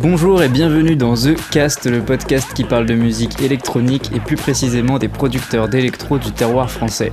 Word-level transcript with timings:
Bonjour 0.00 0.42
et 0.42 0.48
bienvenue 0.48 0.96
dans 0.96 1.14
The 1.14 1.36
Cast, 1.52 1.86
le 1.86 2.02
podcast 2.02 2.52
qui 2.52 2.64
parle 2.64 2.84
de 2.84 2.94
musique 2.94 3.40
électronique 3.40 4.10
et 4.12 4.18
plus 4.18 4.34
précisément 4.34 4.98
des 4.98 5.06
producteurs 5.06 5.68
d'électro 5.68 6.18
du 6.18 6.32
terroir 6.32 6.68
français. 6.68 7.12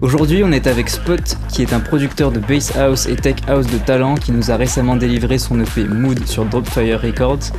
Aujourd'hui, 0.00 0.42
on 0.42 0.50
est 0.50 0.66
avec 0.66 0.88
Spot, 0.88 1.20
qui 1.50 1.60
est 1.60 1.74
un 1.74 1.80
producteur 1.80 2.32
de 2.32 2.38
bass 2.38 2.74
house 2.76 3.06
et 3.06 3.16
tech 3.16 3.36
house 3.46 3.66
de 3.66 3.76
talent 3.76 4.14
qui 4.14 4.32
nous 4.32 4.50
a 4.50 4.56
récemment 4.56 4.96
délivré 4.96 5.36
son 5.36 5.60
EP 5.60 5.84
Mood 5.84 6.26
sur 6.26 6.46
Dropfire 6.46 7.02
Records. 7.02 7.52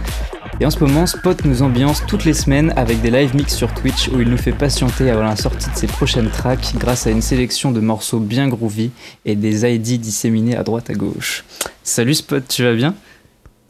Et 0.59 0.65
en 0.65 0.71
ce 0.71 0.79
moment, 0.79 1.05
Spot 1.05 1.45
nous 1.45 1.61
ambiance 1.61 2.01
toutes 2.07 2.25
les 2.25 2.33
semaines 2.33 2.73
avec 2.75 3.01
des 3.03 3.11
live 3.11 3.35
mix 3.35 3.55
sur 3.55 3.71
Twitch 3.71 4.07
où 4.07 4.19
il 4.19 4.29
nous 4.29 4.37
fait 4.37 4.51
patienter 4.51 5.11
avant 5.11 5.25
la 5.25 5.35
sortie 5.35 5.69
de 5.69 5.75
ses 5.75 5.87
prochaines 5.87 6.31
tracks 6.31 6.73
grâce 6.79 7.05
à 7.05 7.11
une 7.11 7.21
sélection 7.21 7.71
de 7.71 7.81
morceaux 7.81 8.19
bien 8.19 8.47
groovy 8.47 8.89
et 9.25 9.35
des 9.35 9.71
ID 9.71 9.99
disséminés 9.99 10.55
à 10.57 10.63
droite 10.63 10.89
à 10.89 10.93
gauche. 10.95 11.45
Salut 11.83 12.15
Spot, 12.15 12.43
tu 12.47 12.63
vas 12.63 12.73
bien? 12.73 12.95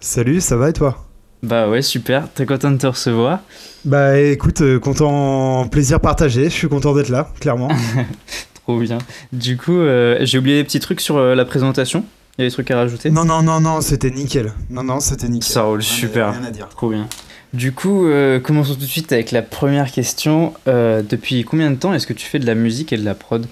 Salut, 0.05 0.39
ça 0.39 0.55
va 0.55 0.69
et 0.69 0.73
toi? 0.73 1.03
Bah 1.41 1.67
ouais, 1.67 1.81
super, 1.81 2.31
très 2.31 2.45
content 2.45 2.69
de 2.69 2.77
te 2.77 2.85
recevoir? 2.85 3.39
Bah 3.85 4.19
écoute, 4.19 4.61
euh, 4.61 4.79
content, 4.79 5.67
plaisir 5.67 5.99
partagé, 5.99 6.43
je 6.43 6.49
suis 6.53 6.67
content 6.69 6.93
d'être 6.93 7.09
là, 7.09 7.31
clairement. 7.39 7.69
Trop 8.53 8.79
bien. 8.79 8.99
Du 9.33 9.57
coup, 9.57 9.75
euh, 9.75 10.19
j'ai 10.21 10.37
oublié 10.37 10.57
des 10.57 10.63
petits 10.63 10.79
trucs 10.79 11.01
sur 11.01 11.17
euh, 11.17 11.33
la 11.33 11.43
présentation. 11.43 12.05
Il 12.37 12.43
y 12.43 12.45
a 12.45 12.47
des 12.47 12.53
trucs 12.53 12.69
à 12.69 12.75
rajouter? 12.75 13.09
Non, 13.09 13.25
non, 13.25 13.41
non, 13.41 13.59
non, 13.59 13.81
c'était 13.81 14.11
nickel. 14.11 14.53
Non, 14.69 14.83
non, 14.83 14.99
c'était 14.99 15.27
nickel. 15.27 15.51
Ça 15.51 15.63
roule, 15.63 15.81
super. 15.81 16.33
Rien 16.33 16.43
à 16.43 16.51
dire. 16.51 16.69
Trop 16.69 16.89
bien. 16.91 17.07
Du 17.53 17.71
coup, 17.71 18.07
commençons 18.43 18.75
tout 18.75 18.81
de 18.81 18.85
suite 18.85 19.11
avec 19.11 19.31
la 19.31 19.41
première 19.41 19.91
question. 19.91 20.53
Depuis 20.67 21.45
combien 21.45 21.71
de 21.71 21.77
temps 21.77 21.93
est-ce 21.95 22.05
que 22.05 22.13
tu 22.13 22.27
fais 22.27 22.37
de 22.37 22.45
la 22.45 22.53
musique 22.53 22.93
et 22.93 22.97
de 22.97 23.05
la 23.05 23.15
prod? 23.15 23.47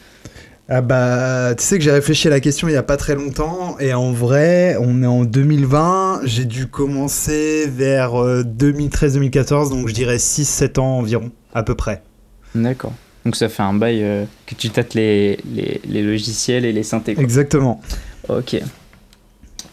Ah 0.70 0.82
bah, 0.82 1.54
tu 1.58 1.64
sais 1.64 1.78
que 1.78 1.84
j'ai 1.84 1.92
réfléchi 1.92 2.28
à 2.28 2.32
la 2.32 2.40
question 2.40 2.70
il 2.70 2.74
y 2.74 2.78
a 2.78 2.84
pas 2.84 2.96
très 2.96 3.16
longtemps, 3.16 3.78
et 3.80 3.94
en 3.94 4.12
vrai, 4.14 4.78
on 4.80 5.04
est 5.04 5.08
en 5.08 5.26
2020, 5.26 6.22
j'ai 6.24 6.46
dû 6.46 6.68
commencer 6.68 7.68
vers 7.68 8.16
euh, 8.22 8.44
2013-2014, 8.44 9.70
donc 9.70 9.90
je 9.90 9.94
dirais 9.94 10.18
6-7 10.18 10.80
ans 10.80 11.00
environ, 11.00 11.32
à 11.54 11.64
peu 11.64 11.76
près. 11.76 12.02
D'accord. 12.56 12.94
Donc 13.26 13.36
ça 13.36 13.50
fait 13.50 13.64
un 13.64 13.74
bail 13.74 14.04
euh, 14.04 14.26
que 14.46 14.56
tu 14.56 14.70
tâtes 14.70 14.94
les, 14.94 15.38
les, 15.54 15.82
les 15.86 16.02
logiciels 16.02 16.66
et 16.66 16.72
les 16.72 16.84
synthés. 16.84 17.14
quoi. 17.16 17.24
Exactement. 17.24 17.82
Ok. 18.30 18.56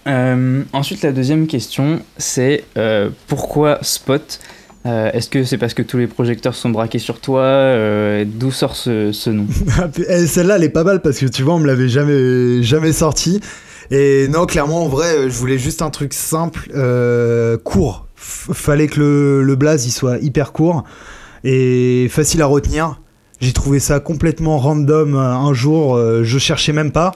Euh, 0.06 0.62
ensuite, 0.72 1.02
la 1.02 1.12
deuxième 1.12 1.46
question, 1.46 2.00
c'est 2.16 2.64
euh, 2.76 3.10
pourquoi 3.26 3.78
Spot? 3.82 4.40
Euh, 4.86 5.10
Est-ce 5.12 5.28
que 5.28 5.44
c'est 5.44 5.58
parce 5.58 5.74
que 5.74 5.82
tous 5.82 5.98
les 5.98 6.06
projecteurs 6.06 6.54
sont 6.54 6.70
braqués 6.70 6.98
sur 6.98 7.20
toi 7.20 7.42
Euh, 7.42 8.24
D'où 8.26 8.50
sort 8.50 8.76
ce, 8.76 9.12
ce 9.12 9.30
nom 9.30 9.46
Eh, 10.08 10.26
Celle-là, 10.26 10.56
elle 10.56 10.64
est 10.64 10.68
pas 10.70 10.84
mal 10.84 11.02
parce 11.02 11.18
que 11.18 11.26
tu 11.26 11.42
vois, 11.42 11.54
on 11.54 11.58
me 11.58 11.66
l'avait 11.66 11.88
jamais, 11.88 12.62
jamais 12.62 12.92
sorti. 12.92 13.40
Et 13.90 14.28
non, 14.28 14.46
clairement, 14.46 14.84
en 14.84 14.88
vrai, 14.88 15.16
euh, 15.16 15.22
je 15.24 15.34
voulais 15.36 15.58
juste 15.58 15.82
un 15.82 15.90
truc 15.90 16.14
simple, 16.14 16.70
court. 17.64 18.06
Fallait 18.16 18.86
que 18.86 19.00
le, 19.00 19.42
le 19.42 19.56
blaze 19.56 19.86
il 19.86 19.90
soit 19.92 20.18
hyper 20.18 20.52
court 20.52 20.84
et 21.42 22.06
facile 22.10 22.42
à 22.42 22.46
retenir. 22.46 23.00
J'ai 23.40 23.52
trouvé 23.54 23.80
ça 23.80 23.98
complètement 24.00 24.58
random 24.58 25.14
un 25.16 25.54
jour, 25.54 25.98
je 26.22 26.38
cherchais 26.38 26.74
même 26.74 26.92
pas. 26.92 27.12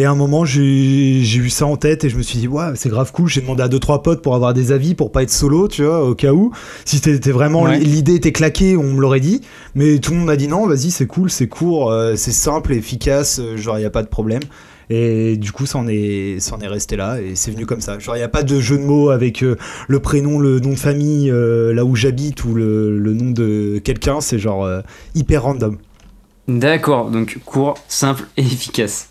Et 0.00 0.04
à 0.04 0.12
un 0.12 0.14
moment, 0.14 0.44
j'ai 0.44 1.20
eu 1.20 1.50
ça 1.50 1.66
en 1.66 1.76
tête 1.76 2.04
et 2.04 2.08
je 2.08 2.16
me 2.16 2.22
suis 2.22 2.38
dit, 2.38 2.46
ouais, 2.46 2.66
c'est 2.76 2.88
grave 2.88 3.10
cool. 3.10 3.28
J'ai 3.28 3.40
demandé 3.40 3.64
à 3.64 3.68
deux 3.68 3.80
trois 3.80 4.02
potes 4.04 4.22
pour 4.22 4.36
avoir 4.36 4.54
des 4.54 4.70
avis, 4.70 4.94
pour 4.94 5.10
pas 5.10 5.24
être 5.24 5.30
solo, 5.30 5.66
tu 5.66 5.82
vois, 5.82 6.08
au 6.08 6.14
cas 6.14 6.32
où. 6.32 6.52
Si 6.84 6.98
c'était 6.98 7.32
vraiment 7.32 7.64
Ouais. 7.64 7.80
l'idée 7.80 8.14
était 8.14 8.30
claquée, 8.30 8.76
on 8.76 8.84
me 8.84 9.00
l'aurait 9.00 9.18
dit. 9.18 9.40
Mais 9.74 9.98
tout 9.98 10.12
le 10.12 10.18
monde 10.18 10.26
m'a 10.26 10.36
dit 10.36 10.46
non, 10.46 10.68
vas-y, 10.68 10.92
c'est 10.92 11.08
cool, 11.08 11.30
c'est 11.30 11.48
court, 11.48 11.90
euh, 11.90 12.14
c'est 12.14 12.30
simple, 12.30 12.72
efficace, 12.74 13.40
euh, 13.40 13.56
genre 13.56 13.76
il 13.78 13.82
y 13.82 13.86
a 13.86 13.90
pas 13.90 14.04
de 14.04 14.08
problème. 14.08 14.42
Et 14.88 15.36
du 15.36 15.50
coup, 15.50 15.66
ça 15.66 15.78
en 15.78 15.88
est, 15.88 16.36
ça 16.38 16.54
en 16.54 16.60
est 16.60 16.68
resté 16.68 16.94
là 16.96 17.20
et 17.20 17.34
c'est 17.34 17.50
venu 17.50 17.66
comme 17.66 17.80
ça. 17.80 17.98
Genre 17.98 18.16
il 18.16 18.20
y 18.20 18.22
a 18.22 18.28
pas 18.28 18.44
de 18.44 18.60
jeu 18.60 18.78
de 18.78 18.84
mots 18.84 19.10
avec 19.10 19.42
euh, 19.42 19.56
le 19.88 19.98
prénom, 19.98 20.38
le 20.38 20.60
nom 20.60 20.70
de 20.70 20.76
famille, 20.78 21.28
euh, 21.30 21.74
là 21.74 21.84
où 21.84 21.96
j'habite 21.96 22.44
ou 22.44 22.54
le, 22.54 22.96
le 23.00 23.14
nom 23.14 23.30
de 23.32 23.80
quelqu'un. 23.84 24.20
C'est 24.20 24.38
genre 24.38 24.64
euh, 24.64 24.80
hyper 25.16 25.42
random. 25.42 25.76
D'accord, 26.46 27.10
donc 27.10 27.38
court, 27.44 27.74
simple 27.88 28.26
et 28.36 28.42
efficace. 28.42 29.07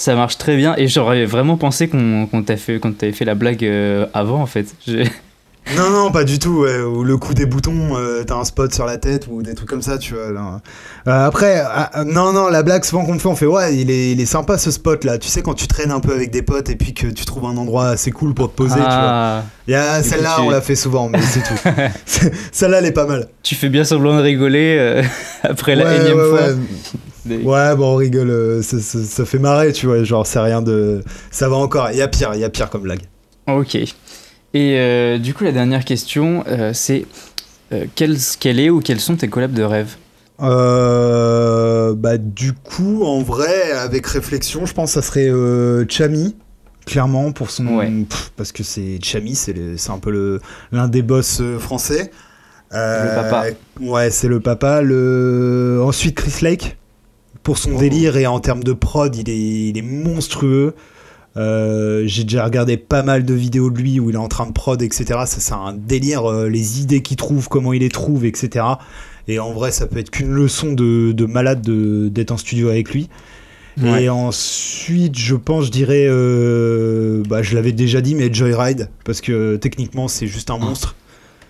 Ça 0.00 0.14
marche 0.14 0.38
très 0.38 0.56
bien 0.56 0.74
et 0.78 0.88
j'aurais 0.88 1.26
vraiment 1.26 1.58
pensé 1.58 1.86
qu'on 1.86 2.26
qu'on 2.26 2.42
t'a 2.42 2.56
fait, 2.56 2.80
t'avait 2.98 3.12
fait 3.12 3.26
la 3.26 3.34
blague 3.34 3.62
euh, 3.62 4.06
avant 4.14 4.40
en 4.40 4.46
fait. 4.46 4.74
Je- 4.88 5.06
Non, 5.76 5.90
non, 5.90 6.10
pas 6.10 6.24
du 6.24 6.38
tout. 6.38 6.62
ouais. 6.62 6.80
Ou 6.80 7.04
le 7.04 7.18
coup 7.18 7.34
des 7.34 7.44
boutons, 7.44 7.94
euh, 7.94 8.24
t'as 8.26 8.34
un 8.36 8.44
spot 8.44 8.72
sur 8.72 8.86
la 8.86 8.96
tête 8.96 9.26
ou 9.30 9.42
des 9.42 9.54
trucs 9.54 9.68
comme 9.68 9.82
ça, 9.82 9.98
tu 9.98 10.14
vois. 10.14 10.32
là. 10.32 10.62
Euh, 11.06 11.26
après, 11.26 11.62
ah, 11.64 12.02
non, 12.06 12.32
non, 12.32 12.48
la 12.48 12.62
blague 12.62 12.82
souvent 12.82 13.04
qu'on 13.04 13.12
me 13.12 13.18
fait, 13.18 13.28
on 13.28 13.36
fait 13.36 13.44
ouais, 13.46 13.76
il 13.76 13.90
est, 13.90 14.12
il 14.12 14.20
est 14.22 14.26
sympa 14.26 14.56
ce 14.56 14.70
spot 14.70 15.04
là. 15.04 15.18
Tu 15.18 15.28
sais, 15.28 15.42
quand 15.42 15.52
tu 15.52 15.66
traînes 15.68 15.90
un 15.90 16.00
peu 16.00 16.14
avec 16.14 16.30
des 16.30 16.40
potes 16.40 16.70
et 16.70 16.76
puis 16.76 16.94
que 16.94 17.06
tu 17.08 17.26
trouves 17.26 17.44
un 17.44 17.58
endroit 17.58 17.88
assez 17.88 18.10
cool 18.10 18.32
pour 18.32 18.50
te 18.50 18.56
poser, 18.56 18.76
tu 18.76 18.80
vois. 18.80 18.88
Ah, 18.90 19.42
Il 19.68 19.72
y 19.72 19.76
a 19.76 19.98
Du 19.98 20.02
coup, 20.04 20.08
celle-là, 20.14 20.32
tu- 20.36 20.42
on 20.44 20.50
l'a 20.50 20.62
fait 20.62 20.74
souvent, 20.76 21.10
mais 21.10 21.20
c'est 21.20 21.42
tout. 21.42 21.54
Celle-là, 22.52 22.78
elle 22.78 22.86
est 22.86 22.92
pas 22.92 23.06
mal. 23.06 23.28
tu 23.42 23.54
fais 23.54 23.68
bien 23.68 23.84
semblant 23.84 24.16
de 24.16 24.22
rigoler 24.22 25.02
après 25.44 25.76
la 25.76 25.84
ouais, 25.84 25.96
énième 26.00 26.18
ouais, 26.18 26.28
fois. 26.30 26.48
Ouais. 27.28 27.76
Bon, 27.76 27.94
on 27.94 27.96
rigole, 27.96 28.30
euh, 28.30 28.62
ça, 28.62 28.78
ça- 28.80 29.02
ça 29.02 29.24
fait 29.24 29.38
marrer, 29.38 29.72
tu 29.72 29.86
vois. 29.86 30.02
Genre, 30.04 30.26
c'est 30.26 30.40
rien 30.40 30.62
de. 30.62 31.02
Ça 31.30 31.48
va 31.48 31.56
encore. 31.56 31.90
Il 31.92 31.98
y 31.98 32.02
a 32.02 32.08
pire, 32.08 32.30
il 32.34 32.40
y 32.40 32.44
a 32.44 32.50
pire 32.50 32.70
comme 32.70 32.82
blague. 32.82 33.02
Ok. 33.46 33.74
Et 33.74 33.94
euh, 34.54 35.18
du 35.18 35.34
coup, 35.34 35.44
la 35.44 35.52
dernière 35.52 35.84
question, 35.84 36.44
euh, 36.48 36.72
c'est 36.74 37.06
quelle, 37.94 38.16
quelle 38.40 38.58
est 38.58 38.68
ou 38.70 38.80
quels 38.80 39.00
sont 39.00 39.16
tes 39.16 39.28
collabs 39.28 39.52
de 39.52 39.62
rêve? 39.62 39.94
Bah, 40.38 42.16
du 42.18 42.52
coup, 42.52 43.04
en 43.04 43.22
vrai, 43.22 43.72
avec 43.72 44.06
réflexion, 44.06 44.66
je 44.66 44.72
pense 44.74 44.94
que 44.94 45.00
ça 45.00 45.06
serait 45.06 45.30
Chami, 45.88 46.36
clairement, 46.86 47.32
pour 47.32 47.50
son. 47.50 47.66
Ouais. 47.76 47.90
Pff, 48.08 48.32
parce 48.36 48.52
que 48.52 48.62
c'est 48.62 48.98
Chami, 49.02 49.34
c'est 49.34 49.54
un 49.90 49.98
peu 49.98 50.40
l'un 50.72 50.88
des 50.88 51.02
boss 51.02 51.42
français. 51.58 52.10
Le 52.72 53.14
papa. 53.14 53.44
Ouais, 53.80 54.10
c'est 54.10 54.28
le 54.28 54.40
papa. 54.40 54.82
Le... 54.82 55.80
Ensuite, 55.84 56.16
Chris 56.16 56.34
Lake, 56.42 56.76
pour 57.42 57.58
son 57.58 57.78
délire 57.78 58.16
et 58.16 58.26
en 58.26 58.40
termes 58.40 58.62
de 58.64 58.72
prod, 58.72 59.14
il 59.16 59.28
est, 59.30 59.68
il 59.68 59.78
est 59.78 59.82
monstrueux. 59.82 60.74
Euh, 61.36 62.02
J'ai 62.06 62.24
déjà 62.24 62.44
regardé 62.44 62.76
pas 62.76 63.02
mal 63.02 63.24
de 63.24 63.34
vidéos 63.34 63.70
de 63.70 63.78
lui 63.78 64.00
où 64.00 64.10
il 64.10 64.16
est 64.16 64.18
en 64.18 64.28
train 64.28 64.46
de 64.46 64.52
prod, 64.52 64.80
etc. 64.82 65.04
Ça, 65.26 65.26
c'est 65.26 65.52
un 65.52 65.72
délire, 65.72 66.28
euh, 66.30 66.48
les 66.48 66.80
idées 66.82 67.02
qu'il 67.02 67.16
trouve, 67.16 67.48
comment 67.48 67.72
il 67.72 67.80
les 67.80 67.88
trouve, 67.88 68.24
etc. 68.24 68.64
Et 69.28 69.38
en 69.38 69.52
vrai, 69.52 69.70
ça 69.70 69.86
peut 69.86 69.98
être 69.98 70.10
qu'une 70.10 70.32
leçon 70.32 70.72
de, 70.72 71.12
de 71.12 71.26
malade 71.26 71.62
de- 71.62 72.08
d'être 72.08 72.32
en 72.32 72.36
studio 72.36 72.68
avec 72.68 72.92
lui. 72.92 73.08
Ouais. 73.80 74.04
Et 74.04 74.08
ensuite, 74.08 75.16
je 75.16 75.36
pense, 75.36 75.66
je 75.66 75.70
dirais, 75.70 76.06
euh, 76.08 77.22
bah, 77.28 77.42
je 77.42 77.54
l'avais 77.54 77.72
déjà 77.72 78.00
dit, 78.00 78.14
mais 78.16 78.32
Joyride, 78.34 78.90
parce 79.04 79.20
que 79.20 79.56
techniquement, 79.56 80.08
c'est 80.08 80.26
juste 80.26 80.50
un 80.50 80.58
monstre. 80.58 80.96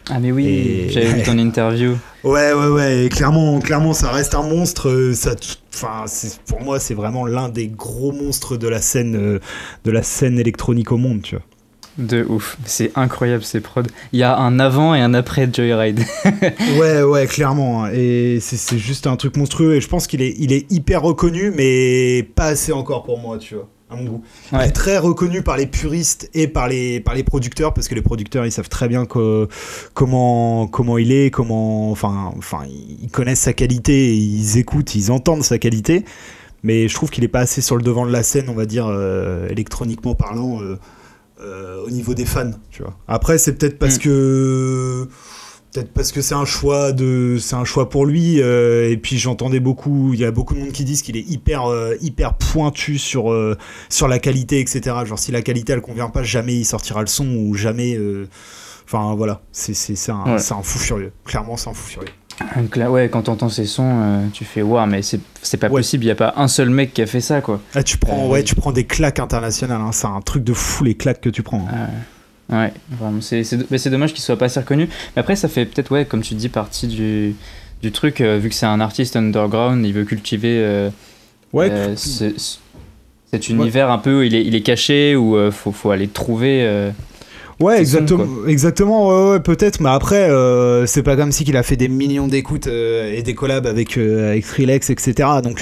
Ah 0.09 0.19
mais 0.19 0.33
oui, 0.33 0.47
Et- 0.47 0.89
j'avais 0.91 1.13
vu 1.13 1.23
ton 1.23 1.39
interview. 1.39 1.97
Ouais, 2.25 2.53
ouais, 2.53 2.69
ouais. 2.69 3.05
Et 3.05 3.09
clairement, 3.09 3.61
clairement, 3.61 3.93
ça 3.93 4.11
reste 4.11 4.35
un 4.35 4.43
monstre. 4.43 4.89
euh, 4.89 5.15
Ça, 5.15 5.35
enfin, 5.75 6.05
pour 6.47 6.61
moi, 6.63 6.81
c'est 6.81 6.95
vraiment 6.95 7.27
l'un 7.27 7.49
des 7.49 7.69
gros 7.69 8.13
monstres 8.13 8.57
de 8.57 8.69
la 8.69 8.81
scène, 8.81 9.17
euh, 9.17 9.39
de 9.85 9.91
la 9.91 10.03
scène 10.03 10.39
électronique 10.39 10.93
au 10.93 10.97
monde, 10.97 11.23
tu 11.23 11.37
vois. 11.37 11.45
De 11.99 12.25
ouf, 12.29 12.57
c'est 12.65 12.93
incroyable 12.95 13.43
ces 13.43 13.61
prods. 13.61 13.83
Il 14.13 14.19
y 14.21 14.23
a 14.23 14.37
un 14.39 14.59
avant 14.59 14.95
et 14.95 15.01
un 15.01 15.13
après 15.13 15.49
Joyride. 15.53 16.01
Ouais, 16.79 17.03
ouais, 17.03 17.27
clairement. 17.27 17.85
hein. 17.85 17.91
Et 17.93 18.39
c'est- 18.41 18.57
c'est 18.57 18.79
juste 18.79 19.07
un 19.07 19.17
truc 19.17 19.37
monstrueux. 19.37 19.75
Et 19.75 19.81
je 19.81 19.89
pense 19.89 20.07
qu'il 20.07 20.23
est, 20.23 20.35
il 20.39 20.53
est 20.53 20.71
hyper 20.73 21.03
reconnu, 21.03 21.53
mais 21.55 22.23
pas 22.35 22.47
assez 22.47 22.73
encore 22.73 23.03
pour 23.05 23.19
moi, 23.19 23.39
tu 23.39 23.55
vois, 23.55 23.69
à 23.91 23.97
mon 23.97 24.05
goût. 24.05 24.23
Il 24.53 24.59
Ouais. 24.59 24.69
est 24.69 24.73
très 24.73 24.99
reconnu 24.99 25.43
par 25.43 25.57
les 25.57 25.67
puristes 25.67 26.31
et 26.35 26.47
par 26.49 26.69
les, 26.69 27.01
par 27.01 27.15
les 27.15 27.25
producteurs, 27.25 27.75
parce 27.75 27.89
que 27.89 27.95
les 27.95 28.03
producteurs, 28.03 28.47
ils 28.47 28.53
savent 28.53 28.69
très 28.69 28.89
bien 28.89 29.05
que- 29.07 29.49
comment, 29.95 30.67
comment 30.69 30.97
il 30.99 31.11
est, 31.13 31.31
comment, 31.31 31.91
enfin, 31.91 32.33
enfin, 32.39 32.61
ils 33.03 33.11
connaissent 33.11 33.41
sa 33.41 33.53
qualité, 33.53 34.17
ils 34.17 34.59
écoutent, 34.59 34.95
ils 34.95 35.11
entendent 35.11 35.43
sa 35.43 35.59
qualité. 35.59 36.05
Mais 36.63 36.89
je 36.89 36.95
trouve 36.95 37.11
qu'il 37.11 37.25
est 37.25 37.29
pas 37.29 37.41
assez 37.41 37.63
sur 37.63 37.77
le 37.77 37.83
devant 37.83 38.07
de 38.07 38.13
la 38.13 38.23
scène, 38.23 38.47
on 38.49 38.55
va 38.55 38.67
dire, 38.67 38.87
euh, 38.87 39.49
électroniquement 39.49 40.15
parlant, 40.15 40.61
euh, 40.63 40.79
euh, 41.43 41.83
au 41.87 41.91
niveau 41.91 42.13
des 42.13 42.27
fans, 42.27 42.51
tu 42.71 42.83
vois. 42.83 42.95
Après, 43.09 43.39
c'est 43.39 43.55
peut-être 43.55 43.79
parce 43.79 43.97
Mm. 43.97 44.01
que 44.01 45.09
peut-être 45.73 45.93
parce 45.93 46.13
que 46.13 46.21
c'est 46.21 46.35
un 46.35 46.45
choix 46.45 46.93
de 46.93 47.37
c'est 47.41 47.55
un 47.57 47.65
choix 47.65 47.89
pour 47.89 48.07
lui 48.07 48.41
euh, 48.41 48.91
et 48.91 48.97
puis 48.97 49.19
j'entendais 49.19 49.61
beaucoup 49.61 50.13
il 50.15 50.21
y 50.21 50.25
a 50.25 50.31
beaucoup 50.31 50.55
de 50.55 50.61
monde 50.61 50.73
qui 50.73 50.85
disent 50.85 51.03
qu'il 51.03 51.17
est 51.17 51.29
hyper 51.29 51.67
euh, 51.71 51.95
hyper 52.01 52.35
pointu 52.35 52.99
sur 52.99 53.31
euh, 53.33 53.57
sur 53.89 54.09
la 54.09 54.19
qualité 54.19 54.61
etc 54.61 54.97
genre 55.07 55.19
si 55.19 55.31
la 55.33 55.43
qualité 55.43 55.73
elle 55.73 55.81
convient 55.81 56.09
pas 56.11 56.23
jamais 56.23 56.55
il 56.57 56.65
sortira 56.65 57.01
le 57.01 57.07
son 57.07 57.27
ou 57.37 57.55
jamais 57.55 57.99
enfin 58.87 59.15
voilà 59.15 59.43
c'est 59.53 59.75
c'est 59.75 60.11
un, 60.11 60.25
Ouais. 60.35 60.39
c'est 60.39 60.55
un 60.55 60.63
fou 60.63 60.79
furieux 60.79 61.13
clairement 61.25 61.57
c'est 61.57 61.71
un 61.71 61.75
fou 61.75 61.89
furieux 61.89 62.09
Donc 62.57 62.77
là, 62.77 62.91
ouais, 62.91 63.11
quand 63.11 63.23
t'entends 63.23 63.51
ces 63.51 63.67
sons, 63.67 64.23
tu 64.33 64.47
fais 64.47 64.63
waouh, 64.63 64.87
mais 64.87 65.03
c'est 65.03 65.21
c'est 65.43 65.59
pas 65.59 65.67
Ouais. 65.69 65.75
possible, 65.81 66.05
il 66.05 66.09
y 66.09 66.11
a 66.11 66.15
pas 66.15 66.33
un 66.37 66.49
seul 66.49 66.71
mec 66.71 66.95
qui 66.95 67.03
a 67.03 67.07
fait 67.07 67.21
ça 67.21 67.43
quoi. 67.43 67.61
ah, 67.75 67.83
tu 67.83 67.99
prends 67.99 68.29
ouais 68.29 68.43
tu 68.43 68.55
prends 68.55 68.73
des 68.73 68.85
claques 68.85 69.19
internationales 69.21 69.81
hein, 69.81 69.93
c'est 69.93 70.07
un 70.07 70.21
truc 70.23 70.43
de 70.43 70.55
fou 70.55 70.85
les 70.85 70.95
claques 70.95 71.21
que 71.21 71.29
tu 71.31 71.43
prends 71.43 71.67
hein. 71.71 71.75
Ouais, 71.75 71.95
vraiment, 72.91 73.21
c'est 73.21 73.45
c'est- 73.45 73.89
dommage 73.91 74.13
qu'il 74.13 74.23
soit 74.23 74.37
pas 74.37 74.47
assez 74.47 74.61
reconnu. 74.61 74.89
Mais 75.17 75.21
après, 75.21 75.37
ça 75.37 75.49
fait 75.49 75.65
peut-être, 75.67 75.91
ouais, 75.93 76.05
comme 76.05 76.23
tu 76.23 76.35
dis, 76.35 76.49
partie 76.49 76.87
du, 76.87 77.35
du 77.83 77.93
truc, 77.93 78.21
euh, 78.21 78.39
vu 78.39 78.49
que 78.49 78.55
c'est 78.55 78.67
un 78.67 78.81
artiste 78.81 79.17
underground, 79.17 79.85
il 79.87 79.93
veut 79.93 80.05
cultiver 80.05 80.59
euh, 80.63 80.91
ouais 81.53 81.71
euh, 81.71 81.97
ce- 81.97 82.33
ce- 82.37 82.59
cet 83.31 83.49
univers 83.49 83.91
un 83.91 83.99
peu 83.99 84.19
où 84.19 84.23
il 84.23 84.35
est, 84.35 84.45
il 84.45 84.55
est 84.55 84.63
caché, 84.63 85.15
où 85.17 85.37
euh, 85.37 85.51
faut, 85.53 85.71
faut 85.73 85.91
aller 85.91 86.07
le 86.07 86.11
trouver. 86.13 86.91
Ouais, 87.61 87.79
exactement, 87.79 88.25
sons, 88.25 88.47
exactement, 88.49 89.09
ouais, 89.09 89.31
ouais, 89.33 89.41
peut-être, 89.41 89.81
mais 89.81 89.91
après, 89.91 90.31
euh, 90.31 90.87
c'est 90.87 91.03
pas 91.03 91.15
comme 91.15 91.31
si 91.31 91.45
qu'il 91.45 91.59
a 91.59 91.63
fait 91.63 91.77
des 91.77 91.89
millions 91.89 92.27
d'écoutes 92.27 92.69
euh, 92.69 93.13
et 93.15 93.23
des 93.23 93.35
collabs 93.35 93.67
avec, 93.67 93.99
euh, 93.99 94.31
avec 94.31 94.47
Skrillex, 94.47 94.89
etc. 94.89 95.29
Donc, 95.45 95.61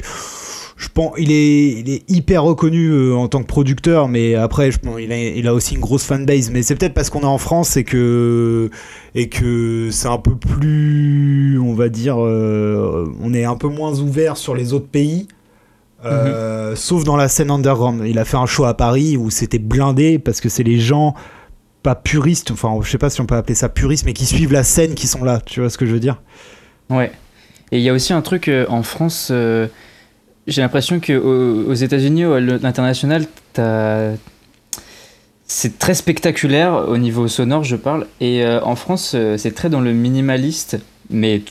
je 0.78 0.88
pense, 0.88 1.12
il 1.18 1.30
est, 1.32 1.80
il 1.80 1.90
est 1.90 2.08
hyper 2.08 2.44
reconnu 2.44 2.86
euh, 2.86 3.14
en 3.14 3.28
tant 3.28 3.42
que 3.42 3.46
producteur, 3.46 4.08
mais 4.08 4.34
après, 4.36 4.70
je 4.70 4.78
pense, 4.78 4.98
il 5.00 5.12
a, 5.12 5.18
il 5.18 5.46
a 5.46 5.52
aussi 5.52 5.74
une 5.74 5.80
grosse 5.80 6.04
fanbase. 6.04 6.50
Mais 6.50 6.62
c'est 6.62 6.76
peut-être 6.76 6.94
parce 6.94 7.10
qu'on 7.10 7.20
est 7.20 7.24
en 7.24 7.36
France 7.36 7.76
et 7.76 7.84
que, 7.84 8.70
et 9.14 9.28
que 9.28 9.88
c'est 9.90 10.08
un 10.08 10.18
peu 10.18 10.36
plus, 10.36 11.58
on 11.58 11.74
va 11.74 11.88
dire, 11.88 12.16
euh, 12.18 13.12
on 13.20 13.34
est 13.34 13.44
un 13.44 13.56
peu 13.56 13.68
moins 13.68 13.98
ouvert 13.98 14.36
sur 14.36 14.54
les 14.54 14.72
autres 14.72 14.86
pays. 14.88 15.28
euh, 16.04 16.76
Sauf 16.76 17.02
dans 17.02 17.16
la 17.16 17.28
scène 17.28 17.50
underground. 17.50 18.04
Il 18.06 18.18
a 18.18 18.24
fait 18.24 18.36
un 18.36 18.46
show 18.46 18.64
à 18.64 18.74
Paris 18.74 19.16
où 19.16 19.30
c'était 19.30 19.58
blindé 19.58 20.20
parce 20.20 20.40
que 20.40 20.48
c'est 20.48 20.62
les 20.62 20.78
gens 20.78 21.14
pas 21.82 21.94
puristes, 21.94 22.50
enfin 22.50 22.76
je 22.82 22.90
sais 22.90 22.98
pas 22.98 23.08
si 23.08 23.20
on 23.20 23.26
peut 23.26 23.36
appeler 23.36 23.54
ça 23.54 23.68
puriste, 23.68 24.04
mais 24.04 24.12
qui 24.12 24.26
suivent 24.26 24.52
la 24.52 24.64
scène 24.64 24.94
qui 24.94 25.06
sont 25.06 25.24
là, 25.24 25.40
tu 25.44 25.60
vois 25.60 25.70
ce 25.70 25.78
que 25.78 25.86
je 25.86 25.92
veux 25.92 26.00
dire? 26.00 26.20
Ouais. 26.90 27.12
Et 27.70 27.78
il 27.78 27.82
y 27.84 27.88
a 27.88 27.92
aussi 27.92 28.12
un 28.12 28.20
truc 28.22 28.48
euh, 28.48 28.64
en 28.68 28.82
France, 28.82 29.28
euh, 29.30 29.68
j'ai 30.48 30.62
l'impression 30.62 30.98
qu'aux 30.98 31.70
aux 31.70 31.74
États-Unis, 31.74 32.24
à 32.24 32.40
l'international, 32.40 33.26
c'est 35.48 35.78
très 35.78 35.94
spectaculaire 35.94 36.84
au 36.88 36.98
niveau 36.98 37.26
sonore, 37.26 37.64
je 37.64 37.74
parle. 37.74 38.06
Et 38.20 38.44
euh, 38.44 38.60
en 38.62 38.76
France, 38.76 39.12
euh, 39.14 39.38
c'est 39.38 39.52
très 39.52 39.70
dans 39.70 39.80
le 39.80 39.92
minimaliste, 39.92 40.78
mais 41.10 41.42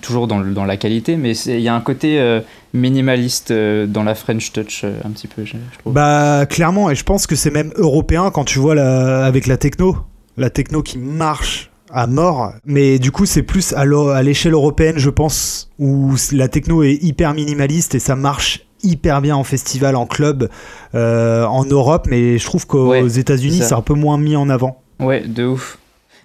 toujours 0.00 0.28
dans, 0.28 0.64
la 0.64 0.76
qualité. 0.76 1.16
Mais 1.16 1.32
il 1.32 1.60
y 1.60 1.68
a 1.68 1.74
un 1.74 1.80
côté 1.80 2.20
euh, 2.20 2.40
minimaliste 2.72 3.52
dans 3.52 4.04
la 4.04 4.14
French 4.14 4.52
Touch, 4.52 4.84
un 4.84 5.10
petit 5.10 5.26
peu. 5.26 5.44
Bah 5.84 6.46
clairement, 6.48 6.90
et 6.90 6.94
je 6.94 7.02
pense 7.02 7.26
que 7.26 7.34
c'est 7.34 7.50
même 7.50 7.72
européen 7.74 8.30
quand 8.30 8.44
tu 8.44 8.60
vois 8.60 8.80
avec 8.80 9.48
la 9.48 9.56
techno, 9.56 9.96
la 10.36 10.48
techno 10.48 10.82
qui 10.82 10.98
marche 10.98 11.70
à 11.90 12.06
mort, 12.06 12.52
mais 12.64 12.98
du 12.98 13.10
coup 13.10 13.26
c'est 13.26 13.42
plus 13.42 13.72
à 13.72 14.22
l'échelle 14.22 14.52
européenne 14.52 14.98
je 14.98 15.10
pense, 15.10 15.70
où 15.78 16.14
la 16.32 16.48
techno 16.48 16.82
est 16.82 16.98
hyper 17.02 17.34
minimaliste 17.34 17.94
et 17.94 17.98
ça 17.98 18.16
marche 18.16 18.66
hyper 18.82 19.20
bien 19.20 19.36
en 19.36 19.44
festival, 19.44 19.96
en 19.96 20.06
club, 20.06 20.48
euh, 20.94 21.44
en 21.44 21.64
Europe, 21.64 22.06
mais 22.08 22.38
je 22.38 22.44
trouve 22.44 22.66
qu'aux 22.66 22.90
Ouais, 22.90 23.18
États-Unis 23.18 23.60
c'est 23.62 23.74
un 23.74 23.82
peu 23.82 23.94
moins 23.94 24.18
mis 24.18 24.36
en 24.36 24.48
avant. 24.48 24.82
Ouais, 25.00 25.20
de 25.26 25.44
ouf. 25.44 25.78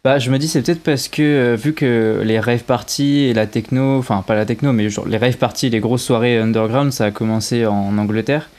Bah, 0.04 0.20
je 0.20 0.30
me 0.32 0.38
dis, 0.38 0.50
c'est 0.50 0.62
peut-être 0.62 0.84
parce 0.84 1.08
que, 1.08 1.22
euh, 1.22 1.56
vu 1.56 1.72
que 1.74 2.22
les 2.26 2.38
rave 2.38 2.64
parties 2.64 3.20
et 3.20 3.34
la 3.34 3.48
techno, 3.48 3.98
enfin, 3.98 4.22
pas 4.28 4.36
la 4.36 4.46
techno, 4.46 4.74
mais 4.74 4.90
genre 4.90 5.08
les 5.08 5.16
rave 5.18 5.38
parties, 5.38 5.70
les 5.70 5.80
grosses 5.80 6.04
soirées 6.04 6.38
underground, 6.38 6.92
ça 6.92 7.06
a 7.06 7.12
commencé 7.12 7.66
en 7.66 7.98
Angleterre. 7.98 8.50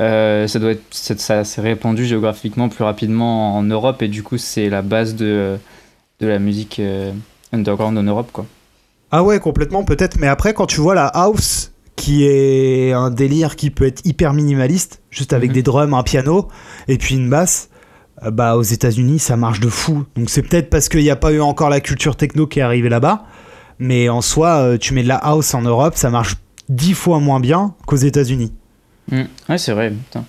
Euh, 0.00 0.46
ça 0.46 0.58
doit 0.58 0.72
être, 0.72 0.82
ça 0.90 1.44
s'est 1.44 1.60
répandu 1.62 2.04
géographiquement 2.04 2.68
plus 2.68 2.84
rapidement 2.84 3.56
en 3.56 3.62
Europe 3.62 4.02
et 4.02 4.08
du 4.08 4.22
coup, 4.22 4.36
c'est 4.36 4.68
la 4.68 4.82
base 4.82 5.14
de, 5.14 5.56
de 6.22 6.28
la 6.28 6.38
musique 6.38 6.78
euh, 6.80 7.12
underground 7.52 7.98
en 7.98 8.02
Europe, 8.02 8.30
quoi. 8.32 8.46
Ah 9.10 9.22
ouais, 9.22 9.40
complètement, 9.40 9.84
peut-être. 9.84 10.18
Mais 10.18 10.28
après, 10.28 10.54
quand 10.54 10.66
tu 10.66 10.80
vois 10.80 10.94
la 10.94 11.06
house, 11.06 11.72
qui 11.96 12.24
est 12.24 12.92
un 12.92 13.10
délire 13.10 13.56
qui 13.56 13.70
peut 13.70 13.84
être 13.86 14.00
hyper 14.06 14.32
minimaliste, 14.32 15.02
juste 15.10 15.32
avec 15.34 15.50
Mhm. 15.50 15.54
des 15.54 15.62
drums, 15.62 15.94
un 15.94 16.02
piano, 16.02 16.48
et 16.88 16.96
puis 16.96 17.16
une 17.16 17.28
basse, 17.28 17.68
euh, 18.24 18.30
bah 18.30 18.56
aux 18.56 18.62
États-Unis, 18.62 19.18
ça 19.18 19.36
marche 19.36 19.60
de 19.60 19.68
fou. 19.68 20.04
Donc 20.16 20.30
c'est 20.30 20.42
peut-être 20.42 20.70
parce 20.70 20.88
qu'il 20.88 21.00
n'y 21.02 21.10
a 21.10 21.16
pas 21.16 21.32
eu 21.32 21.40
encore 21.40 21.68
la 21.68 21.80
culture 21.80 22.16
techno 22.16 22.46
qui 22.46 22.60
est 22.60 22.62
arrivée 22.62 22.88
là-bas. 22.88 23.24
Mais 23.78 24.08
en 24.08 24.20
soi, 24.22 24.48
euh, 24.62 24.78
tu 24.78 24.94
mets 24.94 25.02
de 25.02 25.08
la 25.08 25.16
house 25.16 25.52
en 25.54 25.62
Europe, 25.62 25.94
ça 25.96 26.08
marche 26.08 26.36
dix 26.68 26.94
fois 26.94 27.18
moins 27.18 27.40
bien 27.40 27.74
qu'aux 27.86 27.96
États-Unis. 27.96 28.52
Mm. 29.10 29.22
Ouais, 29.48 29.58
c'est 29.58 29.72
vrai. 29.72 29.90
putain. 29.90 30.24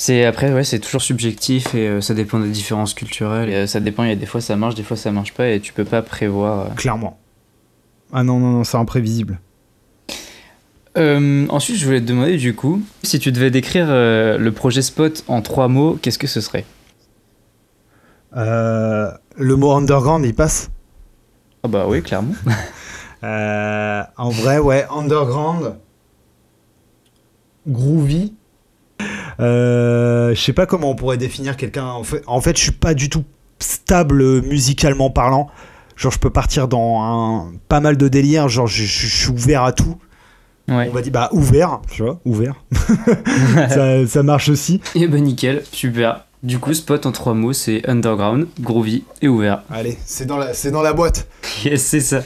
C'est 0.00 0.24
après, 0.24 0.52
ouais, 0.52 0.62
c'est 0.62 0.78
toujours 0.78 1.02
subjectif 1.02 1.74
et 1.74 1.88
euh, 1.88 2.00
ça 2.00 2.14
dépend 2.14 2.38
des 2.38 2.50
différences 2.50 2.94
culturelles. 2.94 3.48
Et, 3.50 3.54
euh, 3.54 3.66
ça 3.66 3.80
dépend. 3.80 4.04
Il 4.04 4.10
y 4.10 4.12
a 4.12 4.16
des 4.16 4.26
fois 4.26 4.40
ça 4.40 4.54
marche, 4.54 4.76
des 4.76 4.84
fois 4.84 4.96
ça 4.96 5.10
marche 5.10 5.34
pas 5.34 5.48
et 5.48 5.58
tu 5.60 5.72
peux 5.72 5.84
pas 5.84 6.02
prévoir. 6.02 6.66
euh, 6.66 6.74
Clairement. 6.76 7.18
Ah 8.12 8.22
non, 8.22 8.38
non, 8.38 8.50
non, 8.52 8.64
c'est 8.64 8.76
imprévisible. 8.76 9.40
Euh, 10.96 11.46
ensuite, 11.48 11.76
je 11.76 11.84
voulais 11.84 12.00
te 12.00 12.06
demander 12.06 12.36
du 12.36 12.54
coup, 12.54 12.80
si 13.02 13.18
tu 13.18 13.32
devais 13.32 13.50
décrire 13.50 13.86
euh, 13.88 14.38
le 14.38 14.52
projet 14.52 14.82
Spot 14.82 15.24
en 15.26 15.42
trois 15.42 15.66
mots, 15.68 15.98
qu'est-ce 16.00 16.18
que 16.18 16.26
ce 16.28 16.40
serait? 16.40 16.64
Euh, 18.36 19.10
le 19.36 19.56
mot 19.56 19.72
underground, 19.72 20.24
il 20.24 20.34
passe? 20.34 20.70
Ah 21.64 21.68
bah 21.68 21.86
oui, 21.88 22.02
clairement. 22.02 22.34
Euh, 23.24 24.02
en 24.16 24.28
vrai, 24.30 24.58
ouais, 24.60 24.86
underground, 24.96 25.74
groovy. 27.66 28.32
Euh, 29.40 30.34
je 30.34 30.40
sais 30.40 30.52
pas 30.52 30.66
comment 30.66 30.90
on 30.90 30.94
pourrait 30.94 31.16
définir 31.16 31.56
quelqu'un. 31.56 31.86
En 31.86 32.02
fait, 32.04 32.22
en 32.26 32.40
fait, 32.40 32.56
je 32.56 32.62
suis 32.62 32.72
pas 32.72 32.94
du 32.94 33.08
tout 33.08 33.24
stable 33.60 34.42
musicalement 34.42 35.10
parlant. 35.10 35.48
Genre, 35.96 36.12
je 36.12 36.18
peux 36.18 36.30
partir 36.30 36.68
dans 36.68 37.00
un, 37.02 37.52
pas 37.68 37.80
mal 37.80 37.96
de 37.96 38.08
délires. 38.08 38.48
Genre, 38.48 38.66
je, 38.66 38.84
je- 38.84 39.06
je 39.06 39.16
suis 39.16 39.30
ouvert 39.30 39.64
à 39.64 39.72
tout. 39.72 39.96
Ouais. 40.68 40.86
On 40.90 40.92
va 40.94 41.00
dire, 41.02 41.12
bah, 41.12 41.28
ouvert, 41.32 41.80
tu 41.90 42.02
vois, 42.02 42.20
ouvert. 42.24 42.54
ça, 43.68 44.06
ça 44.06 44.22
marche 44.22 44.48
aussi. 44.48 44.80
Et 44.94 45.06
bah 45.08 45.18
nickel, 45.18 45.62
super. 45.72 46.24
Du 46.42 46.58
coup, 46.58 46.72
Spot 46.74 47.04
en 47.06 47.10
trois 47.12 47.34
mots, 47.34 47.52
c'est 47.52 47.88
underground, 47.88 48.46
groovy 48.60 49.02
et 49.22 49.28
ouvert. 49.28 49.62
Allez, 49.70 49.98
c'est 50.04 50.26
dans 50.26 50.36
la, 50.36 50.54
c'est 50.54 50.70
dans 50.70 50.82
la 50.82 50.92
boîte. 50.92 51.26
Yes, 51.64 51.82
c'est 51.84 52.00
ça. 52.00 52.22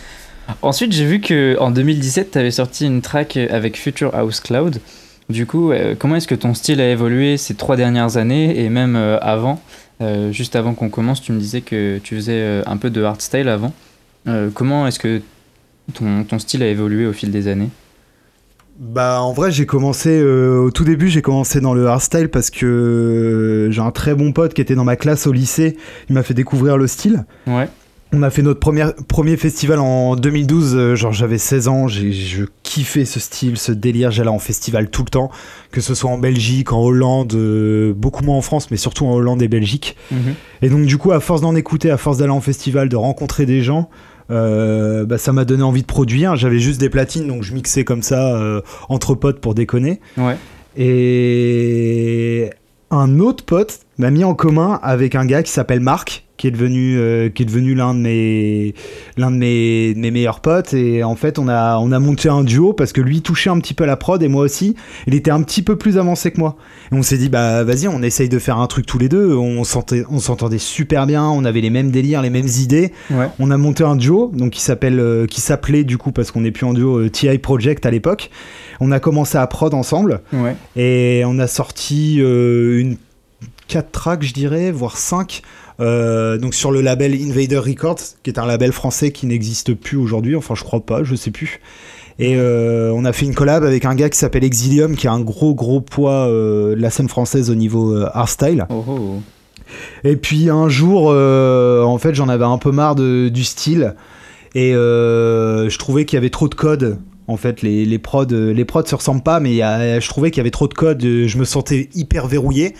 Ensuite, 0.60 0.92
j'ai 0.92 1.06
vu 1.06 1.20
que 1.20 1.56
en 1.60 1.70
2017, 1.70 2.32
tu 2.32 2.38
avais 2.38 2.50
sorti 2.50 2.84
une 2.84 3.00
track 3.00 3.36
avec 3.36 3.78
Future 3.78 4.14
House 4.14 4.40
Cloud. 4.40 4.80
Du 5.32 5.46
coup, 5.46 5.72
euh, 5.72 5.94
comment 5.98 6.16
est-ce 6.16 6.28
que 6.28 6.34
ton 6.34 6.52
style 6.54 6.80
a 6.80 6.90
évolué 6.90 7.36
ces 7.36 7.54
trois 7.54 7.76
dernières 7.76 8.16
années 8.16 8.62
et 8.62 8.68
même 8.68 8.96
euh, 8.96 9.18
avant 9.20 9.60
Euh, 10.00 10.30
Juste 10.32 10.56
avant 10.56 10.74
qu'on 10.74 10.88
commence, 10.90 11.20
tu 11.22 11.32
me 11.32 11.38
disais 11.38 11.60
que 11.62 11.98
tu 11.98 12.16
faisais 12.16 12.62
un 12.66 12.76
peu 12.76 12.90
de 12.90 13.02
hardstyle 13.02 13.48
avant. 13.48 13.72
Comment 14.54 14.86
est-ce 14.86 14.98
que 14.98 15.20
ton, 15.94 16.24
ton 16.24 16.38
style 16.38 16.62
a 16.62 16.68
évolué 16.68 17.06
au 17.06 17.12
fil 17.12 17.30
des 17.30 17.48
années? 17.48 17.70
Bah 18.78 19.20
en 19.20 19.32
vrai 19.32 19.52
j'ai 19.52 19.66
commencé 19.66 20.08
euh, 20.10 20.58
au 20.58 20.70
tout 20.70 20.82
début 20.84 21.08
j'ai 21.08 21.20
commencé 21.22 21.60
dans 21.60 21.74
le 21.74 21.86
hardstyle 21.86 22.28
parce 22.30 22.50
que 22.50 22.64
euh, 22.66 23.70
j'ai 23.70 23.80
un 23.82 23.90
très 23.90 24.14
bon 24.14 24.32
pote 24.32 24.54
qui 24.54 24.60
était 24.62 24.74
dans 24.74 24.82
ma 24.84 24.96
classe 24.96 25.26
au 25.26 25.32
lycée, 25.32 25.76
il 26.08 26.14
m'a 26.14 26.22
fait 26.22 26.34
découvrir 26.34 26.76
le 26.78 26.86
style. 26.86 27.24
Ouais. 27.46 27.68
On 28.14 28.22
a 28.22 28.30
fait 28.30 28.42
notre 28.42 28.60
premier, 28.60 28.84
premier 29.08 29.36
festival 29.36 29.78
en 29.78 30.16
2012, 30.16 30.74
euh, 30.76 30.96
genre 30.96 31.12
j'avais 31.12 31.38
16 31.38 31.68
ans, 31.68 31.88
j'ai, 31.88 32.12
je 32.12 32.44
kiffais 32.62 33.06
ce 33.06 33.18
style, 33.18 33.56
ce 33.56 33.72
délire, 33.72 34.10
j'allais 34.10 34.28
en 34.28 34.38
festival 34.38 34.90
tout 34.90 35.02
le 35.02 35.08
temps, 35.08 35.30
que 35.70 35.80
ce 35.80 35.94
soit 35.94 36.10
en 36.10 36.18
Belgique, 36.18 36.72
en 36.72 36.82
Hollande, 36.82 37.32
euh, 37.34 37.94
beaucoup 37.94 38.22
moins 38.22 38.36
en 38.36 38.42
France, 38.42 38.70
mais 38.70 38.76
surtout 38.76 39.06
en 39.06 39.14
Hollande 39.14 39.40
et 39.42 39.48
Belgique. 39.48 39.96
Et 40.60 40.68
donc 40.68 40.84
du 40.84 40.98
coup, 40.98 41.12
à 41.12 41.20
force 41.20 41.40
d'en 41.40 41.54
écouter, 41.54 41.90
à 41.90 41.96
force 41.96 42.18
d'aller 42.18 42.30
en 42.30 42.40
festival, 42.40 42.88
de 42.88 42.96
rencontrer 42.96 43.46
des 43.46 43.62
gens, 43.62 43.88
euh, 44.30 45.04
bah, 45.04 45.18
ça 45.18 45.32
m'a 45.32 45.44
donné 45.44 45.62
envie 45.62 45.82
de 45.82 45.86
produire. 45.86 46.36
J'avais 46.36 46.58
juste 46.58 46.80
des 46.80 46.88
platines, 46.88 47.26
donc 47.26 47.42
je 47.42 47.54
mixais 47.54 47.84
comme 47.84 48.02
ça 48.02 48.34
euh, 48.36 48.60
entre 48.88 49.14
potes 49.14 49.40
pour 49.40 49.54
déconner. 49.54 50.00
Ouais. 50.16 50.36
Et 50.76 52.50
un 52.90 53.18
autre 53.18 53.44
pote 53.44 53.80
m'a 53.98 54.10
mis 54.10 54.24
en 54.24 54.34
commun 54.34 54.80
avec 54.82 55.14
un 55.14 55.26
gars 55.26 55.42
qui 55.42 55.52
s'appelle 55.52 55.80
Marc, 55.80 56.24
qui 56.42 56.48
est 56.48 56.50
devenu, 56.50 56.98
euh, 56.98 57.28
qui 57.28 57.44
est 57.44 57.46
devenu 57.46 57.76
l'un 57.76 57.94
de 57.94 58.00
mes, 58.00 58.74
l'un 59.16 59.30
de 59.30 59.36
mes, 59.36 59.94
de 59.94 60.00
mes 60.00 60.10
meilleurs 60.10 60.40
potes. 60.40 60.74
Et 60.74 61.04
en 61.04 61.14
fait, 61.14 61.38
on 61.38 61.46
a, 61.46 61.78
on 61.78 61.92
a 61.92 62.00
monté 62.00 62.28
un 62.28 62.42
duo 62.42 62.72
parce 62.72 62.92
que 62.92 63.00
lui 63.00 63.22
touchait 63.22 63.48
un 63.48 63.60
petit 63.60 63.74
peu 63.74 63.84
à 63.84 63.86
la 63.86 63.96
prod 63.96 64.20
et 64.20 64.26
moi 64.26 64.42
aussi. 64.42 64.74
Il 65.06 65.14
était 65.14 65.30
un 65.30 65.40
petit 65.44 65.62
peu 65.62 65.76
plus 65.76 65.98
avancé 65.98 66.32
que 66.32 66.40
moi. 66.40 66.56
Et 66.90 66.96
on 66.96 67.02
s'est 67.04 67.16
dit, 67.16 67.28
bah 67.28 67.62
vas-y, 67.62 67.86
on 67.86 68.02
essaye 68.02 68.28
de 68.28 68.40
faire 68.40 68.58
un 68.58 68.66
truc 68.66 68.86
tous 68.86 68.98
les 68.98 69.08
deux. 69.08 69.36
On 69.36 69.62
s'entendait, 69.62 70.04
on 70.10 70.18
s'entendait 70.18 70.58
super 70.58 71.06
bien. 71.06 71.28
On 71.28 71.44
avait 71.44 71.60
les 71.60 71.70
mêmes 71.70 71.92
délires, 71.92 72.22
les 72.22 72.30
mêmes 72.30 72.48
idées. 72.48 72.90
Ouais. 73.12 73.28
On 73.38 73.52
a 73.52 73.56
monté 73.56 73.84
un 73.84 73.94
duo, 73.94 74.32
donc 74.34 74.50
qui 74.50 74.62
s'appelle, 74.62 74.98
euh, 74.98 75.26
qui 75.26 75.40
s'appelait 75.40 75.84
du 75.84 75.96
coup 75.96 76.10
parce 76.10 76.32
qu'on 76.32 76.40
n'est 76.40 76.50
plus 76.50 76.66
en 76.66 76.74
duo, 76.74 76.98
euh, 76.98 77.08
TI 77.08 77.38
Project 77.38 77.86
à 77.86 77.92
l'époque. 77.92 78.30
On 78.80 78.90
a 78.90 78.98
commencé 78.98 79.38
à 79.38 79.46
prod 79.46 79.72
ensemble. 79.74 80.22
Ouais. 80.32 80.56
Et 80.74 81.22
on 81.24 81.38
a 81.38 81.46
sorti 81.46 82.16
une 82.16 82.96
4 83.72 83.90
tracks, 83.90 84.22
je 84.22 84.34
dirais, 84.34 84.70
voire 84.70 84.98
5. 84.98 85.42
Donc 85.78 86.54
sur 86.54 86.70
le 86.72 86.80
label 86.80 87.14
Invader 87.14 87.58
Records, 87.58 87.98
qui 88.22 88.30
est 88.30 88.38
un 88.38 88.46
label 88.46 88.72
français 88.72 89.10
qui 89.12 89.26
n'existe 89.26 89.74
plus 89.74 89.96
aujourd'hui, 89.96 90.36
enfin 90.36 90.54
je 90.54 90.62
crois 90.64 90.80
pas, 90.80 91.02
je 91.04 91.14
sais 91.14 91.30
plus. 91.30 91.60
Et 92.18 92.36
euh, 92.36 92.92
on 92.94 93.04
a 93.04 93.12
fait 93.12 93.24
une 93.24 93.34
collab 93.34 93.64
avec 93.64 93.84
un 93.84 93.94
gars 93.94 94.10
qui 94.10 94.18
s'appelle 94.18 94.44
Exilium, 94.44 94.96
qui 94.96 95.08
a 95.08 95.12
un 95.12 95.20
gros 95.20 95.54
gros 95.54 95.80
poids 95.80 96.28
euh, 96.28 96.74
de 96.76 96.80
la 96.80 96.90
scène 96.90 97.08
française 97.08 97.50
au 97.50 97.54
niveau 97.54 97.94
euh, 97.96 98.06
hardstyle. 98.12 98.66
Oh, 98.70 98.84
oh. 98.86 99.20
Et 100.04 100.16
puis 100.16 100.50
un 100.50 100.68
jour, 100.68 101.08
euh, 101.10 101.82
en 101.82 101.96
fait, 101.96 102.14
j'en 102.14 102.28
avais 102.28 102.44
un 102.44 102.58
peu 102.58 102.70
marre 102.70 102.94
de- 102.94 103.30
du 103.30 103.42
style. 103.44 103.94
Et 104.54 104.74
euh, 104.74 105.70
je 105.70 105.78
trouvais 105.78 106.04
qu'il 106.04 106.16
y 106.16 106.18
avait 106.18 106.28
trop 106.28 106.48
de 106.48 106.54
code. 106.54 106.98
En 107.28 107.38
fait, 107.38 107.62
les, 107.62 107.86
les 107.86 107.98
prods, 107.98 108.26
euh, 108.32 108.52
les 108.52 108.66
prods 108.66 108.84
se 108.84 108.94
ressemblent 108.94 109.22
pas, 109.22 109.40
mais 109.40 109.50
il 109.52 109.56
y 109.56 109.62
a- 109.62 109.98
je 109.98 110.08
trouvais 110.08 110.30
qu'il 110.30 110.38
y 110.38 110.42
avait 110.42 110.50
trop 110.50 110.68
de 110.68 110.74
code. 110.74 111.02
euh, 111.02 111.26
Je 111.26 111.38
me 111.38 111.44
sentais 111.44 111.88
hyper 111.94 112.26
verrouillé. 112.26 112.74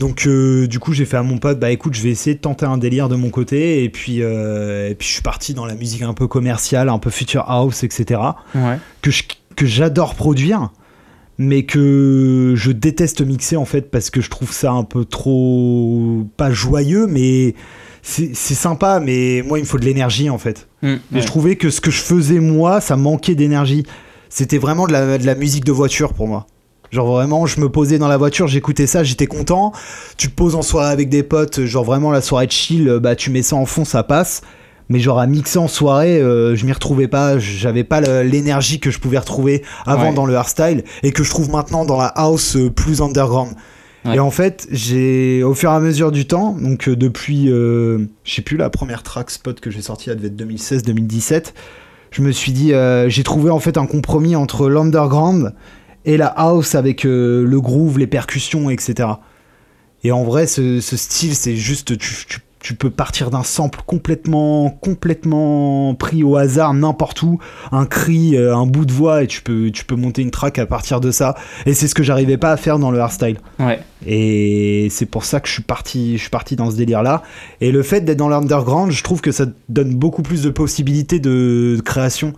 Donc, 0.00 0.26
euh, 0.26 0.66
du 0.66 0.78
coup, 0.80 0.92
j'ai 0.92 1.04
fait 1.04 1.16
à 1.18 1.22
mon 1.22 1.38
pote, 1.38 1.60
bah 1.60 1.70
écoute, 1.70 1.94
je 1.94 2.02
vais 2.02 2.08
essayer 2.10 2.34
de 2.34 2.40
tenter 2.40 2.66
un 2.66 2.78
délire 2.78 3.08
de 3.08 3.14
mon 3.16 3.30
côté. 3.30 3.84
Et 3.84 3.88
puis, 3.90 4.22
euh, 4.22 4.88
et 4.90 4.94
puis 4.96 5.06
je 5.06 5.12
suis 5.12 5.22
parti 5.22 5.54
dans 5.54 5.66
la 5.66 5.74
musique 5.76 6.02
un 6.02 6.14
peu 6.14 6.26
commerciale, 6.26 6.88
un 6.88 6.98
peu 6.98 7.10
future 7.10 7.44
house, 7.48 7.84
etc. 7.84 8.20
Ouais. 8.54 8.78
Que 9.02 9.10
je- 9.12 9.22
que 9.56 9.66
j'adore 9.66 10.14
produire. 10.16 10.70
mais 11.42 11.62
que 11.64 12.52
je 12.54 12.70
déteste 12.70 13.22
mixer 13.22 13.56
en 13.56 13.64
fait 13.64 13.90
parce 13.90 14.10
que 14.10 14.20
je 14.20 14.28
trouve 14.28 14.52
ça 14.52 14.72
un 14.72 14.84
peu 14.84 15.06
trop 15.06 16.26
pas 16.36 16.50
joyeux 16.50 17.06
mais 17.06 17.54
c'est 18.02 18.34
sympa 18.34 19.00
mais 19.00 19.42
moi 19.46 19.58
il 19.58 19.62
me 19.62 19.66
faut 19.66 19.78
de 19.78 19.86
l'énergie 19.86 20.28
en 20.28 20.36
fait 20.36 20.68
Mm, 20.82 20.96
et 21.16 21.20
je 21.22 21.26
trouvais 21.26 21.56
que 21.56 21.70
ce 21.70 21.80
que 21.80 21.90
je 21.90 22.02
faisais 22.02 22.40
moi 22.40 22.82
ça 22.82 22.96
manquait 22.96 23.34
d'énergie 23.34 23.84
c'était 24.28 24.58
vraiment 24.58 24.86
de 24.86 24.92
la, 24.92 25.16
de 25.16 25.24
la 25.24 25.34
musique 25.34 25.64
de 25.64 25.72
voiture 25.72 26.12
pour 26.12 26.28
moi 26.28 26.46
genre 26.90 27.06
vraiment 27.06 27.46
je 27.46 27.60
me 27.60 27.68
posais 27.68 27.98
dans 27.98 28.08
la 28.08 28.16
voiture 28.16 28.46
j'écoutais 28.48 28.86
ça 28.86 29.04
j'étais 29.04 29.26
content 29.26 29.72
tu 30.16 30.28
te 30.28 30.34
poses 30.34 30.54
en 30.54 30.62
soirée 30.62 30.90
avec 30.92 31.08
des 31.08 31.22
potes 31.22 31.64
genre 31.64 31.84
vraiment 31.84 32.10
la 32.10 32.20
soirée 32.20 32.46
de 32.46 32.52
chill 32.52 32.98
bah 33.02 33.14
tu 33.16 33.30
mets 33.30 33.42
ça 33.42 33.56
en 33.56 33.66
fond 33.66 33.84
ça 33.84 34.02
passe 34.02 34.42
mais 34.88 34.98
genre 34.98 35.20
à 35.20 35.28
mixer 35.28 35.60
en 35.60 35.68
soirée, 35.68 36.20
euh, 36.20 36.56
je 36.56 36.66
m'y 36.66 36.72
retrouvais 36.72 37.06
pas, 37.06 37.38
j'avais 37.38 37.84
pas 37.84 38.00
l'énergie 38.24 38.80
que 38.80 38.90
je 38.90 38.98
pouvais 38.98 39.18
retrouver 39.18 39.62
avant 39.86 40.08
Ouais. 40.08 40.14
dans 40.14 40.26
le 40.26 40.34
hardstyle 40.34 40.82
et 41.04 41.12
que 41.12 41.22
je 41.22 41.30
trouve 41.30 41.48
maintenant 41.48 41.84
dans 41.84 41.96
la 41.96 42.08
house 42.08 42.56
euh, 42.56 42.70
plus 42.70 43.00
underground. 43.00 43.52
Ouais. 44.04 44.16
Et 44.16 44.18
en 44.18 44.32
fait, 44.32 44.66
j'ai 44.72 45.44
au 45.44 45.54
fur 45.54 45.70
et 45.70 45.74
à 45.76 45.78
mesure 45.78 46.10
du 46.10 46.26
temps, 46.26 46.56
donc 46.60 46.88
euh, 46.88 46.96
depuis, 46.96 47.48
euh, 47.52 47.98
je 48.24 48.34
sais 48.34 48.42
plus 48.42 48.56
la 48.56 48.68
première 48.68 49.04
track 49.04 49.30
spot 49.30 49.60
que 49.60 49.70
j'ai 49.70 49.80
sortie, 49.80 50.10
elle 50.10 50.16
devait 50.16 50.26
être 50.26 50.36
2016-2017, 50.36 51.52
je 52.10 52.22
me 52.22 52.32
suis 52.32 52.50
dit, 52.50 52.72
euh, 52.72 53.08
j'ai 53.08 53.22
trouvé 53.22 53.50
en 53.50 53.60
fait 53.60 53.78
un 53.78 53.86
compromis 53.86 54.34
entre 54.34 54.68
l'underground 54.68 55.54
et 56.04 56.16
la 56.16 56.26
house 56.26 56.74
avec 56.74 57.04
euh, 57.04 57.44
le 57.44 57.60
groove, 57.60 57.98
les 57.98 58.06
percussions, 58.06 58.70
etc. 58.70 59.08
Et 60.04 60.12
en 60.12 60.24
vrai, 60.24 60.46
ce, 60.46 60.80
ce 60.80 60.96
style, 60.96 61.34
c'est 61.34 61.56
juste, 61.56 61.98
tu, 61.98 62.14
tu- 62.26 62.40
tu 62.62 62.74
peux 62.74 62.90
partir 62.90 63.30
d'un 63.30 63.42
sample 63.42 63.80
complètement, 63.86 64.68
complètement 64.68 65.94
pris 65.94 66.22
au 66.22 66.36
hasard, 66.36 66.74
n'importe 66.74 67.22
où, 67.22 67.38
un 67.72 67.86
cri, 67.86 68.36
euh, 68.36 68.54
un 68.54 68.66
bout 68.66 68.84
de 68.84 68.92
voix, 68.92 69.22
et 69.22 69.26
tu 69.26 69.40
peux, 69.40 69.70
tu 69.70 69.86
peux 69.86 69.94
monter 69.96 70.20
une 70.20 70.30
track 70.30 70.58
à 70.58 70.66
partir 70.66 71.00
de 71.00 71.10
ça. 71.10 71.34
Et 71.64 71.72
c'est 71.72 71.88
ce 71.88 71.94
que 71.94 72.02
j'arrivais 72.02 72.36
pas 72.36 72.52
à 72.52 72.58
faire 72.58 72.78
dans 72.78 72.90
le 72.90 73.00
hardstyle. 73.00 73.38
Ouais. 73.58 73.80
Et 74.06 74.88
c'est 74.90 75.06
pour 75.06 75.24
ça 75.24 75.40
que 75.40 75.48
je 75.48 75.54
suis 75.54 75.62
parti, 75.62 76.16
je 76.18 76.20
suis 76.22 76.30
parti 76.30 76.54
dans 76.54 76.70
ce 76.70 76.76
délire-là. 76.76 77.22
Et 77.62 77.72
le 77.72 77.82
fait 77.82 78.02
d'être 78.02 78.18
dans 78.18 78.28
l'underground, 78.28 78.92
je 78.92 79.02
trouve 79.02 79.22
que 79.22 79.32
ça 79.32 79.46
donne 79.70 79.94
beaucoup 79.94 80.22
plus 80.22 80.42
de 80.42 80.50
possibilités 80.50 81.18
de 81.18 81.80
création 81.82 82.34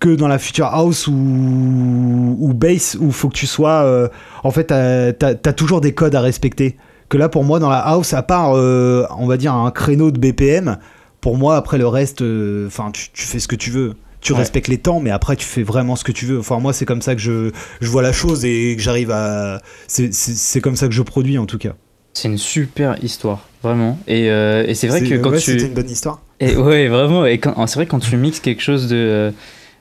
que 0.00 0.14
dans 0.14 0.28
la 0.28 0.38
future 0.38 0.66
house 0.66 1.06
ou, 1.06 2.36
ou 2.38 2.52
bass 2.54 2.96
où 3.00 3.10
faut 3.12 3.28
que 3.28 3.34
tu 3.36 3.46
sois. 3.46 3.82
euh, 3.84 4.08
en 4.44 4.50
fait, 4.50 4.64
t'as 4.64 5.12
t'as 5.12 5.52
toujours 5.52 5.80
des 5.80 5.92
codes 5.94 6.14
à 6.14 6.20
respecter. 6.20 6.76
Que 7.08 7.18
là, 7.18 7.28
pour 7.28 7.44
moi, 7.44 7.58
dans 7.58 7.70
la 7.70 7.78
house, 7.80 8.14
à 8.14 8.22
part, 8.22 8.52
euh, 8.56 9.04
on 9.18 9.26
va 9.26 9.36
dire, 9.36 9.52
un 9.52 9.70
créneau 9.72 10.10
de 10.10 10.18
BPM, 10.18 10.78
pour 11.20 11.36
moi, 11.36 11.56
après 11.56 11.76
le 11.76 11.86
reste, 11.88 12.22
euh, 12.22 12.66
enfin, 12.68 12.90
tu, 12.92 13.08
tu 13.12 13.24
fais 13.24 13.40
ce 13.40 13.48
que 13.48 13.56
tu 13.56 13.70
veux. 13.70 13.94
Tu 14.20 14.32
Ouais. 14.32 14.38
respectes 14.38 14.68
les 14.68 14.76
temps, 14.78 15.00
mais 15.00 15.10
après, 15.10 15.34
tu 15.34 15.46
fais 15.46 15.62
vraiment 15.62 15.96
ce 15.96 16.04
que 16.04 16.12
tu 16.12 16.26
veux. 16.26 16.38
Enfin, 16.38 16.58
moi, 16.60 16.72
c'est 16.74 16.84
comme 16.84 17.00
ça 17.02 17.14
que 17.14 17.20
je, 17.20 17.50
je 17.80 17.88
vois 17.88 18.02
la 18.02 18.12
chose 18.12 18.44
et 18.44 18.74
que 18.76 18.82
j'arrive 18.82 19.10
à. 19.10 19.60
C'est 19.88 20.60
comme 20.60 20.76
ça 20.76 20.86
que 20.88 20.94
je 20.94 21.02
produis, 21.02 21.38
en 21.38 21.46
tout 21.46 21.58
cas. 21.58 21.72
C'est 22.12 22.28
une 22.28 22.38
super 22.38 23.02
histoire, 23.02 23.46
vraiment. 23.62 23.98
Et, 24.06 24.30
euh, 24.30 24.64
et 24.66 24.74
c'est 24.74 24.88
vrai 24.88 25.00
que 25.02 25.14
quand 25.16 25.30
ouais, 25.30 25.38
tu. 25.38 25.52
C'était 25.52 25.66
une 25.66 25.74
bonne 25.74 25.88
histoire. 25.90 26.20
Et 26.38 26.54
ouais, 26.56 26.88
vraiment. 26.88 27.24
Et 27.26 27.40
c'est 27.66 27.74
vrai 27.74 27.86
que 27.86 27.90
quand 27.90 27.98
tu 28.00 28.16
mixes 28.16 28.40
quelque 28.40 28.62
chose 28.62 28.88
de. 28.88 29.32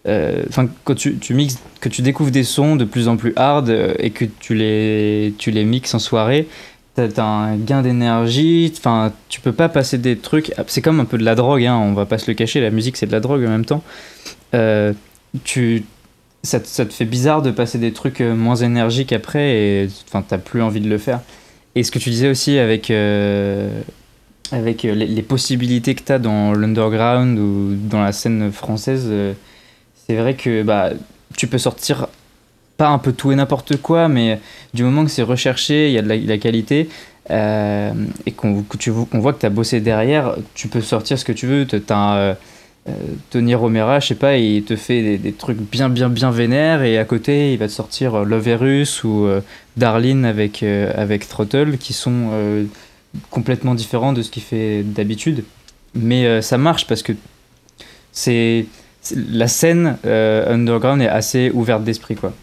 Euh, 0.07 0.43
quand 0.85 0.95
tu, 0.95 1.17
que 1.81 1.89
tu 1.89 2.01
découvres 2.01 2.31
des 2.31 2.43
sons 2.43 2.75
de 2.75 2.85
plus 2.85 3.07
en 3.07 3.17
plus 3.17 3.33
hard 3.35 3.69
euh, 3.69 3.93
et 3.99 4.11
que 4.11 4.25
tu 4.25 4.55
les, 4.55 5.63
mixes 5.65 5.93
en 5.93 5.99
soirée, 5.99 6.47
t'as 6.95 7.07
as 7.17 7.23
un 7.23 7.57
gain 7.57 7.81
d'énergie. 7.81 8.71
Enfin, 8.77 9.11
tu 9.27 9.41
peux 9.41 9.51
pas 9.51 9.69
passer 9.69 9.97
des 9.97 10.17
trucs. 10.17 10.53
C'est 10.67 10.81
comme 10.81 10.99
un 10.99 11.05
peu 11.05 11.17
de 11.17 11.25
la 11.25 11.35
drogue, 11.35 11.65
hein, 11.65 11.75
on 11.75 11.93
va 11.93 12.05
pas 12.05 12.17
se 12.17 12.29
le 12.31 12.35
cacher. 12.35 12.61
La 12.61 12.71
musique, 12.71 12.97
c'est 12.97 13.07
de 13.07 13.11
la 13.11 13.19
drogue 13.19 13.43
en 13.45 13.49
même 13.49 13.65
temps. 13.65 13.83
Euh, 14.53 14.93
tu. 15.43 15.83
Ça, 16.41 16.61
te- 16.61 16.85
fait 16.85 17.03
bizarre 17.03 17.41
de 17.41 17.51
passer 17.51 17.77
des 17.79 17.91
trucs 17.91 18.21
moins 18.21 18.55
énergiques 18.55 19.11
après 19.11 19.57
et 19.57 19.89
enfin 20.07 20.23
t'as 20.25 20.37
plus 20.37 20.61
envie 20.61 20.79
de 20.79 20.87
le 20.87 20.97
faire. 20.97 21.19
Et 21.75 21.83
ce 21.83 21.91
que 21.91 21.99
tu 21.99 22.09
disais 22.09 22.29
aussi 22.29 22.57
avec 22.57 22.89
avec 24.51 24.83
les, 24.83 25.21
possibilités 25.21 25.95
que 25.95 26.03
tu 26.03 26.13
as 26.13 26.17
dans 26.17 26.53
l'underground 26.53 27.37
ou 27.37 27.75
dans 27.75 28.01
la 28.01 28.13
scène 28.13 28.53
française, 28.53 29.11
c'est 30.09 30.15
vrai 30.15 30.33
que 30.33 30.63
bah, 30.63 30.89
tu 31.37 31.45
peux 31.45 31.59
sortir 31.59 32.07
pas 32.77 32.87
un 32.87 32.97
peu 32.97 33.11
tout 33.11 33.31
et 33.31 33.35
n'importe 33.35 33.77
quoi, 33.77 34.07
mais 34.07 34.39
du 34.73 34.81
moment 34.81 35.05
que 35.05 35.11
c'est 35.11 35.21
recherché, 35.21 35.89
il 35.89 35.93
y 35.93 35.99
a 35.99 36.01
de 36.01 36.27
la, 36.27 36.37
qualité, 36.39 36.89
euh, 37.29 37.91
et 38.25 38.31
qu'on 38.31 38.65
voit 39.13 39.33
que 39.33 39.39
tu 39.39 39.45
as 39.45 39.49
bossé 39.51 39.81
derrière, 39.81 40.35
tu 40.55 40.67
peux 40.67 40.81
sortir 40.81 41.19
ce 41.19 41.25
que 41.25 41.31
tu 41.31 41.45
veux. 41.45 41.67
Tu 41.67 41.75
as 41.75 42.37
Tony 43.29 43.53
Romera, 43.53 43.99
je 43.99 44.07
sais 44.07 44.15
pas, 44.15 44.37
il 44.37 44.63
te 44.63 44.75
fait 44.75 45.19
des, 45.19 45.31
trucs 45.31 45.59
bien, 45.59 45.89
bien, 45.89 46.09
bien 46.09 46.31
vénères, 46.31 46.81
et 46.81 46.97
à 46.97 47.05
côté, 47.05 47.53
il 47.53 47.59
va 47.59 47.67
te 47.67 47.71
sortir 47.71 48.15
euh, 48.15 48.25
Love 48.25 48.47
Erus 48.47 49.03
ou 49.03 49.25
euh, 49.25 49.41
Darlene 49.77 50.25
avec, 50.25 50.63
euh, 50.63 50.91
avec 50.95 51.29
Throttle, 51.29 51.77
qui 51.77 51.93
sont 51.93 52.29
euh, 52.31 52.65
complètement 53.29 53.75
différents 53.75 54.13
de 54.13 54.23
ce 54.23 54.31
qu'il 54.31 54.41
fait 54.41 54.81
d'habitude. 54.81 55.43
Mais 55.93 56.25
euh, 56.25 56.41
ça 56.41 56.57
marche 56.57 56.87
parce 56.87 57.03
que 57.03 57.13
c'est- 58.11 58.65
la 59.15 59.47
scène 59.47 59.97
euh, 60.05 60.53
underground 60.53 61.01
est 61.01 61.07
assez 61.07 61.51
ouverte 61.53 61.83
d'esprit, 61.83 62.15
quoi. 62.15 62.33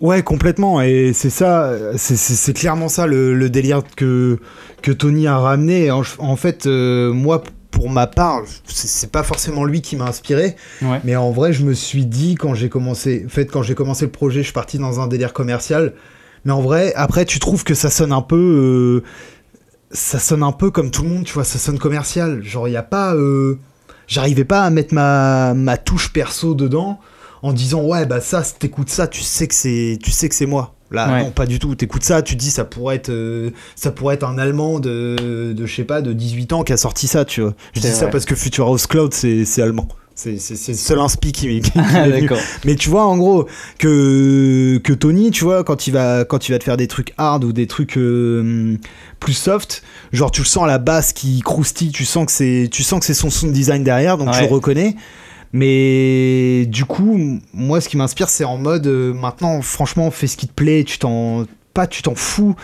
Ouais, 0.00 0.22
complètement. 0.22 0.80
Et 0.82 1.12
c'est 1.14 1.30
ça, 1.30 1.72
c'est- 1.96 2.52
clairement 2.52 2.88
ça 2.88 3.06
le, 3.06 3.34
le 3.34 3.50
délire 3.50 3.82
que, 3.96 4.38
que 4.82 4.90
Tony 4.90 5.26
a 5.28 5.38
ramené. 5.38 5.90
En, 5.92 6.02
en 6.18 6.36
fait, 6.36 6.66
euh, 6.66 7.12
moi, 7.12 7.42
pour 7.70 7.88
ma 7.88 8.06
part, 8.08 8.42
c'est 8.66 9.12
pas 9.12 9.22
forcément 9.22 9.64
lui 9.64 9.80
qui 9.80 9.94
m'a 9.96 10.06
inspiré. 10.06 10.56
Ouais. 10.82 11.00
Mais 11.04 11.14
en 11.14 11.30
vrai, 11.30 11.52
je 11.52 11.64
me 11.64 11.72
suis 11.72 12.04
dit 12.04 12.34
quand 12.34 12.54
j'ai 12.54 12.68
commencé, 12.68 13.22
en 13.24 13.28
fait, 13.28 13.46
quand 13.46 13.62
j'ai 13.62 13.74
commencé 13.76 14.04
le 14.06 14.10
projet, 14.10 14.40
je 14.40 14.44
suis 14.46 14.52
parti 14.52 14.78
dans 14.78 15.00
un 15.00 15.06
délire 15.06 15.32
commercial. 15.32 15.92
Mais 16.44 16.52
en 16.52 16.60
vrai, 16.60 16.92
après, 16.96 17.24
tu 17.24 17.38
trouves 17.38 17.62
que 17.62 17.74
ça 17.74 17.88
sonne 17.88 18.10
un 18.12 18.22
peu, 18.22 18.36
euh, 19.04 19.04
ça 19.92 20.18
sonne 20.18 20.42
un 20.42 20.50
peu 20.50 20.72
comme 20.72 20.90
tout 20.90 21.02
le 21.04 21.10
monde, 21.10 21.24
tu 21.24 21.32
vois, 21.34 21.44
ça 21.44 21.58
sonne 21.60 21.78
commercial. 21.78 22.42
Genre, 22.42 22.66
il 22.66 22.72
y 22.72 22.76
a 22.76 22.82
pas, 22.82 23.14
euh, 23.14 23.58
j'arrivais 24.06 24.44
pas 24.44 24.62
à 24.62 24.70
mettre 24.70 24.94
ma, 24.94 25.54
ma 25.54 25.76
touche 25.76 26.12
perso 26.12 26.54
dedans 26.54 26.98
en 27.42 27.52
disant 27.52 27.82
ouais 27.82 28.06
bah 28.06 28.20
ça, 28.20 28.44
si 28.44 28.54
t'écoutes 28.54 28.90
ça, 28.90 29.06
tu 29.06 29.20
sais 29.22 29.48
que 29.48 29.54
c'est, 29.54 29.98
tu 30.02 30.10
sais 30.10 30.28
que 30.28 30.34
c'est 30.34 30.46
moi. 30.46 30.74
Là, 30.90 31.10
Ouais. 31.10 31.22
non, 31.22 31.30
pas 31.30 31.46
du 31.46 31.58
tout. 31.58 31.74
T'écoutes 31.74 32.04
ça, 32.04 32.20
tu 32.20 32.36
dis 32.36 32.50
ça 32.50 32.66
pourrait 32.66 32.96
être, 32.96 33.08
euh, 33.08 33.50
ça 33.76 33.90
pourrait 33.92 34.14
être 34.16 34.24
un 34.24 34.36
Allemand 34.36 34.78
de, 34.78 35.54
de 35.56 35.64
je 35.66 35.74
sais 35.74 35.84
pas, 35.84 36.02
de 36.02 36.12
18 36.12 36.52
ans 36.52 36.62
qui 36.64 36.74
a 36.74 36.76
sorti 36.76 37.06
ça, 37.06 37.24
tu 37.24 37.40
vois. 37.40 37.54
Je 37.74 37.80
dis 37.80 37.86
ça 37.88 38.08
parce 38.08 38.26
que 38.26 38.34
Future 38.34 38.66
House 38.66 38.86
Cloud, 38.86 39.14
c'est 39.14 39.46
c'est 39.46 39.62
allemand. 39.62 39.88
C'est 40.14 40.32
le 40.32 40.74
seul 40.74 40.98
inspi 40.98 41.32
qui, 41.32 41.48
qui, 41.60 41.60
qui 41.70 41.78
Ah, 41.78 42.08
venu. 42.08 42.20
d'accord. 42.22 42.38
Mais 42.64 42.74
tu 42.76 42.88
vois, 42.90 43.04
en 43.06 43.16
gros, 43.16 43.46
que, 43.78 44.78
que 44.84 44.92
Tony, 44.92 45.30
tu 45.30 45.44
vois, 45.44 45.64
quand 45.64 45.86
il, 45.86 45.92
va, 45.92 46.24
quand 46.24 46.48
il 46.48 46.52
va 46.52 46.58
te 46.58 46.64
faire 46.64 46.76
des 46.76 46.86
trucs 46.88 47.12
hard 47.16 47.44
ou 47.44 47.52
des 47.52 47.66
trucs 47.66 47.96
euh, 47.96 48.76
plus 49.20 49.32
soft, 49.32 49.82
genre 50.12 50.30
tu 50.30 50.42
le 50.42 50.46
sens 50.46 50.64
à 50.64 50.66
la 50.66 50.78
basse 50.78 51.12
qui 51.12 51.40
croustille, 51.40 51.90
tu 51.92 52.04
sens 52.04 52.26
que 52.26 52.32
c'est, 52.32 52.68
tu 52.70 52.82
sens 52.82 53.00
que 53.00 53.06
c'est 53.06 53.14
son 53.14 53.30
sound 53.30 53.52
design 53.52 53.82
derrière, 53.84 54.18
donc 54.18 54.30
tu 54.32 54.38
Ouais. 54.38 54.46
le 54.48 54.52
reconnais. 54.54 54.96
Mais 55.54 56.64
du 56.66 56.84
coup, 56.86 57.38
moi, 57.52 57.80
ce 57.80 57.88
qui 57.88 57.96
m'inspire, 57.96 58.28
c'est 58.30 58.44
en 58.44 58.56
mode, 58.58 58.86
euh, 58.86 59.12
maintenant, 59.12 59.60
franchement, 59.62 60.10
fais 60.10 60.26
ce 60.26 60.36
qui 60.36 60.48
te 60.48 60.52
plaît, 60.52 60.82
tu 60.84 60.98
t'en, 60.98 61.44
pas, 61.74 61.86
tu 61.86 62.02
t'en 62.02 62.14
fous, 62.14 62.54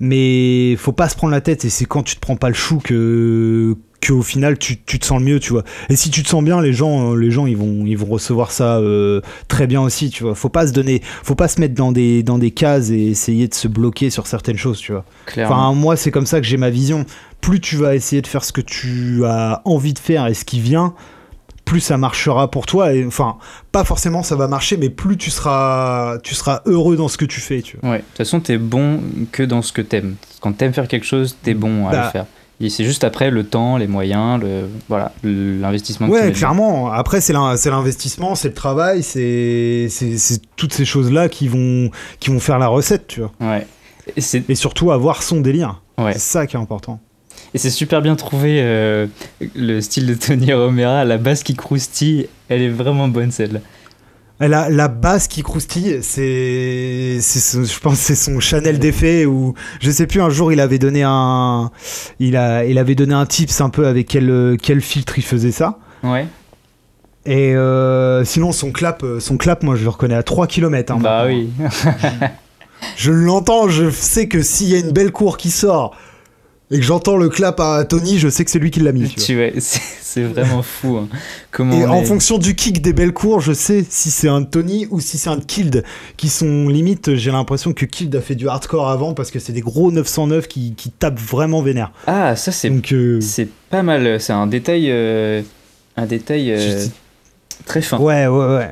mais 0.00 0.74
faut 0.76 0.92
pas 0.92 1.08
se 1.10 1.14
prendre 1.14 1.32
la 1.32 1.40
tête, 1.42 1.64
et 1.64 1.70
c'est 1.70 1.84
quand 1.84 2.02
tu 2.02 2.14
te 2.16 2.20
prends 2.20 2.36
pas 2.36 2.48
le 2.48 2.54
chou 2.54 2.78
que, 2.82 3.76
que 4.02 4.12
au 4.12 4.20
final, 4.22 4.58
tu, 4.58 4.82
tu 4.82 4.98
te 4.98 5.06
sens 5.06 5.20
le 5.20 5.24
mieux, 5.24 5.38
tu 5.40 5.52
vois. 5.52 5.62
Et 5.88 5.94
si 5.96 6.10
tu 6.10 6.22
te 6.24 6.28
sens 6.28 6.42
bien, 6.42 6.60
les 6.60 6.72
gens, 6.72 7.12
euh, 7.12 7.16
les 7.16 7.30
gens, 7.30 7.46
ils 7.46 7.56
vont, 7.56 7.86
ils 7.86 7.96
vont 7.96 8.06
recevoir 8.06 8.50
ça 8.50 8.78
euh, 8.78 9.20
très 9.46 9.66
bien 9.68 9.80
aussi, 9.80 10.10
tu 10.10 10.24
vois. 10.24 10.34
Faut 10.34 10.48
pas 10.48 10.66
se 10.66 10.72
donner, 10.72 11.00
faut 11.22 11.36
pas 11.36 11.46
se 11.48 11.60
mettre 11.60 11.74
dans 11.74 11.92
des, 11.92 12.22
dans 12.24 12.36
des 12.38 12.50
cases 12.50 12.90
et 12.90 12.98
essayer 13.06 13.46
de 13.46 13.54
se 13.54 13.68
bloquer 13.68 14.10
sur 14.10 14.26
certaines 14.26 14.58
choses, 14.58 14.78
tu 14.80 14.90
vois. 14.92 15.04
Clairement. 15.26 15.54
Enfin, 15.54 15.72
moi, 15.74 15.96
c'est 15.96 16.10
comme 16.10 16.26
ça 16.26 16.40
que 16.40 16.46
j'ai 16.46 16.56
ma 16.56 16.68
vision. 16.68 17.06
Plus 17.40 17.60
tu 17.60 17.76
vas 17.76 17.94
essayer 17.94 18.20
de 18.22 18.26
faire 18.26 18.44
ce 18.44 18.52
que 18.52 18.60
tu 18.60 19.24
as 19.24 19.62
envie 19.64 19.92
de 19.94 19.98
faire 20.00 20.26
et 20.26 20.34
ce 20.34 20.44
qui 20.44 20.58
vient, 20.60 20.94
plus 21.64 21.78
ça 21.80 21.96
marchera 21.96 22.50
pour 22.50 22.66
toi. 22.66 22.92
Et 22.94 23.06
enfin, 23.06 23.36
pas 23.70 23.84
forcément 23.84 24.24
ça 24.24 24.34
va 24.34 24.48
marcher, 24.48 24.76
mais 24.76 24.90
plus 24.90 25.16
tu 25.16 25.30
seras, 25.30 26.18
tu 26.24 26.34
seras 26.34 26.62
heureux 26.66 26.96
dans 26.96 27.06
ce 27.08 27.16
que 27.16 27.24
tu 27.24 27.40
fais, 27.40 27.62
tu 27.62 27.76
vois. 27.80 27.90
Ouais, 27.90 27.98
de 27.98 28.02
toute 28.02 28.16
façon, 28.16 28.40
t'es 28.40 28.58
bon 28.58 29.00
que 29.30 29.44
dans 29.44 29.62
ce 29.62 29.72
que 29.72 29.80
t'aimes. 29.80 30.16
Quand 30.40 30.52
t'aimes 30.52 30.72
faire 30.72 30.88
quelque 30.88 31.06
chose, 31.06 31.36
t'es 31.42 31.54
bon 31.54 31.86
à 31.86 31.92
Bah. 31.92 32.04
le 32.06 32.10
faire. 32.10 32.26
C'est 32.60 32.84
juste 32.84 33.02
après 33.02 33.30
le 33.30 33.42
temps, 33.44 33.76
les 33.76 33.88
moyens, 33.88 34.40
le 34.40 34.68
voilà, 34.88 35.12
l'investissement. 35.24 36.06
Ouais, 36.08 36.30
clairement. 36.32 36.92
Après, 36.92 37.20
c'est 37.20 37.32
l'in- 37.32 37.56
c'est 37.56 37.70
l'investissement, 37.70 38.34
c'est 38.36 38.48
le 38.48 38.54
travail, 38.54 39.02
c'est 39.02 39.88
toutes 40.56 40.72
ces 40.72 40.84
choses-là 40.84 41.28
qui 41.28 41.48
vont, 41.48 41.90
qui 42.20 42.30
vont 42.30 42.38
faire 42.38 42.58
la 42.60 42.68
recette, 42.68 43.08
tu 43.08 43.20
vois. 43.20 43.32
Ouais. 43.40 43.66
Et 44.16 44.54
surtout 44.54 44.92
avoir 44.92 45.22
son 45.22 45.40
délire. 45.40 45.80
ouais. 45.98 46.12
C'est 46.12 46.18
ça 46.20 46.46
qui 46.46 46.56
est 46.56 46.60
important. 46.60 47.00
Et 47.54 47.58
c'est 47.58 47.70
super 47.70 48.00
bien 48.00 48.14
trouvé 48.16 48.60
euh, 48.62 49.06
le 49.54 49.80
style 49.80 50.06
de 50.06 50.14
Tony 50.14 50.52
Romera, 50.52 51.04
la 51.04 51.18
basse 51.18 51.42
qui 51.42 51.54
croustille, 51.54 52.28
elle 52.48 52.62
est 52.62 52.68
vraiment 52.70 53.08
bonne 53.08 53.30
celle-là. 53.30 53.60
Et 54.42 54.48
La, 54.48 54.68
la 54.68 54.88
basse 54.88 55.28
qui 55.28 55.42
croustille, 55.42 56.00
c'est, 56.02 57.18
je 57.20 57.78
pense, 57.80 57.98
que 57.98 58.04
c'est 58.04 58.14
son 58.16 58.40
Chanel 58.40 58.78
d'effet 58.78 59.24
ou 59.24 59.54
je 59.80 59.90
sais 59.90 60.06
plus. 60.06 60.20
Un 60.20 60.30
jour, 60.30 60.52
il 60.52 60.60
avait 60.60 60.78
donné 60.80 61.02
un, 61.04 61.70
il 62.18 62.36
a, 62.36 62.64
il 62.64 62.78
avait 62.78 62.96
donné 62.96 63.14
un 63.14 63.24
tips 63.24 63.60
un 63.60 63.70
peu 63.70 63.86
avec 63.86 64.08
quel, 64.08 64.56
quel 64.60 64.80
filtre 64.80 65.18
il 65.18 65.24
faisait 65.24 65.52
ça. 65.52 65.78
Ouais. 66.02 66.26
Et 67.24 67.54
euh, 67.54 68.24
sinon, 68.24 68.50
son 68.50 68.72
clap, 68.72 69.04
son 69.20 69.36
clap, 69.36 69.62
moi 69.62 69.76
je 69.76 69.84
le 69.84 69.90
reconnais 69.90 70.16
à 70.16 70.24
3 70.24 70.48
km. 70.48 70.96
bah 70.98 71.24
oui. 71.26 71.50
je 72.96 73.12
l'entends, 73.12 73.68
je 73.68 73.90
sais 73.90 74.26
que 74.26 74.42
s'il 74.42 74.68
y 74.68 74.74
a 74.74 74.78
une 74.78 74.90
belle 74.90 75.12
cour 75.12 75.36
qui 75.36 75.50
sort 75.50 75.94
et 76.72 76.78
que 76.78 76.84
j'entends 76.84 77.18
le 77.18 77.28
clap 77.28 77.60
à 77.60 77.84
Tony, 77.84 78.18
je 78.18 78.30
sais 78.30 78.46
que 78.46 78.50
c'est 78.50 78.58
lui 78.58 78.70
qui 78.70 78.80
l'a 78.80 78.92
mis. 78.92 79.08
Tu 79.10 79.36
vois, 79.36 79.50
c'est 79.58 80.22
vraiment 80.22 80.62
fou. 80.62 80.96
Hein. 80.96 81.08
Comment 81.50 81.76
et 81.76 81.84
en 81.84 82.02
fonction 82.02 82.38
du 82.38 82.54
kick 82.54 82.80
des 82.80 82.94
belles 82.94 83.12
cours, 83.12 83.40
je 83.40 83.52
sais 83.52 83.84
si 83.88 84.10
c'est 84.10 84.28
un 84.28 84.42
Tony 84.42 84.86
ou 84.90 84.98
si 84.98 85.18
c'est 85.18 85.28
un 85.28 85.38
Kild 85.38 85.84
qui 86.16 86.30
sont 86.30 86.68
limite. 86.68 87.14
J'ai 87.14 87.30
l'impression 87.30 87.74
que 87.74 87.84
Kild 87.84 88.16
a 88.16 88.22
fait 88.22 88.34
du 88.34 88.48
hardcore 88.48 88.88
avant 88.88 89.12
parce 89.12 89.30
que 89.30 89.38
c'est 89.38 89.52
des 89.52 89.60
gros 89.60 89.92
909 89.92 90.48
qui, 90.48 90.74
qui 90.74 90.90
tapent 90.90 91.20
vraiment 91.20 91.60
vénère. 91.60 91.92
Ah, 92.06 92.36
ça 92.36 92.52
c'est 92.52 92.72
euh... 92.92 93.20
c'est 93.20 93.48
pas 93.68 93.82
mal. 93.82 94.18
C'est 94.18 94.32
un 94.32 94.46
détail, 94.46 94.86
euh, 94.88 95.42
un 95.98 96.06
détail 96.06 96.52
euh, 96.52 96.86
très 97.66 97.82
fin. 97.82 97.98
Ouais, 97.98 98.26
ouais, 98.26 98.46
ouais. 98.46 98.70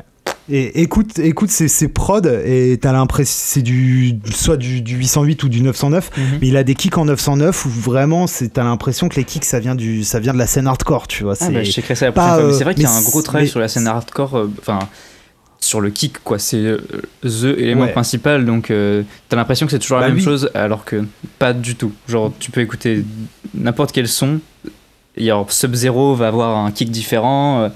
Et 0.53 0.83
écoute, 0.83 1.21
écoute 1.21 1.51
ces, 1.51 1.89
prods 1.89 2.23
et 2.45 2.77
t'as 2.81 2.93
l'impression 2.93 3.33
c'est 3.33 3.63
du 3.63 4.19
soit 4.33 4.57
du, 4.57 4.81
808 4.81 5.45
ou 5.45 5.49
du 5.49 5.63
909, 5.63 6.11
mhm. 6.17 6.25
mais 6.41 6.49
il 6.49 6.57
a 6.57 6.65
des 6.65 6.75
kicks 6.75 6.99
en 6.99 7.05
909 7.05 7.67
où 7.67 7.69
vraiment 7.69 8.27
t'as 8.53 8.65
l'impression 8.65 9.09
que 9.09 9.15
les 9.17 9.25
kicks 9.25 9.45
ça 9.45 9.61
vient 9.61 9.77
du 9.77 10.03
ça 10.03 10.19
vient 10.19 10.33
de 10.33 10.39
la 10.39 10.49
scène 10.49 10.67
hardcore, 10.67 11.07
tu 11.07 11.23
vois. 11.23 11.35
Ah 11.41 11.51
bah, 11.51 11.61
c'est 11.65 12.65
vrai 12.65 12.75
qu'il 12.75 12.83
y 12.83 12.87
a 12.87 12.93
un 12.93 13.03
gros 13.03 13.23
travail 13.23 13.47
sur 13.47 13.61
la 13.61 13.69
scène 13.69 13.87
hardcore, 13.87 14.37
euh, 14.37 14.51
enfin. 14.59 14.81
sur 15.61 15.81
le 15.81 15.91
kick 15.91 16.19
quoi 16.25 16.41
c'est 16.41 16.57
euh, 16.57 16.79
the 17.23 17.57
élément 17.57 17.87
principal 17.87 18.45
donc 18.45 18.71
euh, 18.71 19.03
t'as 19.29 19.37
l'impression 19.37 19.67
que 19.67 19.73
c'est 19.73 19.79
toujours 19.79 19.99
la 19.99 20.09
bah 20.09 20.15
même 20.15 20.23
chose 20.23 20.51
alors 20.55 20.85
que 20.85 21.05
pas 21.39 21.53
du 21.53 21.77
tout 21.77 21.93
genre 22.09 22.33
tu 22.41 22.51
peux 22.51 22.61
écouter 22.61 23.05
n'importe 23.55 23.93
quel 23.93 24.09
son 24.09 24.41
Sub 25.49 25.75
Zero 25.75 26.15
va 26.15 26.29
avoir 26.29 26.57
un 26.57 26.71
kick 26.73 26.91
différent 26.91 27.71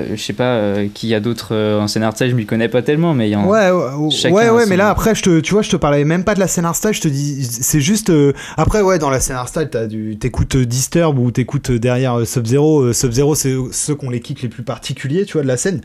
euh, 0.00 0.16
je 0.16 0.22
sais 0.22 0.32
pas 0.32 0.56
euh, 0.56 0.88
qui 0.92 1.08
y 1.08 1.14
a 1.14 1.20
d'autres 1.20 1.54
euh, 1.54 1.80
en 1.80 1.88
scène 1.88 2.02
hardstyle 2.02 2.30
je 2.30 2.34
m'y 2.34 2.46
connais 2.46 2.68
pas 2.68 2.82
tellement 2.82 3.14
mais 3.14 3.28
il 3.28 3.32
y 3.32 3.36
en 3.36 3.46
ouais 3.46 3.70
ouais 3.70 4.50
ouais, 4.50 4.66
mais 4.66 4.76
là 4.76 4.90
après 4.90 5.14
je 5.14 5.22
te 5.22 5.40
tu 5.40 5.52
vois 5.52 5.62
je 5.62 5.70
te 5.70 5.76
parlais 5.76 6.04
même 6.04 6.24
pas 6.24 6.34
de 6.34 6.40
la 6.40 6.48
scène 6.48 6.64
hardstyle 6.64 6.92
je 6.92 7.00
te 7.00 7.08
dis 7.08 7.44
c'est 7.44 7.80
juste 7.80 8.12
après 8.56 8.80
ouais 8.80 8.98
dans 8.98 9.10
la 9.10 9.20
scène 9.20 9.36
hardstyle 9.36 9.68
t'as 9.70 9.86
du 9.86 10.18
t'écoutes 10.18 10.56
Disturb 10.56 11.18
ou 11.18 11.30
t'écoutes 11.30 11.70
derrière 11.70 12.26
Sub 12.26 12.46
Zero 12.46 12.92
Sub 12.92 13.12
Zero 13.12 13.34
c'est 13.34 13.54
ceux 13.72 13.94
qui 13.94 14.06
ont 14.06 14.10
les 14.10 14.20
kicks 14.20 14.42
les 14.42 14.48
plus 14.48 14.62
particuliers 14.62 15.24
tu 15.24 15.34
vois 15.34 15.42
de 15.42 15.48
la 15.48 15.56
scène. 15.56 15.80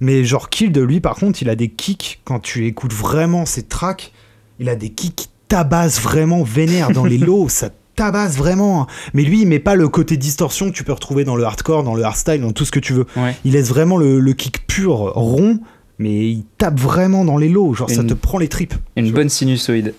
Mais 0.00 0.24
genre 0.24 0.50
Kill 0.50 0.72
de 0.72 0.80
lui 0.80 1.00
par 1.00 1.16
contre 1.16 1.42
il 1.42 1.48
a 1.48 1.56
des 1.56 1.68
kicks 1.68 2.20
quand 2.24 2.40
tu 2.40 2.66
écoutes 2.66 2.92
vraiment 2.92 3.46
ses 3.46 3.62
tracks 3.62 4.12
il 4.58 4.68
a 4.68 4.76
des 4.76 4.90
kicks 4.90 5.16
qui 5.16 5.28
tabassent 5.48 6.00
vraiment 6.00 6.42
vénère 6.42 6.90
dans 6.90 7.04
les 7.04 7.18
lots 7.18 7.48
ça 7.48 7.70
tabasse 8.00 8.36
vraiment. 8.36 8.86
Mais 9.12 9.22
lui, 9.22 9.42
il 9.42 9.46
met 9.46 9.58
pas 9.58 9.74
le 9.74 9.86
côté 9.88 10.16
distorsion 10.16 10.70
que 10.70 10.74
tu 10.74 10.84
peux 10.84 10.92
retrouver 10.92 11.24
dans 11.24 11.36
le 11.36 11.44
hardcore, 11.44 11.82
dans 11.82 11.94
le 11.94 12.02
hardstyle, 12.02 12.40
dans 12.40 12.52
tout 12.52 12.64
ce 12.64 12.72
que 12.72 12.80
tu 12.80 12.94
veux. 12.94 13.04
Il 13.44 13.52
laisse 13.52 13.68
vraiment 13.68 13.98
le, 13.98 14.32
kick 14.32 14.66
pur, 14.66 15.12
rond, 15.14 15.58
mais 15.98 16.30
il 16.30 16.44
tape 16.56 16.80
vraiment 16.80 17.26
dans 17.26 17.36
les 17.36 17.50
lots. 17.50 17.74
Genre, 17.74 17.90
ça 17.90 18.02
te 18.02 18.14
prend 18.14 18.38
les 18.38 18.48
tripes. 18.48 18.74
Une 18.96 19.12
bonne 19.12 19.28
sinusoïde. 19.28 19.92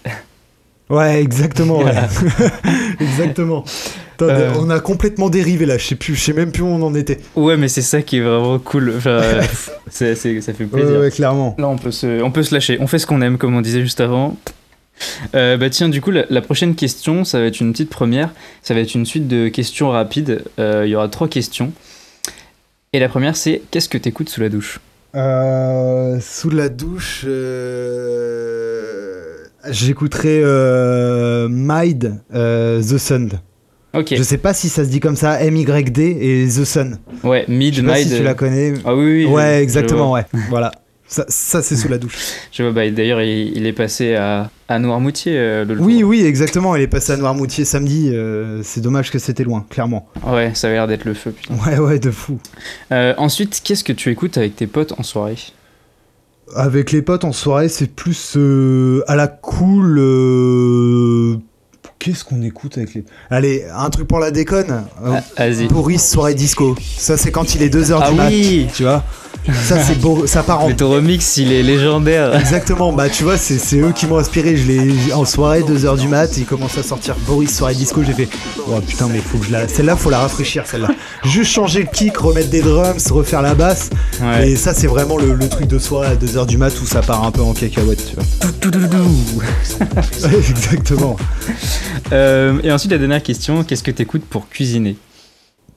Ouais, 0.90 1.22
exactement. 1.22 1.84
exactement. 3.00 3.64
Euh. 4.22 4.52
On 4.60 4.70
a 4.70 4.80
complètement 4.80 5.30
dérivé 5.30 5.66
là. 5.66 5.78
Je 5.78 5.86
sais 5.86 5.96
plus, 5.96 6.16
je 6.16 6.22
sais 6.22 6.34
même 6.34 6.52
plus 6.52 6.64
où 6.64 6.68
on 6.68 6.82
en 6.82 6.94
était. 6.96 7.20
Ouais, 7.36 7.56
mais 7.56 7.70
c'est 7.70 7.82
ça 7.82 8.02
qui 8.02 8.18
est 8.18 8.22
vraiment 8.22 8.60
cool. 8.60 8.96
ça 9.90 10.16
fait 10.16 10.66
plaisir. 10.66 11.00
Ouais, 11.00 11.12
clairement. 11.12 11.56
Là, 11.58 11.70
on 11.70 11.78
peut 11.78 11.92
se, 11.92 12.22
on 12.22 12.30
peut 12.32 12.44
se 12.44 12.54
lâcher. 12.54 12.78
On 12.82 12.88
fait 12.88 13.00
ce 13.00 13.08
qu'on 13.08 13.22
aime, 13.22 13.38
comme 13.38 13.56
on 13.56 13.62
disait 13.62 13.82
juste 13.82 14.02
avant. 14.02 14.36
Euh, 15.36 15.58
bah 15.58 15.70
tiens, 15.70 15.90
du 15.90 16.02
coup, 16.02 16.12
la, 16.12 16.42
prochaine 16.42 16.76
question, 16.76 17.24
ça 17.24 17.40
va 17.40 17.46
être 17.46 17.60
une 17.60 17.72
petite 17.72 17.90
première. 17.90 18.30
Ça 18.62 18.74
va 18.74 18.82
être 18.82 18.94
une 18.96 19.06
suite 19.06 19.28
de 19.28 19.48
questions 19.48 19.90
rapides. 19.90 20.44
Euh, 20.60 20.84
il 20.86 20.90
y 20.90 20.96
aura 20.96 21.08
trois 21.10 21.28
questions. 21.28 21.72
Et 22.94 23.00
la 23.00 23.10
première, 23.10 23.36
c'est 23.36 23.62
qu'est-ce 23.72 23.90
que 23.90 23.98
t'écoutes 23.98 24.30
sous 24.30 24.42
la 24.42 24.50
douche? 24.50 24.80
Euh, 25.16 26.20
Sous 26.22 26.50
la 26.50 26.70
douche, 26.70 27.26
j'écouterai 29.70 30.44
Mide 31.50 32.22
The 32.32 32.98
Sun. 32.98 33.30
Ok. 33.94 34.16
Je 34.16 34.24
sais 34.24 34.38
pas 34.38 34.54
si 34.54 34.70
ça 34.70 34.86
se 34.86 34.90
dit 34.90 35.02
comme 35.02 35.18
ça, 35.18 35.42
M-Y-D 35.42 36.18
et 36.22 36.48
The 36.48 36.64
Sun. 36.64 36.98
Ouais, 37.24 37.44
Mid, 37.50 37.74
Je 37.74 37.82
sais 37.82 37.88
pas 37.88 37.96
si 37.98 38.16
tu 38.16 38.24
la 38.24 38.34
connais. 38.34 38.74
Ah 38.86 38.96
oui, 38.96 39.04
oui. 39.04 39.26
Ouais, 39.26 39.62
exactement, 39.62 40.14
ouais. 40.14 40.26
voilà. 40.50 40.72
Ça, 41.12 41.26
ça 41.28 41.62
c'est 41.62 41.76
sous 41.76 41.90
la 41.90 41.98
douche. 41.98 42.16
Je 42.54 42.64
vois, 42.64 42.72
bah, 42.72 42.90
d'ailleurs, 42.90 43.22
il, 43.22 43.66
est 43.66 43.74
passé 43.74 44.16
à, 44.16 44.50
à 44.70 44.80
Noirmoutier 44.80 45.34
euh, 45.36 45.66
le 45.66 45.78
Oui, 45.78 46.04
oui, 46.04 46.24
exactement. 46.24 46.74
Il 46.78 46.82
est 46.82 46.88
passé 46.88 47.12
à 47.12 47.18
Noirmoutier 47.18 47.66
samedi. 47.66 48.10
Euh, 48.14 48.62
c'est 48.64 48.80
dommage 48.80 49.12
que 49.12 49.20
c'était 49.20 49.44
loin, 49.44 49.66
clairement. 49.70 50.08
Ouais, 50.26 50.52
ça 50.54 50.68
avait 50.68 50.78
l'air 50.78 50.88
d'être 50.88 51.04
le 51.04 51.14
feu, 51.14 51.32
putain. 51.32 51.54
Ouais, 51.68 51.78
ouais, 51.80 52.00
de 52.00 52.12
fou. 52.12 52.40
Euh, 52.94 53.14
ensuite, 53.18 53.60
qu'est-ce 53.62 53.84
que 53.84 53.92
tu 53.92 54.10
écoutes 54.10 54.38
avec 54.38 54.56
tes 54.56 54.68
potes 54.68 54.94
en 54.98 55.04
soirée? 55.04 55.36
Avec 56.56 56.94
les 56.94 57.02
potes 57.02 57.26
en 57.26 57.34
soirée, 57.34 57.68
c'est 57.68 57.94
plus 57.94 58.38
à 59.06 59.16
la 59.18 59.28
cool. 59.28 60.00
Qu'est-ce 62.00 62.24
qu'on 62.24 62.42
écoute 62.42 62.78
avec 62.78 62.94
les. 62.94 63.04
Allez, 63.30 63.66
un 63.76 63.90
truc 63.90 64.08
pour 64.08 64.20
la 64.20 64.32
déconne. 64.32 64.86
Ah. 65.06 65.50
Boris, 65.70 66.10
soirée 66.10 66.36
disco. 66.36 66.78
Ça, 66.98 67.18
c'est 67.18 67.32
quand 67.32 67.54
il 67.54 67.64
est 67.64 67.74
2h 67.74 68.00
ah, 68.02 68.12
du 68.12 68.20
oui. 68.34 68.68
tu 68.74 68.84
vois 68.84 69.04
ça, 69.54 69.82
c'est 69.84 70.00
beau, 70.00 70.28
ça 70.28 70.44
part 70.44 70.64
en. 70.64 70.68
Mais 70.68 70.76
ton 70.76 70.90
remix, 70.90 71.38
il 71.38 71.52
est 71.52 71.64
légendaire. 71.64 72.36
Exactement, 72.36 72.94
bah 72.94 73.10
tu 73.10 73.24
vois, 73.24 73.38
c'est 73.38 73.78
eux 73.78 73.92
qui 73.94 74.06
m'ont 74.06 74.18
inspiré. 74.18 74.56
Je 74.56 74.68
l'ai 74.68 75.14
en 75.14 75.26
soirée, 75.26 75.62
2h 75.62 76.00
du 76.00 76.08
mat, 76.08 76.38
il 76.38 76.46
commence 76.46 76.78
à 76.78 76.84
sortir 76.84 77.16
Boris 77.26 77.56
soirée 77.56 77.74
disco. 77.74 78.04
J'ai 78.04 78.14
fait, 78.14 78.30
oh 78.68 78.80
putain, 78.82 79.08
mais 79.12 79.20
faut 79.20 79.38
que 79.38 79.46
je 79.46 79.52
la. 79.52 79.68
Celle-là, 79.68 79.96
faut 79.96 80.10
la 80.10 80.20
rafraîchir, 80.20 80.66
celle-là. 80.68 80.90
Juste 81.26 81.52
changer 81.52 81.82
le 81.82 81.90
kick, 81.92 82.18
remettre 82.18 82.50
des 82.50 82.62
drums, 82.62 83.12
refaire 83.12 83.42
la 83.42 83.56
basse. 83.56 83.90
Et 84.44 84.56
ça, 84.56 84.74
c'est 84.74 84.88
vraiment 84.88 85.18
le, 85.18 85.38
truc 85.50 85.68
de 85.68 85.80
soirée 85.80 86.08
à 86.08 86.16
2h 86.16 86.46
du 86.46 86.58
mat 86.58 86.74
où 86.82 86.86
ça 86.86 87.02
part 87.02 87.26
un 87.26 87.32
peu 87.32 87.42
en 87.42 87.54
cacahuète, 87.54 88.06
tu 88.10 88.16
vois. 88.16 88.24
Exactement. 90.38 91.18
Euh, 92.12 92.60
et 92.64 92.72
ensuite, 92.72 92.92
la 92.92 92.98
dernière 92.98 93.24
question, 93.24 93.64
qu'est-ce 93.64 93.84
que 93.84 93.92
t'écoutes 93.92 94.26
pour 94.26 94.48
cuisiner? 94.50 94.96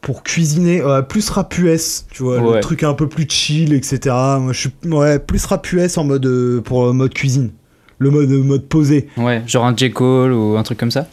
Pour 0.04 0.22
cuisiner 0.22 0.82
euh, 0.82 1.00
plus 1.00 1.30
rap 1.30 1.56
US, 1.56 2.04
tu 2.10 2.22
vois, 2.22 2.38
le 2.38 2.60
truc 2.60 2.82
un 2.82 2.92
peu 2.92 3.08
plus 3.08 3.26
chill, 3.26 3.72
etc. 3.72 4.14
Moi, 4.38 4.52
je 4.52 4.60
suis 4.60 4.70
ouais, 4.84 5.18
plus 5.18 5.42
rap 5.46 5.66
US 5.72 5.96
en 5.96 6.04
mode 6.04 6.26
euh, 6.26 6.60
pour 6.60 6.92
mode 6.92 7.14
cuisine, 7.14 7.50
le 7.98 8.10
mode 8.10 8.28
mode 8.28 8.68
posé. 8.68 9.08
Ouais, 9.16 9.42
genre 9.46 9.64
un 9.64 9.74
J 9.74 9.90
Cole 9.90 10.34
ou 10.34 10.58
un 10.58 10.62
truc 10.62 10.78
comme 10.78 10.90
ça? 10.90 11.08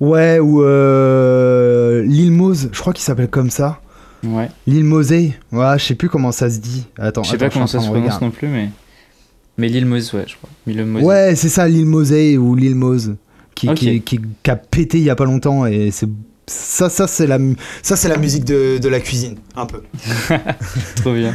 Ouais, 0.00 0.38
ou 0.38 0.62
euh, 0.62 2.02
Lil 2.02 2.32
Mose, 2.32 2.70
je 2.72 2.80
crois 2.80 2.94
qu'il 2.94 3.04
s'appelle 3.04 3.28
comme 3.28 3.50
ça. 3.50 3.82
Ouais. 4.24 4.48
Lil 4.66 4.84
Mosey, 4.84 5.34
ouais, 5.52 5.78
je 5.78 5.84
sais 5.84 5.94
plus 5.94 6.08
comment 6.08 6.32
ça 6.32 6.48
se 6.48 6.60
dit. 6.60 6.86
Attends, 6.98 7.22
je 7.22 7.32
sais 7.32 7.38
pas 7.38 7.50
comment 7.50 7.66
ça 7.66 7.78
se 7.78 7.90
prononce 7.90 8.22
non 8.22 8.30
plus, 8.30 8.48
mais 8.48 8.70
mais 9.58 9.68
Lil 9.68 9.84
Mose, 9.84 10.14
ouais, 10.14 10.24
je 10.26 10.36
crois. 10.36 11.02
Ouais, 11.02 11.34
c'est 11.36 11.50
ça, 11.50 11.68
Lil 11.68 11.84
Mosey 11.84 12.38
ou 12.38 12.54
Lil 12.54 12.74
Mose, 12.74 13.16
qui, 13.54 13.68
qui, 13.74 14.00
qui, 14.00 14.18
qui, 14.42 14.50
a 14.50 14.56
pété 14.56 14.96
il 14.96 15.04
y 15.04 15.10
a 15.10 15.14
pas 15.14 15.26
longtemps 15.26 15.66
et 15.66 15.90
c'est 15.90 16.08
ça, 16.50 16.88
ça 16.88 17.06
c'est 17.06 17.26
la, 17.26 17.38
ça 17.82 17.96
c'est 17.96 18.08
la 18.08 18.16
musique 18.16 18.44
de, 18.44 18.78
de, 18.78 18.88
la 18.88 19.00
cuisine, 19.00 19.36
un 19.56 19.66
peu. 19.66 19.82
Trop 20.96 21.14
bien. 21.14 21.34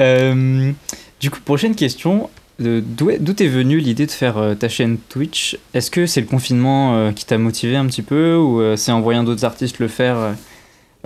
Euh, 0.00 0.72
du 1.20 1.30
coup, 1.30 1.40
prochaine 1.44 1.74
question. 1.74 2.30
D'où 2.58 3.10
est 3.10 3.48
venue 3.48 3.78
l'idée 3.78 4.06
de 4.06 4.10
faire 4.10 4.38
euh, 4.38 4.54
ta 4.54 4.70
chaîne 4.70 4.96
Twitch? 4.96 5.58
Est-ce 5.74 5.90
que 5.90 6.06
c'est 6.06 6.22
le 6.22 6.26
confinement 6.26 6.96
euh, 6.96 7.12
qui 7.12 7.26
t'a 7.26 7.36
motivé 7.36 7.76
un 7.76 7.84
petit 7.86 8.02
peu 8.02 8.34
ou 8.36 8.62
c'est 8.76 8.92
en 8.92 9.00
voyant 9.00 9.24
d'autres 9.24 9.44
artistes 9.44 9.78
le 9.78 9.88
faire 9.88 10.34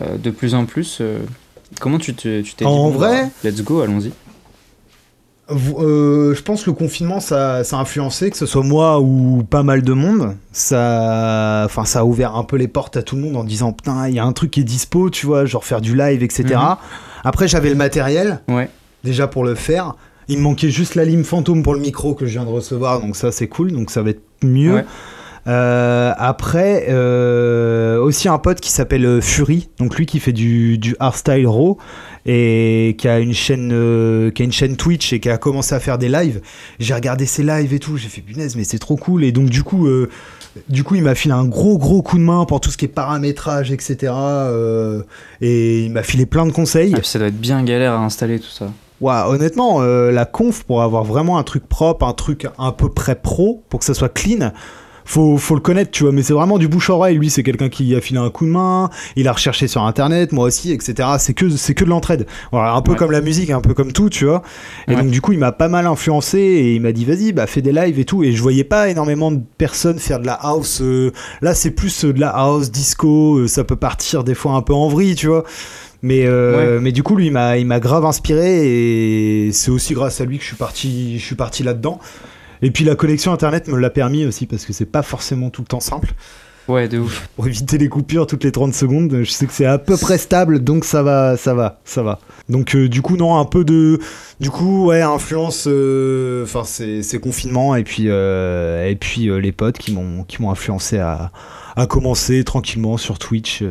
de 0.00 0.30
plus 0.30 0.54
en 0.54 0.64
plus 0.64 1.02
Comment 1.80 1.98
tu 1.98 2.14
t'es 2.14 2.42
dit 2.42 2.54
En 2.64 2.90
vrai 2.90 3.30
bah, 3.42 3.50
Let's 3.50 3.62
go, 3.62 3.80
allons-y. 3.80 4.12
Euh, 5.50 6.34
je 6.34 6.42
pense 6.42 6.64
que 6.64 6.70
le 6.70 6.76
confinement, 6.76 7.20
ça, 7.20 7.64
ça, 7.64 7.76
a 7.76 7.80
influencé, 7.80 8.30
que 8.30 8.36
ce 8.36 8.46
soit 8.46 8.62
moi 8.62 9.00
ou 9.00 9.44
pas 9.48 9.62
mal 9.62 9.82
de 9.82 9.92
monde. 9.92 10.36
Ça, 10.52 11.62
enfin, 11.64 11.84
ça 11.84 12.00
a 12.00 12.04
ouvert 12.04 12.36
un 12.36 12.44
peu 12.44 12.56
les 12.56 12.68
portes 12.68 12.96
à 12.96 13.02
tout 13.02 13.16
le 13.16 13.22
monde 13.22 13.36
en 13.36 13.44
disant 13.44 13.72
putain, 13.72 14.08
il 14.08 14.14
y 14.14 14.18
a 14.18 14.24
un 14.24 14.32
truc 14.32 14.52
qui 14.52 14.60
est 14.60 14.64
dispo, 14.64 15.10
tu 15.10 15.26
vois, 15.26 15.44
genre 15.44 15.64
faire 15.64 15.80
du 15.80 15.96
live, 15.96 16.22
etc. 16.22 16.44
Mhm. 16.50 16.76
Après, 17.24 17.48
j'avais 17.48 17.70
le 17.70 17.74
matériel, 17.74 18.40
ouais. 18.48 18.68
déjà 19.04 19.26
pour 19.26 19.44
le 19.44 19.54
faire. 19.54 19.94
Il 20.28 20.38
me 20.38 20.42
manquait 20.42 20.70
juste 20.70 20.94
la 20.94 21.04
lime 21.04 21.24
fantôme 21.24 21.62
pour 21.62 21.74
le 21.74 21.80
micro 21.80 22.14
que 22.14 22.26
je 22.26 22.32
viens 22.32 22.44
de 22.44 22.50
recevoir, 22.50 23.00
donc 23.00 23.16
ça 23.16 23.32
c'est 23.32 23.48
cool, 23.48 23.72
donc 23.72 23.90
ça 23.90 24.02
va 24.02 24.10
être 24.10 24.22
mieux. 24.42 24.84
Euh, 25.46 26.12
après, 26.16 26.86
euh, 26.90 27.98
aussi 27.98 28.28
un 28.28 28.38
pote 28.38 28.60
qui 28.60 28.70
s'appelle 28.70 29.22
Fury, 29.22 29.68
donc 29.78 29.96
lui 29.96 30.06
qui 30.06 30.20
fait 30.20 30.32
du, 30.32 30.78
du 30.78 30.96
hardstyle 30.98 31.46
raw 31.46 31.78
et 32.26 32.96
qui 32.98 33.08
a 33.08 33.18
une 33.18 33.32
chaîne 33.32 33.70
euh, 33.72 34.30
qui 34.30 34.42
a 34.42 34.44
une 34.44 34.52
chaîne 34.52 34.76
Twitch 34.76 35.12
et 35.12 35.20
qui 35.20 35.30
a 35.30 35.38
commencé 35.38 35.74
à 35.74 35.80
faire 35.80 35.98
des 35.98 36.08
lives. 36.08 36.40
J'ai 36.78 36.94
regardé 36.94 37.26
ses 37.26 37.42
lives 37.42 37.72
et 37.72 37.78
tout, 37.78 37.96
j'ai 37.96 38.08
fait 38.08 38.20
punaise 38.20 38.56
mais 38.56 38.64
c'est 38.64 38.78
trop 38.78 38.96
cool 38.96 39.24
et 39.24 39.32
donc 39.32 39.48
du 39.48 39.62
coup 39.62 39.86
euh, 39.86 40.10
du 40.68 40.84
coup 40.84 40.96
il 40.96 41.02
m'a 41.02 41.14
filé 41.14 41.32
un 41.32 41.46
gros 41.46 41.78
gros 41.78 42.02
coup 42.02 42.18
de 42.18 42.22
main 42.22 42.44
pour 42.44 42.60
tout 42.60 42.70
ce 42.70 42.76
qui 42.76 42.84
est 42.84 42.88
paramétrage 42.88 43.72
etc 43.72 44.12
euh, 44.14 45.02
et 45.40 45.84
il 45.84 45.92
m'a 45.92 46.02
filé 46.02 46.26
plein 46.26 46.46
de 46.46 46.52
conseils. 46.52 46.94
Ah, 46.96 47.00
ça 47.02 47.18
doit 47.18 47.28
être 47.28 47.40
bien 47.40 47.62
galère 47.62 47.92
à 47.92 47.98
installer 48.04 48.38
tout 48.38 48.50
ça. 48.50 48.70
Ouais, 49.00 49.14
honnêtement, 49.26 49.80
la 49.80 50.26
conf 50.26 50.64
pour 50.64 50.82
avoir 50.82 51.04
vraiment 51.04 51.38
un 51.38 51.42
truc 51.42 51.66
propre, 51.66 52.04
un 52.04 52.12
truc 52.12 52.46
à 52.58 52.70
peu 52.72 52.90
près 52.90 53.14
pro, 53.14 53.64
pour 53.70 53.80
que 53.80 53.86
ça 53.86 53.94
soit 53.94 54.10
clean, 54.10 54.52
faut, 55.10 55.38
faut 55.38 55.56
le 55.56 55.60
connaître, 55.60 55.90
tu 55.90 56.04
vois. 56.04 56.12
Mais 56.12 56.22
c'est 56.22 56.32
vraiment 56.32 56.56
du 56.56 56.68
bouche 56.68 56.88
oreille. 56.88 57.18
Lui, 57.18 57.30
c'est 57.30 57.42
quelqu'un 57.42 57.68
qui 57.68 57.94
a 57.96 58.00
filé 58.00 58.20
un 58.20 58.30
coup 58.30 58.46
de 58.46 58.50
main. 58.50 58.90
Il 59.16 59.26
a 59.26 59.32
recherché 59.32 59.66
sur 59.66 59.82
internet, 59.82 60.30
moi 60.32 60.44
aussi, 60.46 60.72
etc. 60.72 61.08
C'est 61.18 61.34
que, 61.34 61.50
c'est 61.50 61.74
que 61.74 61.84
de 61.84 61.90
l'entraide. 61.90 62.26
Voilà, 62.52 62.74
un 62.74 62.82
peu 62.82 62.94
comme 62.94 63.10
la 63.10 63.20
musique, 63.20 63.50
un 63.50 63.60
peu 63.60 63.74
comme 63.74 63.92
tout, 63.92 64.08
tu 64.08 64.26
vois. 64.26 64.42
Et 64.88 64.94
donc, 64.94 65.10
du 65.10 65.20
coup, 65.20 65.32
il 65.32 65.38
m'a 65.38 65.50
pas 65.52 65.68
mal 65.68 65.86
influencé 65.86 66.38
et 66.38 66.74
il 66.76 66.80
m'a 66.80 66.92
dit, 66.92 67.04
vas-y, 67.04 67.32
bah, 67.32 67.46
fais 67.48 67.60
des 67.60 67.72
lives 67.72 67.98
et 67.98 68.04
tout. 68.04 68.22
Et 68.22 68.32
je 68.32 68.40
voyais 68.40 68.64
pas 68.64 68.88
énormément 68.88 69.32
de 69.32 69.40
personnes 69.58 69.98
faire 69.98 70.20
de 70.20 70.26
la 70.26 70.34
house. 70.34 70.80
euh, 70.80 71.10
là, 71.42 71.54
c'est 71.54 71.72
plus 71.72 72.04
euh, 72.04 72.12
de 72.12 72.20
la 72.20 72.28
house, 72.28 72.70
disco. 72.70 73.38
euh, 73.38 73.48
ça 73.48 73.64
peut 73.64 73.76
partir 73.76 74.22
des 74.22 74.34
fois 74.34 74.52
un 74.52 74.62
peu 74.62 74.74
en 74.74 74.88
vrille, 74.88 75.16
tu 75.16 75.26
vois. 75.26 75.42
Mais, 76.02 76.24
euh, 76.24 76.78
mais 76.80 76.92
du 76.92 77.02
coup, 77.02 77.16
lui, 77.16 77.26
il 77.26 77.32
m'a, 77.32 77.58
il 77.58 77.66
m'a 77.66 77.80
grave 77.80 78.06
inspiré 78.06 79.46
et 79.46 79.52
c'est 79.52 79.70
aussi 79.70 79.92
grâce 79.92 80.20
à 80.20 80.24
lui 80.24 80.38
que 80.38 80.42
je 80.44 80.48
suis 80.48 80.56
parti, 80.56 81.18
je 81.18 81.24
suis 81.24 81.34
parti 81.34 81.62
là-dedans. 81.62 81.98
Et 82.62 82.70
puis 82.70 82.84
la 82.84 82.94
connexion 82.94 83.32
internet 83.32 83.68
me 83.68 83.76
l'a 83.78 83.90
permis 83.90 84.26
aussi 84.26 84.46
parce 84.46 84.64
que 84.64 84.72
c'est 84.72 84.86
pas 84.86 85.02
forcément 85.02 85.50
tout 85.50 85.62
le 85.62 85.66
temps 85.66 85.80
simple. 85.80 86.12
Ouais, 86.68 86.86
de 86.86 86.98
ouf. 86.98 87.28
Pour 87.34 87.48
éviter 87.48 87.78
les 87.78 87.88
coupures 87.88 88.26
toutes 88.28 88.44
les 88.44 88.52
30 88.52 88.74
secondes, 88.74 89.20
je 89.24 89.30
sais 89.30 89.46
que 89.46 89.52
c'est 89.52 89.64
à 89.64 89.78
peu 89.78 89.96
près 89.96 90.18
stable 90.18 90.62
donc 90.62 90.84
ça 90.84 91.02
va, 91.02 91.36
ça 91.36 91.52
va, 91.52 91.80
ça 91.84 92.02
va. 92.04 92.20
Donc 92.48 92.76
euh, 92.76 92.88
du 92.88 93.02
coup, 93.02 93.16
non, 93.16 93.38
un 93.38 93.44
peu 93.44 93.64
de. 93.64 93.98
Du 94.38 94.50
coup, 94.50 94.86
ouais, 94.86 95.02
influence. 95.02 95.64
euh, 95.66 96.44
Enfin, 96.44 96.62
c'est 96.64 97.02
c'est 97.02 97.18
confinement 97.18 97.74
et 97.74 97.82
puis, 97.82 98.04
euh, 98.06 98.86
et 98.88 98.94
puis 98.94 99.28
les 99.40 99.52
potes 99.52 99.78
qui 99.78 99.92
m'ont 99.92 100.22
qui 100.22 100.40
m'ont 100.42 100.50
influencé 100.50 100.98
à, 100.98 101.32
à 101.74 101.86
commencer 101.86 102.44
tranquillement 102.44 102.98
sur 102.98 103.18
Twitch. 103.18 103.64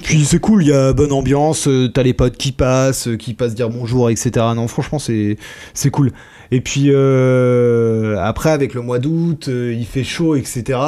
Puis 0.00 0.24
c'est 0.24 0.38
cool, 0.38 0.62
il 0.62 0.68
y 0.68 0.72
a 0.72 0.92
bonne 0.92 1.12
ambiance, 1.12 1.68
euh, 1.68 1.88
t'as 1.88 2.02
les 2.02 2.14
potes 2.14 2.36
qui 2.36 2.52
passent, 2.52 3.08
euh, 3.08 3.16
qui 3.16 3.34
passent 3.34 3.54
dire 3.54 3.68
bonjour, 3.68 4.10
etc. 4.10 4.30
Non, 4.54 4.68
franchement, 4.68 4.98
c'est 4.98 5.90
cool. 5.90 6.12
Et 6.50 6.60
puis 6.60 6.86
euh, 6.88 8.16
après, 8.20 8.50
avec 8.50 8.74
le 8.74 8.82
mois 8.82 8.98
d'août, 8.98 9.48
il 9.48 9.86
fait 9.86 10.04
chaud, 10.04 10.36
etc. 10.36 10.78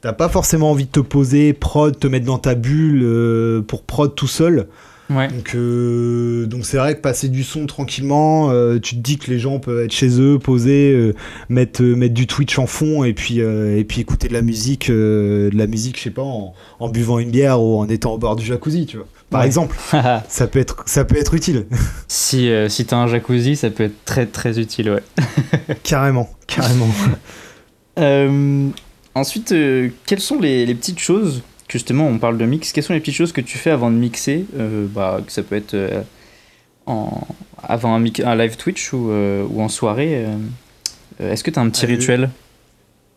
T'as 0.00 0.12
pas 0.12 0.28
forcément 0.28 0.70
envie 0.70 0.86
de 0.86 0.90
te 0.90 1.00
poser, 1.00 1.52
prod, 1.52 1.98
te 1.98 2.06
mettre 2.06 2.26
dans 2.26 2.38
ta 2.38 2.54
bulle 2.54 3.62
pour 3.66 3.82
prod 3.82 4.14
tout 4.14 4.26
seul. 4.26 4.66
Ouais. 5.10 5.26
Donc 5.26 5.56
euh, 5.56 6.46
donc 6.46 6.64
c'est 6.64 6.76
vrai 6.76 6.94
que 6.94 7.00
passer 7.00 7.28
du 7.28 7.42
son 7.42 7.66
tranquillement, 7.66 8.50
euh, 8.52 8.78
tu 8.78 8.94
te 8.94 9.00
dis 9.00 9.18
que 9.18 9.28
les 9.30 9.40
gens 9.40 9.58
peuvent 9.58 9.84
être 9.84 9.92
chez 9.92 10.20
eux, 10.20 10.38
posés, 10.38 10.92
euh, 10.92 11.14
mettre 11.48 11.82
mettre 11.82 12.14
du 12.14 12.28
Twitch 12.28 12.58
en 12.60 12.66
fond 12.66 13.02
et 13.02 13.12
puis 13.12 13.38
et 13.40 13.84
puis 13.84 14.00
écouter 14.00 14.28
de 14.28 14.32
la 14.34 14.42
musique, 14.42 14.88
de 14.88 15.50
la 15.52 15.66
musique, 15.66 15.96
je 15.98 16.04
sais 16.04 16.10
pas, 16.10 16.22
en, 16.22 16.54
en 16.78 16.88
buvant 16.88 17.18
une 17.18 17.30
bière 17.30 17.60
ou 17.60 17.80
en 17.80 17.88
étant 17.88 18.12
au 18.14 18.18
bord 18.18 18.36
du 18.36 18.44
jacuzzi, 18.46 18.86
tu 18.86 18.98
vois. 18.98 19.06
Par 19.30 19.40
Ouais. 19.40 19.46
exemple, 19.46 19.76
ça 20.28 20.46
peut 20.46 20.58
être 20.60 20.82
ça 20.86 21.04
peut 21.04 21.16
être 21.16 21.34
utile, 21.34 21.66
si 22.06 22.48
si 22.68 22.84
t'as 22.86 22.96
un 22.96 23.06
jacuzzi, 23.08 23.56
ça 23.56 23.70
peut 23.70 23.84
être 23.84 24.04
très 24.04 24.26
très 24.26 24.60
utile, 24.60 24.90
ouais. 24.90 25.02
carrément, 25.82 26.30
carrément. 26.46 26.88
Ensuite, 29.14 29.48
quelles 30.06 30.20
sont 30.20 30.38
les, 30.40 30.64
les 30.66 30.74
petites 30.74 31.00
choses 31.00 31.42
justement 31.70 32.06
on 32.06 32.18
parle 32.18 32.38
de 32.38 32.44
mix 32.44 32.72
Quelles 32.72 32.84
sont 32.84 32.92
les 32.92 33.00
petites 33.00 33.14
choses 33.14 33.32
que 33.32 33.40
tu 33.40 33.58
fais 33.58 33.70
avant 33.70 33.90
de 33.90 33.96
mixer 33.96 34.46
Euh, 34.58 34.86
bah, 34.88 35.20
que 35.24 35.32
Ça 35.32 35.42
peut 35.42 35.56
être 35.56 35.74
euh, 35.74 36.02
en, 36.86 37.26
avant 37.62 37.94
un, 37.94 38.00
live 38.36 38.56
Twitch 38.56 38.92
ou, 38.92 39.10
euh, 39.10 39.44
ou 39.48 39.62
en 39.62 39.68
soirée. 39.68 40.26
Est-ce 41.18 41.44
que 41.44 41.50
tu 41.50 41.58
as 41.58 41.62
un 41.62 41.70
petit 41.70 41.86
rituel? 41.86 42.30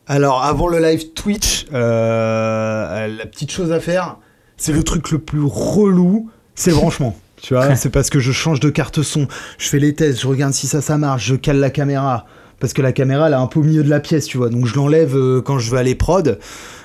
Alors, 0.05 0.43
avant 0.43 0.67
le 0.67 0.79
live 0.79 1.13
Twitch, 1.13 1.65
euh, 1.73 3.07
la 3.07 3.25
petite 3.25 3.51
chose 3.51 3.71
à 3.71 3.79
faire, 3.79 4.17
c'est 4.57 4.73
le 4.73 4.83
truc 4.83 5.11
le 5.11 5.19
plus 5.19 5.43
relou, 5.43 6.29
c'est 6.55 6.71
le 6.71 6.75
branchement. 6.75 7.15
Tu 7.41 7.53
vois, 7.53 7.75
c'est 7.77 7.89
parce 7.89 8.09
que 8.09 8.19
je 8.19 8.33
change 8.33 8.59
de 8.59 8.69
carte 8.69 9.01
son, 9.01 9.27
je 9.57 9.69
fais 9.69 9.79
les 9.79 9.93
tests, 9.93 10.21
je 10.21 10.27
regarde 10.27 10.53
si 10.53 10.67
ça, 10.67 10.81
ça 10.81 10.97
marche, 10.97 11.25
je 11.25 11.35
cale 11.35 11.57
la 11.57 11.69
caméra. 11.69 12.25
Parce 12.63 12.71
que 12.71 12.81
la 12.81 12.93
caméra, 12.93 13.27
elle 13.27 13.33
est 13.33 13.35
un 13.35 13.47
peu 13.47 13.59
au 13.59 13.63
milieu 13.63 13.83
de 13.83 13.89
la 13.89 13.99
pièce, 13.99 14.25
tu 14.25 14.37
vois. 14.37 14.47
Donc, 14.47 14.65
je 14.67 14.73
l'enlève 14.75 15.17
euh, 15.17 15.41
quand 15.41 15.59
je 15.59 15.69
veux 15.69 15.77
aller 15.77 15.95
prod. 15.95 16.39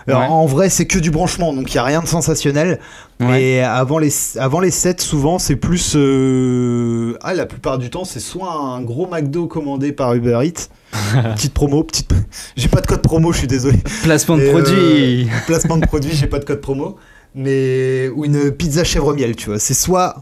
Alors, 0.09 0.21
Ouais. 0.23 0.27
En 0.27 0.45
vrai, 0.47 0.71
c'est 0.71 0.87
que 0.87 0.99
du 0.99 1.12
branchement, 1.12 1.53
donc 1.55 1.71
il 1.73 1.77
n'y 1.77 1.79
a 1.79 1.85
rien 1.85 2.01
de 2.03 2.09
sensationnel. 2.09 2.81
Ouais. 3.21 3.27
Mais 3.29 3.61
avant 3.61 3.99
les, 3.99 4.11
avant 4.41 4.59
les 4.59 4.73
sets, 4.73 4.97
souvent, 4.99 5.38
c'est 5.38 5.55
plus. 5.55 5.93
euh, 5.95 7.17
Ah, 7.23 7.33
la 7.33 7.47
plupart 7.47 7.79
du 7.79 7.91
temps, 7.91 8.05
c'est 8.05 8.19
soit 8.19 8.53
un 8.53 8.81
gros 8.83 9.07
McDo 9.07 9.47
commandé 9.47 9.93
par 9.93 10.14
Uber 10.14 10.41
Eats. 10.43 10.69
petite 11.37 11.55
promo, 11.55 11.85
petite. 11.85 12.11
J'ai 12.57 12.67
pas 12.69 12.81
de 12.81 12.87
code 12.88 13.03
promo, 13.03 13.31
je 13.33 13.38
suis 13.38 13.47
désolé. 13.47 13.79
Placement 14.03 14.37
de 14.37 14.43
Et, 14.43 14.51
produit 14.51 15.23
euh, 15.25 15.27
placement 15.47 15.77
de 15.77 15.87
produit, 15.87 16.11
j'ai 16.12 16.27
pas 16.27 16.41
de 16.41 16.45
code 16.45 16.61
promo. 16.61 16.97
Mais. 17.38 18.09
Ou 18.14 18.24
une 18.24 18.51
pizza 18.51 18.85
chèvre 18.85 19.14
miel, 19.14 19.37
tu 19.37 19.48
vois. 19.48 19.59
C'est 19.59 19.74
soit 19.74 20.16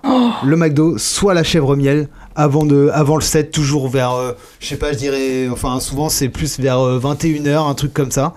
le 0.45 0.57
McDo, 0.57 0.99
soit 0.99 1.35
la 1.35 1.43
chèvre 1.43 1.75
miel. 1.77 2.09
Avant, 2.39 2.67
de, 2.67 2.91
avant 2.93 3.17
le 3.17 3.23
set, 3.23 3.51
toujours 3.51 3.89
vers. 3.89 4.13
euh, 4.13 4.33
je 4.61 4.67
sais 4.67 4.77
pas, 4.77 4.93
je 4.93 4.99
dirais. 4.99 5.49
Enfin, 5.51 5.81
souvent, 5.81 6.11
c'est 6.11 6.29
plus 6.29 6.61
vers 6.61 6.79
21h, 6.79 7.69
un 7.71 7.75
truc 7.75 7.95
comme 7.95 8.11
ça. 8.11 8.35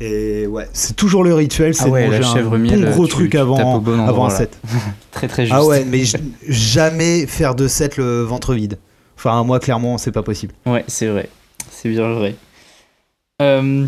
Et 0.00 0.46
ouais, 0.46 0.66
c'est 0.72 0.94
toujours 0.96 1.24
le 1.24 1.34
rituel, 1.34 1.74
c'est 1.74 1.86
Ah 1.86 1.88
ouais, 1.88 2.06
de 2.06 2.12
la 2.12 2.22
chèvre 2.22 2.54
un 2.54 2.58
miel, 2.58 2.84
bon 2.84 2.90
gros 2.92 3.04
tu- 3.06 3.10
truc 3.10 3.30
tu 3.32 3.36
tapes 3.36 3.42
avant, 3.42 3.74
au 3.74 3.80
bon 3.80 3.94
avant 3.94 4.08
endroit, 4.08 4.26
un 4.28 4.30
set. 4.30 4.56
Très 5.10 5.26
très 5.26 5.42
juste. 5.44 5.56
Ah 5.58 5.64
ouais, 5.66 5.84
mais 5.84 6.04
jamais 6.46 7.26
faire 7.26 7.54
de 7.56 7.66
set 7.66 7.96
le 7.96 8.22
ventre 8.22 8.54
vide. 8.54 8.78
Enfin, 9.16 9.42
moi, 9.42 9.58
clairement, 9.58 9.98
c'est 9.98 10.12
pas 10.12 10.22
possible. 10.22 10.54
Ouais, 10.66 10.84
c'est 10.86 11.08
vrai. 11.08 11.28
C'est 11.72 11.88
bien 11.88 12.12
vrai. 12.12 12.36
Euh, 13.42 13.86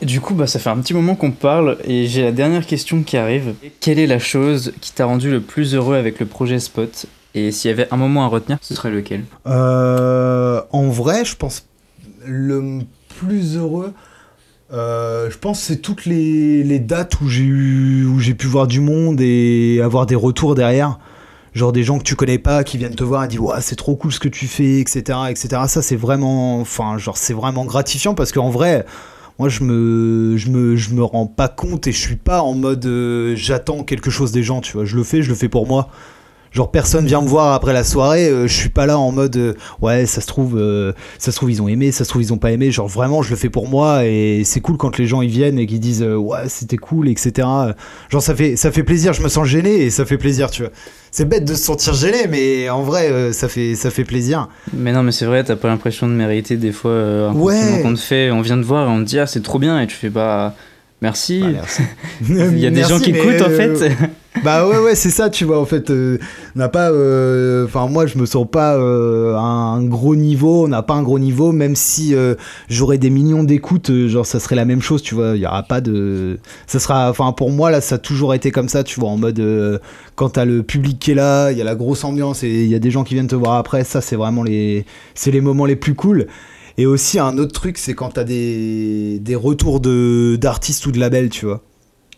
du 0.00 0.20
coup, 0.20 0.34
bah, 0.34 0.46
ça 0.46 0.58
fait 0.58 0.70
un 0.70 0.78
petit 0.78 0.94
moment 0.94 1.14
qu'on 1.14 1.30
parle 1.30 1.76
et 1.84 2.06
j'ai 2.06 2.22
la 2.22 2.32
dernière 2.32 2.66
question 2.66 3.02
qui 3.02 3.16
arrive. 3.16 3.54
Quelle 3.80 3.98
est 3.98 4.06
la 4.06 4.18
chose 4.18 4.72
qui 4.80 4.92
t'a 4.92 5.04
rendu 5.04 5.30
le 5.30 5.40
plus 5.40 5.74
heureux 5.74 5.96
avec 5.96 6.18
le 6.20 6.26
projet 6.26 6.58
Spot? 6.58 7.06
Et 7.34 7.50
s'il 7.50 7.70
y 7.70 7.72
avait 7.72 7.88
un 7.90 7.96
moment 7.96 8.24
à 8.24 8.28
retenir, 8.28 8.58
ce 8.60 8.74
serait 8.74 8.90
lequel? 8.90 9.24
Euh, 9.46 10.60
en 10.70 10.88
vrai, 10.88 11.24
je 11.24 11.36
pense 11.36 11.66
le 12.24 12.80
plus 13.08 13.56
heureux. 13.56 13.92
euh, 14.72 15.30
je 15.30 15.38
pense 15.38 15.60
c'est 15.60 15.78
toutes 15.78 16.06
les, 16.06 16.78
dates 16.78 17.20
où 17.20 17.28
j'ai 17.28 17.42
eu 17.42 18.06
où 18.06 18.18
j'ai 18.20 18.34
pu 18.34 18.46
voir 18.46 18.66
du 18.66 18.80
monde 18.80 19.20
et 19.20 19.80
avoir 19.82 20.06
des 20.06 20.14
retours 20.14 20.54
derrière 20.54 20.98
genre 21.54 21.72
des 21.72 21.82
gens 21.82 21.98
que 21.98 22.04
tu 22.04 22.16
connais 22.16 22.38
pas 22.38 22.64
qui 22.64 22.78
viennent 22.78 22.94
te 22.94 23.04
voir 23.04 23.24
et 23.24 23.28
disent 23.28 23.40
c'est 23.60 23.76
trop 23.76 23.94
cool 23.96 24.12
ce 24.12 24.18
que 24.18 24.28
tu 24.28 24.46
fais 24.46 24.80
etc 24.80 25.18
etc 25.28 25.62
ça 25.66 25.82
c'est 25.82 25.96
vraiment 25.96 26.60
enfin 26.60 26.96
genre 26.96 27.18
c'est 27.18 27.34
vraiment 27.34 27.66
gratifiant 27.66 28.14
parce 28.14 28.32
qu'en 28.32 28.48
vrai 28.48 28.86
moi 29.42 29.48
je 29.48 29.64
me 29.64 30.36
je 30.36 30.50
me 30.50 30.76
je 30.76 30.94
me 30.94 31.02
rends 31.02 31.26
pas 31.26 31.48
compte 31.48 31.88
et 31.88 31.92
je 31.92 31.98
suis 31.98 32.14
pas 32.14 32.42
en 32.42 32.54
mode 32.54 32.86
euh, 32.86 33.34
j'attends 33.34 33.82
quelque 33.82 34.08
chose 34.08 34.30
des 34.30 34.44
gens 34.44 34.60
tu 34.60 34.74
vois. 34.74 34.84
Je 34.84 34.94
le 34.94 35.02
fais 35.02 35.20
je 35.20 35.30
le 35.30 35.34
fais 35.34 35.48
pour 35.48 35.66
moi 35.66 35.88
Genre 36.52 36.70
personne 36.70 37.06
vient 37.06 37.22
me 37.22 37.26
voir 37.28 37.54
après 37.54 37.72
la 37.72 37.82
soirée, 37.82 38.28
euh, 38.28 38.46
je 38.46 38.52
suis 38.54 38.68
pas 38.68 38.84
là 38.84 38.98
en 38.98 39.10
mode 39.10 39.34
euh, 39.36 39.54
ouais 39.80 40.04
ça 40.04 40.20
se 40.20 40.26
trouve 40.26 40.58
euh, 40.58 40.92
ça 41.18 41.32
se 41.32 41.36
trouve 41.36 41.50
ils 41.50 41.62
ont 41.62 41.68
aimé, 41.68 41.92
ça 41.92 42.04
se 42.04 42.10
trouve 42.10 42.20
ils 42.20 42.32
ont 42.34 42.36
pas 42.38 42.50
aimé, 42.52 42.70
genre 42.70 42.88
vraiment 42.88 43.22
je 43.22 43.30
le 43.30 43.36
fais 43.36 43.48
pour 43.48 43.68
moi 43.68 44.04
et 44.04 44.42
c'est 44.44 44.60
cool 44.60 44.76
quand 44.76 44.98
les 44.98 45.06
gens 45.06 45.22
ils 45.22 45.30
viennent 45.30 45.58
et 45.58 45.64
qu'ils 45.66 45.80
disent 45.80 46.02
euh, 46.02 46.14
ouais 46.16 46.40
c'était 46.48 46.76
cool 46.76 47.08
etc. 47.08 47.48
Genre 48.10 48.22
ça 48.22 48.34
fait 48.34 48.56
ça 48.56 48.70
fait 48.70 48.82
plaisir, 48.82 49.14
je 49.14 49.22
me 49.22 49.28
sens 49.28 49.46
gêné 49.48 49.70
et 49.82 49.88
ça 49.90 50.04
fait 50.04 50.18
plaisir 50.18 50.50
tu 50.50 50.62
vois. 50.62 50.72
C'est 51.10 51.24
bête 51.26 51.46
de 51.46 51.54
se 51.54 51.62
sentir 51.64 51.94
gêné 51.94 52.26
mais 52.30 52.68
en 52.68 52.82
vrai 52.82 53.08
euh, 53.10 53.32
ça 53.32 53.48
fait 53.48 53.74
ça 53.74 53.88
fait 53.90 54.04
plaisir. 54.04 54.48
Mais 54.76 54.92
non, 54.92 55.02
mais 55.02 55.12
c'est 55.12 55.24
vrai, 55.24 55.42
t'as 55.44 55.56
pas 55.56 55.68
l'impression 55.68 56.06
de 56.06 56.12
mériter 56.12 56.58
des 56.58 56.72
fois 56.72 56.92
un 57.30 57.34
Ouais. 57.34 57.80
qu'on 57.82 57.94
te 57.94 57.98
fait. 58.00 58.30
On 58.30 58.42
vient 58.42 58.58
te 58.60 58.64
voir 58.66 58.88
et 58.88 58.90
on 58.90 58.98
te 58.98 59.04
dit 59.08 59.18
ah 59.18 59.26
c'est 59.26 59.42
trop 59.42 59.58
bien 59.58 59.80
et 59.80 59.86
tu 59.86 59.96
fais 59.96 60.10
bah 60.10 60.54
merci. 61.00 61.40
Bah, 61.40 61.48
merci. 61.52 61.82
Il 62.28 62.58
y 62.58 62.66
a 62.66 62.70
des 62.70 62.76
Merci, 62.76 62.92
gens 62.92 62.98
qui 63.00 63.10
écoutent 63.10 63.40
en 63.40 63.48
fait. 63.50 63.92
Bah 64.44 64.66
ouais 64.66 64.78
ouais 64.78 64.94
c'est 64.94 65.10
ça 65.10 65.28
tu 65.28 65.44
vois 65.44 65.60
en 65.60 65.66
fait 65.66 65.90
euh, 65.90 66.18
on 66.56 66.60
n'a 66.60 66.70
pas 66.70 66.90
euh, 66.90 67.66
enfin 67.66 67.86
moi 67.86 68.06
je 68.06 68.16
me 68.16 68.24
sens 68.24 68.46
pas 68.50 68.76
euh, 68.76 69.36
un 69.36 69.82
gros 69.84 70.16
niveau 70.16 70.64
on 70.64 70.68
n'a 70.68 70.82
pas 70.82 70.94
un 70.94 71.02
gros 71.02 71.18
niveau 71.18 71.52
même 71.52 71.76
si 71.76 72.14
euh, 72.14 72.34
j'aurais 72.70 72.96
des 72.96 73.10
millions 73.10 73.44
d'écoutes 73.44 73.92
genre 74.08 74.24
ça 74.24 74.40
serait 74.40 74.56
la 74.56 74.64
même 74.64 74.80
chose 74.80 75.02
tu 75.02 75.14
vois 75.14 75.36
il 75.36 75.42
y 75.42 75.46
aura 75.46 75.62
pas 75.62 75.82
de 75.82 76.38
ça 76.66 76.80
sera 76.80 77.10
enfin 77.10 77.32
pour 77.32 77.50
moi 77.50 77.70
là 77.70 77.82
ça 77.82 77.96
a 77.96 77.98
toujours 77.98 78.32
été 78.32 78.50
comme 78.50 78.70
ça 78.70 78.84
tu 78.84 79.00
vois 79.00 79.10
en 79.10 79.18
mode 79.18 79.80
quand 80.14 80.30
t'as 80.30 80.46
le 80.46 80.62
public 80.62 80.98
qui 80.98 81.10
est 81.10 81.14
là 81.14 81.52
il 81.52 81.58
y 81.58 81.60
a 81.60 81.64
la 81.64 81.74
grosse 81.74 82.02
ambiance 82.02 82.42
et 82.42 82.64
il 82.64 82.70
y 82.70 82.74
a 82.74 82.78
des 82.78 82.90
gens 82.90 83.04
qui 83.04 83.12
viennent 83.14 83.26
te 83.26 83.36
voir 83.36 83.56
après 83.56 83.84
ça 83.84 84.00
c'est 84.00 84.16
vraiment 84.16 84.42
les 84.42 84.86
c'est 85.14 85.30
les 85.30 85.42
moments 85.42 85.66
les 85.66 85.76
plus 85.76 85.94
cool. 85.94 86.26
Et 86.78 86.86
aussi 86.86 87.18
un 87.18 87.36
autre 87.36 87.52
truc 87.52 87.76
c'est 87.76 87.92
quand 87.94 88.10
t'as 88.14 88.24
des 88.24 89.18
des 89.20 89.34
retours 89.34 89.80
de 89.80 90.36
d'artistes 90.40 90.86
ou 90.86 90.92
de 90.92 90.98
labels 90.98 91.28
tu 91.28 91.44
vois 91.44 91.60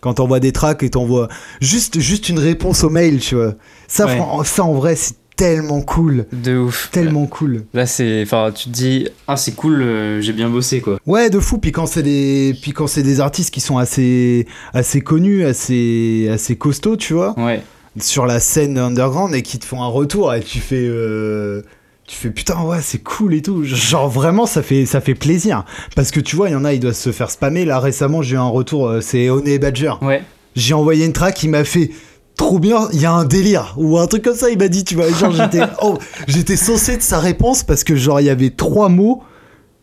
quand 0.04 0.14
t'envoies 0.14 0.38
des 0.40 0.52
tracks 0.52 0.82
et 0.82 0.90
t'envoies 0.90 1.28
juste, 1.60 1.98
juste 1.98 2.28
une 2.28 2.38
réponse 2.38 2.84
au 2.84 2.90
mail, 2.90 3.18
tu 3.20 3.34
vois. 3.34 3.54
Ça, 3.88 4.04
Ouais. 4.06 4.20
ça 4.44 4.62
en 4.64 4.74
vrai, 4.74 4.94
c'est 4.96 5.14
tellement 5.36 5.80
cool. 5.80 6.26
De 6.32 6.56
ouf. 6.58 6.90
Tellement 6.92 7.26
cool. 7.26 7.64
Là 7.74 7.86
c'est, 7.86 8.22
enfin 8.22 8.52
tu 8.54 8.66
te 8.66 8.68
dis 8.70 9.08
ah 9.26 9.36
c'est 9.36 9.50
cool, 9.52 9.82
euh, 9.82 10.20
j'ai 10.20 10.32
bien 10.32 10.48
bossé 10.48 10.80
quoi. 10.80 10.98
Ouais, 11.06 11.28
de 11.30 11.40
fou. 11.40 11.58
Puis 11.58 11.72
quand 11.72 11.86
c'est 11.86 12.02
des, 12.04 12.54
puis 12.62 12.70
quand 12.72 12.86
c'est 12.86 13.02
des 13.02 13.18
artistes 13.20 13.52
qui 13.52 13.60
sont 13.60 13.76
assez, 13.78 14.46
assez 14.74 15.00
connus, 15.00 15.44
assez, 15.44 16.28
assez 16.32 16.54
costauds, 16.56 16.96
tu 16.96 17.14
vois, 17.14 17.34
Ouais. 17.36 17.62
sur 17.98 18.26
la 18.26 18.38
scène 18.38 18.78
underground 18.78 19.34
et 19.34 19.42
qui 19.42 19.58
te 19.58 19.64
font 19.64 19.82
un 19.82 19.88
retour 19.88 20.32
et 20.34 20.40
tu 20.40 20.60
fais, 20.60 20.86
euh, 20.86 21.62
tu 22.06 22.16
fais 22.16 22.30
putain 22.30 22.60
ouais 22.62 22.80
c'est 22.82 23.02
cool 23.02 23.34
et 23.34 23.42
tout. 23.42 23.64
Genre 23.64 24.08
vraiment 24.08 24.46
ça 24.46 24.62
fait, 24.62 24.84
ça 24.86 25.00
fait 25.00 25.14
plaisir. 25.14 25.64
Parce 25.96 26.10
que 26.10 26.20
tu 26.20 26.36
vois, 26.36 26.48
il 26.48 26.52
y 26.52 26.56
en 26.56 26.64
a, 26.64 26.72
ils 26.74 26.80
doivent 26.80 26.94
se 26.94 27.12
faire 27.12 27.30
spammer. 27.30 27.64
Là 27.64 27.80
récemment, 27.80 28.20
j'ai 28.22 28.34
eu 28.34 28.38
un 28.38 28.48
retour. 28.48 28.88
euh, 28.88 29.00
c'est 29.00 29.30
Oné 29.30 29.58
Badger. 29.58 29.94
Ouais. 30.02 30.22
j'ai 30.56 30.74
envoyé 30.74 31.06
une 31.06 31.12
track, 31.12 31.42
il 31.42 31.50
m'a 31.50 31.64
fait 31.64 31.90
trop 32.36 32.58
bien, 32.58 32.88
il 32.92 33.00
y 33.00 33.06
a 33.06 33.12
un 33.12 33.24
délire 33.24 33.74
ou 33.76 33.96
un 33.98 34.06
truc 34.08 34.22
comme 34.24 34.34
ça, 34.34 34.50
il 34.50 34.58
m'a 34.58 34.66
dit, 34.68 34.82
tu 34.84 34.96
vois, 34.96 35.08
genre 35.10 35.30
j'étais 35.32 35.62
oh, 35.82 35.98
j'étais 36.26 36.56
saucé 36.56 36.96
de 36.96 37.02
sa 37.02 37.20
réponse 37.20 37.62
parce 37.62 37.84
que 37.84 37.94
genre 37.96 38.20
il 38.20 38.24
y 38.26 38.30
avait 38.30 38.50
trois 38.50 38.88
mots 38.88 39.22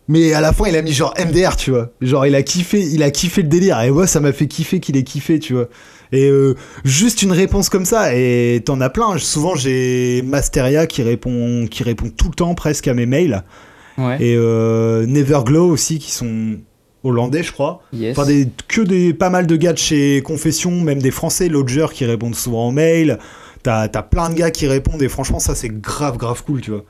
Mais 0.08 0.34
à 0.34 0.42
la 0.42 0.52
fin, 0.52 0.66
il 0.68 0.76
a 0.76 0.82
mis 0.82 0.92
genre 0.92 1.14
MDR, 1.18 1.56
tu 1.56 1.72
vois. 1.72 1.92
Genre, 2.02 2.26
il 2.26 2.36
a 2.36 2.44
kiffé, 2.44 2.82
il 2.82 3.02
a 3.04 3.12
kiffé 3.12 3.44
le 3.44 3.48
délire. 3.48 3.80
Et 3.82 3.92
moi, 3.92 4.06
ça 4.08 4.20
m'a 4.20 4.34
fait 4.34 4.48
kiffer 4.48 4.82
qu'il 4.82 4.98
ait 4.98 5.04
kiffé, 5.04 5.40
tu 5.40 5.54
vois. 5.54 5.70
Et 6.12 6.30
euh, 6.30 6.56
juste 6.84 7.21
une 7.21 7.32
réponse 7.32 7.69
comme 7.69 7.86
ça, 7.86 8.15
et 8.15 8.62
t'en 8.65 8.82
as 8.82 8.89
plein. 8.89 9.17
Souvent, 9.17 9.56
j'ai 9.56 10.21
Masteria 10.24 10.88
qui 10.88 11.04
répond, 11.04 11.67
qui 11.69 11.84
répond 11.84 12.10
tout 12.10 12.28
le 12.30 12.36
temps 12.36 12.54
presque 12.54 12.88
à 12.88 12.93
mes 12.93 13.06
mails. 13.06 13.43
Ouais. 13.97 14.17
Et 14.21 14.36
euh, 14.36 15.06
Neverglow 15.06 15.69
aussi, 15.69 16.00
qui 16.00 16.12
sont 16.12 16.58
hollandais, 17.04 17.43
je 17.43 17.52
crois. 17.52 17.82
Yes. 17.93 18.17
Enfin, 18.17 18.28
des, 18.28 18.47
que 18.67 18.82
des, 18.82 19.13
pas 19.13 19.30
mal 19.30 19.47
de 19.47 19.56
gars 19.56 19.74
de 19.74 19.78
chez 19.78 20.21
Confession, 20.21 20.71
même 20.71 21.02
des 21.02 21.12
Français, 21.12 21.50
Lodger 21.50 21.88
qui 21.93 22.06
répondent 22.06 22.36
souvent 22.36 22.67
en 22.67 22.71
mail. 22.71 23.17
T'as 23.63 23.84
as 23.93 24.04
plein 24.04 24.30
de 24.30 24.36
gars 24.36 24.52
qui 24.52 24.67
répondent, 24.67 25.02
et 25.02 25.10
franchement, 25.10 25.39
ça, 25.39 25.56
c'est 25.56 25.69
grave, 25.69 26.17
grave 26.17 26.43
cool, 26.43 26.62
tu 26.62 26.71
vois. 26.71 26.84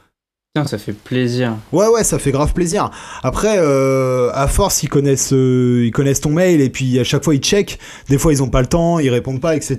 Tiens, 0.54 0.66
ça 0.68 0.78
fait 0.78 0.92
plaisir. 0.92 1.56
Ouais, 1.72 1.88
ouais, 1.88 2.04
ça 2.04 2.20
fait 2.20 2.32
grave 2.32 2.52
plaisir. 2.52 2.92
Après, 3.24 3.56
euh, 3.60 4.32
à 4.34 4.50
force, 4.50 4.84
ils 4.84 4.90
connaissent, 4.90 5.32
euh, 5.32 5.86
ils 5.86 5.92
connaissent 5.92 6.20
ton 6.20 6.32
mail 6.32 6.60
et 6.60 6.70
puis 6.70 7.00
à 7.00 7.06
chaque 7.06 7.24
fois 7.24 7.34
ils 7.34 7.40
checkent. 7.40 7.80
Des 8.10 8.18
fois, 8.18 8.34
ils 8.34 8.44
ont 8.44 8.50
pas 8.50 8.60
le 8.60 8.68
temps, 8.68 9.00
ils 9.00 9.10
répondent 9.10 9.40
pas, 9.40 9.56
etc. 9.56 9.78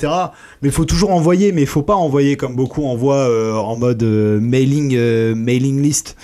Mais 0.62 0.68
il 0.68 0.72
faut 0.72 0.86
toujours 0.86 1.10
envoyer, 1.10 1.52
mais 1.52 1.60
il 1.60 1.66
faut 1.66 1.82
pas 1.82 1.94
envoyer 1.94 2.38
comme 2.38 2.56
beaucoup 2.56 2.86
envoient 2.86 3.16
euh, 3.28 3.52
en 3.54 3.76
mode 3.76 4.02
mailing, 4.02 4.96
mailing 5.34 5.82
list. 5.82 6.16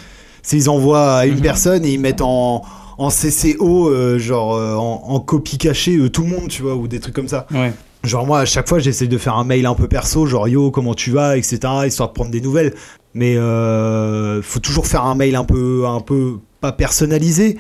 C'est 0.43 0.57
ils 0.57 0.71
envoient 0.71 1.17
à 1.17 1.27
une 1.27 1.35
Mhm. 1.35 1.41
personne 1.43 1.85
et 1.85 1.93
ils 1.93 2.01
mettent 2.01 2.23
en 2.23 2.63
en 2.97 3.11
CCO, 3.11 4.19
genre 4.19 4.53
en, 4.81 5.13
en 5.15 5.21
copie 5.21 5.59
cachée 5.59 5.99
tout 6.11 6.23
le 6.23 6.29
monde, 6.31 6.49
tu 6.49 6.63
vois, 6.63 6.75
ou 6.75 6.89
des 6.89 7.01
trucs 7.01 7.15
comme 7.15 7.29
ça. 7.29 7.47
Ouais. 7.53 7.73
Genre 8.05 8.27
moi 8.27 8.41
à 8.41 8.45
chaque 8.45 8.69
fois 8.69 8.79
j'essaie 8.79 9.09
de 9.09 9.19
faire 9.19 9.37
un 9.37 9.45
mail 9.45 9.67
un 9.67 9.75
peu 9.75 9.89
perso, 9.89 10.25
genre 10.25 10.49
yo 10.49 10.71
comment 10.71 10.95
tu 10.95 11.11
vas, 11.11 11.37
etc. 11.37 11.59
histoire 11.87 12.09
de 12.09 12.15
prendre 12.15 12.31
des 12.31 12.41
nouvelles. 12.41 12.73
Mais 13.15 13.37
euh, 13.37 14.43
faut 14.43 14.61
toujours 14.61 14.87
faire 14.87 15.05
un 15.05 15.15
mail 15.15 15.35
un 15.37 15.45
peu, 15.45 15.85
un 15.87 16.01
peu 16.01 16.39
pas 16.61 16.73
personnalisé, 16.73 17.57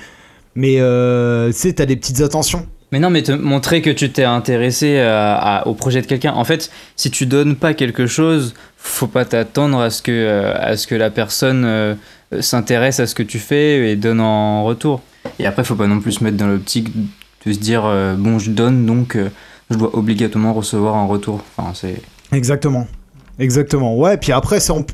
mais 0.54 0.76
euh, 0.78 1.48
tu 1.48 1.54
sais 1.58 1.72
t'as 1.72 1.86
des 1.86 1.96
petites 1.96 2.20
attentions. 2.20 2.66
Mais 2.92 3.00
non, 3.00 3.10
mais 3.10 3.22
te 3.22 3.32
montrer 3.32 3.82
que 3.82 3.90
tu 3.90 4.10
t'es 4.10 4.24
intéressé 4.24 4.98
à- 4.98 5.34
à- 5.36 5.66
au 5.66 5.74
projet 5.74 6.00
de 6.00 6.06
quelqu'un. 6.06 6.32
En 6.32 6.44
fait, 6.44 6.70
si 6.96 7.10
tu 7.10 7.26
donnes 7.26 7.54
pas 7.56 7.74
quelque 7.74 8.06
chose, 8.06 8.54
faut 8.78 9.06
pas 9.06 9.24
t'attendre 9.26 9.78
à 9.80 9.90
ce 9.90 10.00
que 10.02 10.10
euh, 10.12 10.54
à 10.58 10.76
ce 10.76 10.86
que 10.86 10.94
la 10.94 11.10
personne 11.10 11.64
euh, 11.66 11.94
s'intéresse 12.40 12.98
à 13.00 13.06
ce 13.06 13.14
que 13.14 13.22
tu 13.22 13.38
fais 13.38 13.90
et 13.90 13.96
donne 13.96 14.20
en 14.20 14.64
retour. 14.64 15.02
Et 15.38 15.46
après, 15.46 15.64
faut 15.64 15.74
pas 15.74 15.86
non 15.86 16.00
plus 16.00 16.12
se 16.12 16.24
mettre 16.24 16.36
dans 16.38 16.46
l'optique 16.46 16.90
de 17.46 17.52
se 17.52 17.58
dire 17.58 17.82
euh, 17.84 18.14
bon, 18.16 18.38
je 18.38 18.50
donne 18.50 18.86
donc 18.86 19.16
euh, 19.16 19.28
je 19.70 19.76
dois 19.76 19.94
obligatoirement 19.96 20.54
recevoir 20.54 20.94
en 20.94 21.06
retour. 21.08 21.42
Enfin, 21.56 21.72
c'est 21.74 22.00
Exactement. 22.32 22.86
Exactement. 23.38 23.96
Ouais, 23.96 24.16
puis 24.16 24.32
après, 24.32 24.60
c'est 24.60 24.72
en, 24.72 24.84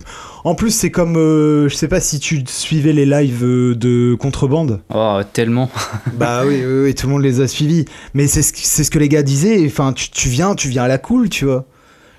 en 0.45 0.55
plus, 0.55 0.71
c'est 0.71 0.91
comme. 0.91 1.17
euh, 1.17 1.69
je 1.69 1.75
sais 1.75 1.89
pas 1.89 2.01
si 2.01 2.19
tu 2.21 2.43
suivais 2.47 2.93
les 2.93 3.07
lives 3.07 3.45
euh, 3.45 3.75
de 3.75 4.15
contrebande. 4.15 4.81
oh 4.95 5.21
tellement. 5.33 5.71
bah 6.15 6.43
oui, 6.47 6.63
oui, 6.65 6.83
oui, 6.85 6.95
tout 6.95 7.07
le 7.07 7.13
monde 7.15 7.23
les 7.23 7.41
a 7.41 7.49
suivis. 7.49 7.87
Mais 8.13 8.27
c'est 8.27 8.43
ce, 8.43 8.85
ce 8.85 8.91
que 8.91 8.99
les 8.99 9.09
gars 9.09 9.23
disaient. 9.23 9.65
Enfin, 9.67 9.93
tu, 9.93 10.11
tu 10.11 10.29
viens, 10.29 10.55
tu 10.55 10.69
viens 10.69 10.85
à 10.85 10.89
la 10.89 10.99
cool, 10.99 11.29
tu 11.29 11.47
vois. 11.47 11.65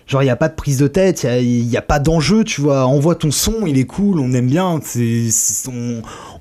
Genre, 0.08 0.22
il 0.22 0.26
n'y 0.26 0.32
a 0.32 0.36
pas 0.36 0.50
de 0.50 0.54
prise 0.54 0.78
de 0.78 0.88
tête, 0.88 1.24
il 1.24 1.66
n'y 1.66 1.78
a, 1.78 1.82
pas 1.82 1.98
d'enjeu, 1.98 2.44
tu 2.44 2.62
vois. 2.62 2.86
Envoie 2.86 3.16
ton 3.16 3.32
son, 3.32 3.66
il 3.66 3.80
est 3.80 3.86
cool, 3.86 4.20
on 4.20 4.34
aime 4.34 4.46
bien. 4.46 4.80
C'est, 4.84 5.30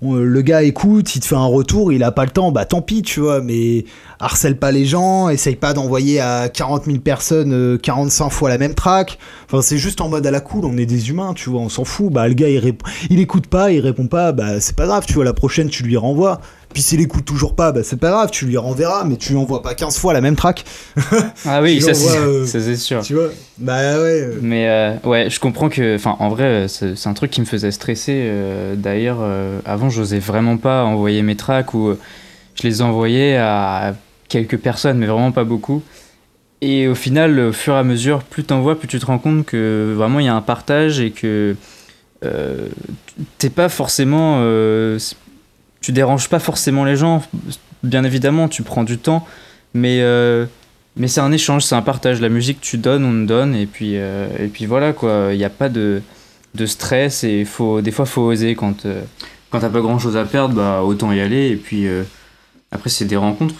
le 0.02 0.42
gars 0.42 0.62
écoute, 0.62 1.16
il 1.16 1.20
te 1.20 1.26
fait 1.26 1.34
un 1.34 1.46
retour, 1.46 1.90
il 1.90 2.04
a 2.04 2.12
pas 2.12 2.26
le 2.26 2.30
temps, 2.30 2.52
bah 2.52 2.66
tant 2.66 2.82
pis, 2.82 3.00
tu 3.00 3.20
vois. 3.20 3.40
Mais 3.40 3.86
harcèle 4.20 4.58
pas 4.58 4.70
les 4.70 4.84
gens, 4.84 5.30
essaye 5.30 5.56
pas 5.56 5.72
d'envoyer 5.72 6.20
à 6.20 6.50
40 6.50 6.84
000 6.84 6.98
personnes 6.98 7.54
euh, 7.54 7.78
45 7.78 8.28
fois 8.28 8.50
la 8.50 8.58
même 8.58 8.74
track. 8.74 9.18
Enfin, 9.46 9.62
c'est 9.62 9.78
juste 9.78 10.02
en 10.02 10.10
mode 10.10 10.26
à 10.26 10.30
la 10.30 10.40
cool, 10.40 10.66
on 10.66 10.76
est 10.76 10.84
des 10.84 11.08
humains, 11.08 11.32
tu 11.32 11.48
vois, 11.48 11.62
on 11.62 11.70
s'en 11.70 11.84
fout. 11.84 12.12
Bah, 12.12 12.28
le 12.28 12.34
gars, 12.34 12.50
il, 12.50 12.74
il 13.08 13.18
écoute 13.18 13.46
pas, 13.46 13.72
il 13.72 13.80
répond 13.80 14.08
pas, 14.08 14.32
bah 14.32 14.60
c'est 14.60 14.76
pas 14.76 14.84
grave, 14.86 15.06
tu 15.06 15.14
vois. 15.14 15.24
La 15.24 15.32
prochaine, 15.32 15.70
tu 15.70 15.84
lui 15.84 15.96
renvoies. 15.96 16.38
Puis 16.74 16.82
s'il 16.82 17.00
écoute 17.00 17.24
toujours 17.24 17.54
pas, 17.54 17.70
bah 17.70 17.82
c'est 17.84 17.98
pas 18.00 18.10
grave, 18.10 18.30
tu 18.32 18.46
lui 18.46 18.56
renverras, 18.56 19.04
mais 19.04 19.16
tu 19.16 19.30
lui 19.30 19.38
envoies 19.38 19.62
pas 19.62 19.74
15 19.74 19.96
fois 19.96 20.12
la 20.12 20.20
même 20.20 20.34
track, 20.34 20.64
Ah 21.46 21.62
oui, 21.62 21.80
ça 21.80 21.94
c'est 21.94 22.18
euh, 22.18 22.44
ça, 22.44 22.60
c'est 22.60 22.76
sûr. 22.76 23.00
tu 23.02 23.14
vois. 23.14 23.28
Bah 23.58 23.78
ouais. 24.00 24.22
euh. 24.22 24.38
Mais 24.42 24.68
euh, 24.68 24.96
ouais, 25.04 25.30
je 25.30 25.38
comprends 25.38 25.68
que, 25.68 25.94
enfin, 25.94 26.16
en 26.18 26.28
vrai, 26.28 26.66
euh, 26.66 26.68
c'est 26.68 27.06
un 27.06 27.14
truc 27.14 27.30
qui 27.30 27.40
me 27.40 27.46
faisait 27.46 27.70
stresser. 27.70 28.28
D'ailleurs, 28.76 29.20
avant, 29.64 29.88
j'osais 29.88 30.18
vraiment 30.18 30.56
pas 30.56 30.84
envoyer 30.84 31.22
mes 31.22 31.36
tracks 31.36 31.72
ou 31.74 31.94
je 32.56 32.62
les 32.64 32.82
envoyais 32.82 33.36
à 33.36 33.94
quelques 34.28 34.58
personnes, 34.58 34.98
mais 34.98 35.06
vraiment 35.06 35.32
pas 35.32 35.44
beaucoup. 35.44 35.80
Et 36.60 36.88
au 36.88 36.94
final, 36.96 37.38
au 37.38 37.52
fur 37.52 37.74
et 37.74 37.78
à 37.78 37.84
mesure, 37.84 38.24
plus 38.24 38.42
t'envoies, 38.42 38.76
plus 38.76 38.88
tu 38.88 38.98
te 38.98 39.06
rends 39.06 39.18
compte 39.18 39.46
que 39.46 39.94
vraiment 39.96 40.18
il 40.18 40.26
y 40.26 40.28
a 40.28 40.34
un 40.34 40.42
partage 40.42 40.98
et 40.98 41.12
que 41.12 41.54
euh, 42.24 42.68
t'es 43.38 43.50
pas 43.50 43.68
forcément, 43.68 44.38
euh, 44.40 44.98
tu 45.84 45.92
déranges 45.92 46.30
pas 46.30 46.38
forcément 46.38 46.84
les 46.84 46.96
gens. 46.96 47.22
Bien 47.82 48.04
évidemment, 48.04 48.48
tu 48.48 48.62
prends 48.62 48.84
du 48.84 48.96
temps, 48.96 49.26
mais 49.74 50.00
euh, 50.00 50.46
mais 50.96 51.08
c'est 51.08 51.20
un 51.20 51.32
échange, 51.32 51.64
c'est 51.64 51.74
un 51.74 51.82
partage. 51.82 52.20
La 52.20 52.28
musique, 52.28 52.60
tu 52.60 52.78
donnes, 52.78 53.04
on 53.04 53.24
donne, 53.26 53.54
et 53.54 53.66
puis, 53.66 53.96
euh, 53.96 54.28
et 54.38 54.46
puis 54.46 54.64
voilà, 54.66 54.92
quoi. 54.92 55.28
Il 55.32 55.38
n'y 55.38 55.44
a 55.44 55.50
pas 55.50 55.68
de, 55.68 56.00
stress, 56.66 57.24
et 57.24 57.44
faut, 57.44 57.82
des 57.82 57.90
fois, 57.90 58.06
faut 58.06 58.22
oser. 58.22 58.54
Quand, 58.54 58.86
euh, 58.86 59.02
quand 59.50 59.60
t'as 59.60 59.68
pas 59.68 59.80
grand 59.80 59.98
chose 59.98 60.16
à 60.16 60.24
perdre, 60.24 60.54
bah, 60.54 60.82
autant 60.82 61.12
y 61.12 61.20
aller. 61.20 61.48
Et 61.48 61.56
puis, 61.56 61.86
euh, 61.86 62.04
après, 62.70 62.90
c'est 62.90 63.04
des 63.04 63.16
rencontres, 63.16 63.56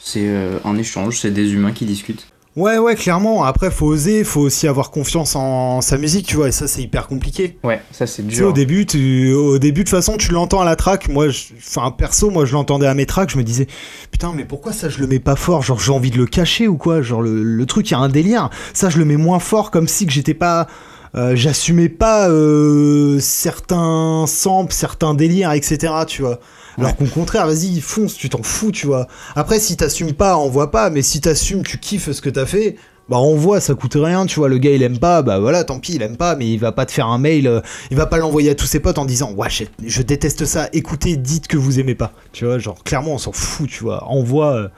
c'est 0.00 0.28
un 0.64 0.76
échange, 0.76 1.20
c'est 1.20 1.30
des 1.30 1.52
humains 1.54 1.72
qui 1.72 1.86
discutent. 1.86 2.26
Ouais, 2.58 2.78
ouais, 2.78 2.94
clairement. 2.96 3.44
Après, 3.44 3.70
faut 3.70 3.86
oser, 3.86 4.24
faut 4.24 4.40
aussi 4.40 4.66
avoir 4.66 4.90
confiance 4.90 5.36
en 5.36 5.80
sa 5.80 5.96
musique, 5.96 6.26
tu 6.26 6.36
vois, 6.36 6.48
et 6.48 6.52
ça, 6.52 6.66
c'est 6.66 6.82
hyper 6.82 7.06
compliqué. 7.06 7.56
Ouais, 7.62 7.80
ça, 7.92 8.06
c'est 8.06 8.22
Tu 8.26 8.34
sais, 8.34 8.42
au 8.42 8.46
dur. 8.46 8.52
début, 8.54 8.84
tu, 8.84 9.32
au 9.32 9.58
début, 9.58 9.80
de 9.84 9.88
toute 9.88 9.96
façon, 9.96 10.16
tu 10.16 10.32
l'entends 10.32 10.60
à 10.60 10.64
la 10.64 10.74
track. 10.74 11.08
Moi, 11.08 11.28
je- 11.28 11.44
enfin, 11.58 11.90
perso, 11.92 12.30
moi, 12.30 12.44
je 12.44 12.54
l'entendais 12.54 12.86
à 12.86 12.94
mes 12.94 13.06
tracks. 13.06 13.30
Je 13.30 13.38
me 13.38 13.44
disais, 13.44 13.68
putain, 14.10 14.32
mais 14.34 14.44
pourquoi 14.44 14.72
ça, 14.72 14.88
je 14.88 14.98
le 14.98 15.06
mets 15.06 15.20
pas 15.20 15.36
fort? 15.36 15.62
Genre, 15.62 15.78
j'ai 15.78 15.92
envie 15.92 16.10
de 16.10 16.18
le 16.18 16.26
cacher 16.26 16.66
ou 16.68 16.76
quoi? 16.76 17.00
Genre, 17.00 17.22
le, 17.22 17.42
le 17.44 17.66
truc, 17.66 17.88
il 17.90 17.92
y 17.92 17.94
a 17.96 18.00
un 18.00 18.08
délire. 18.08 18.50
Ça, 18.74 18.88
je 18.90 18.98
le 18.98 19.04
mets 19.04 19.16
moins 19.16 19.38
fort, 19.38 19.70
comme 19.70 19.86
si 19.86 20.04
que 20.06 20.12
j'étais 20.12 20.34
pas. 20.34 20.66
Euh, 21.14 21.34
J'assumais 21.36 21.88
pas 21.88 22.28
euh, 22.30 23.18
certains 23.20 24.24
samples, 24.26 24.72
certains 24.72 25.14
délires, 25.14 25.52
etc. 25.52 25.92
Tu 26.06 26.22
vois. 26.22 26.38
Alors 26.76 26.90
Ouais. 26.90 26.96
qu'au 27.06 27.12
contraire, 27.12 27.46
vas-y, 27.46 27.80
fonce, 27.80 28.14
tu 28.14 28.28
t'en 28.28 28.42
fous, 28.42 28.70
tu 28.72 28.86
vois. 28.86 29.08
Après, 29.34 29.58
si 29.58 29.76
t'assumes 29.76 30.12
pas, 30.12 30.36
envoie 30.36 30.70
pas. 30.70 30.90
Mais 30.90 31.02
si 31.02 31.20
t'assumes, 31.20 31.62
tu 31.64 31.78
kiffes 31.78 32.12
ce 32.12 32.20
que 32.20 32.30
t'as 32.30 32.46
fait. 32.46 32.76
Bah 33.08 33.16
envoie, 33.16 33.58
ça 33.58 33.74
coûte 33.74 33.94
rien, 33.96 34.26
tu 34.26 34.38
vois, 34.38 34.50
le 34.50 34.58
gars 34.58 34.70
il 34.72 34.82
aime 34.82 34.98
pas, 34.98 35.22
bah 35.22 35.38
voilà, 35.38 35.64
tant 35.64 35.78
pis, 35.78 35.94
il 35.94 36.02
aime 36.02 36.18
pas, 36.18 36.36
mais 36.36 36.46
il 36.52 36.58
va 36.58 36.72
pas 36.72 36.84
te 36.84 36.92
faire 36.92 37.06
un 37.06 37.16
mail, 37.16 37.46
euh, 37.46 37.62
il 37.90 37.96
va 37.96 38.04
pas 38.04 38.18
l'envoyer 38.18 38.50
à 38.50 38.54
tous 38.54 38.66
ses 38.66 38.80
potes 38.80 38.98
en 38.98 39.06
disant 39.06 39.32
ouais 39.32 39.48
je, 39.48 39.64
je 39.82 40.02
déteste 40.02 40.44
ça, 40.44 40.68
écoutez, 40.74 41.16
dites 41.16 41.46
que 41.48 41.56
vous 41.56 41.80
aimez 41.80 41.94
pas, 41.94 42.12
tu 42.32 42.44
vois, 42.44 42.58
genre 42.58 42.84
clairement 42.84 43.14
on 43.14 43.18
s'en 43.18 43.32
fout, 43.32 43.66
tu 43.70 43.82
vois, 43.82 44.04
envoie. 44.04 44.68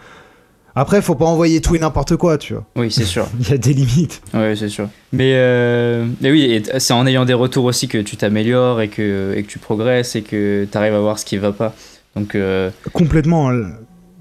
Après 0.74 1.02
faut 1.02 1.14
pas 1.14 1.24
envoyer 1.24 1.60
tout 1.60 1.74
et 1.74 1.78
n'importe 1.78 2.16
quoi, 2.16 2.38
tu 2.38 2.54
vois, 2.54 2.64
Oui, 2.76 2.90
c'est 2.90 3.04
sûr. 3.04 3.26
il 3.40 3.48
y 3.48 3.52
a 3.52 3.58
des 3.58 3.72
limites. 3.74 4.22
Ouais, 4.32 4.54
c'est 4.56 4.68
sûr. 4.68 4.88
Mais, 5.12 5.32
euh, 5.34 6.06
mais 6.20 6.30
oui, 6.30 6.62
c'est 6.78 6.92
en 6.92 7.06
ayant 7.06 7.24
des 7.24 7.34
retours 7.34 7.64
aussi 7.64 7.88
que 7.88 7.98
tu 7.98 8.16
t'améliores 8.16 8.80
et 8.80 8.88
que, 8.88 9.34
et 9.36 9.42
que 9.42 9.48
tu 9.48 9.58
progresses 9.58 10.14
et 10.16 10.22
que 10.22 10.66
tu 10.70 10.78
arrives 10.78 10.94
à 10.94 11.00
voir 11.00 11.18
ce 11.18 11.24
qui 11.24 11.36
va 11.38 11.52
pas. 11.52 11.74
Donc, 12.16 12.34
euh, 12.34 12.70
Complètement, 12.92 13.50
euh, 13.50 13.64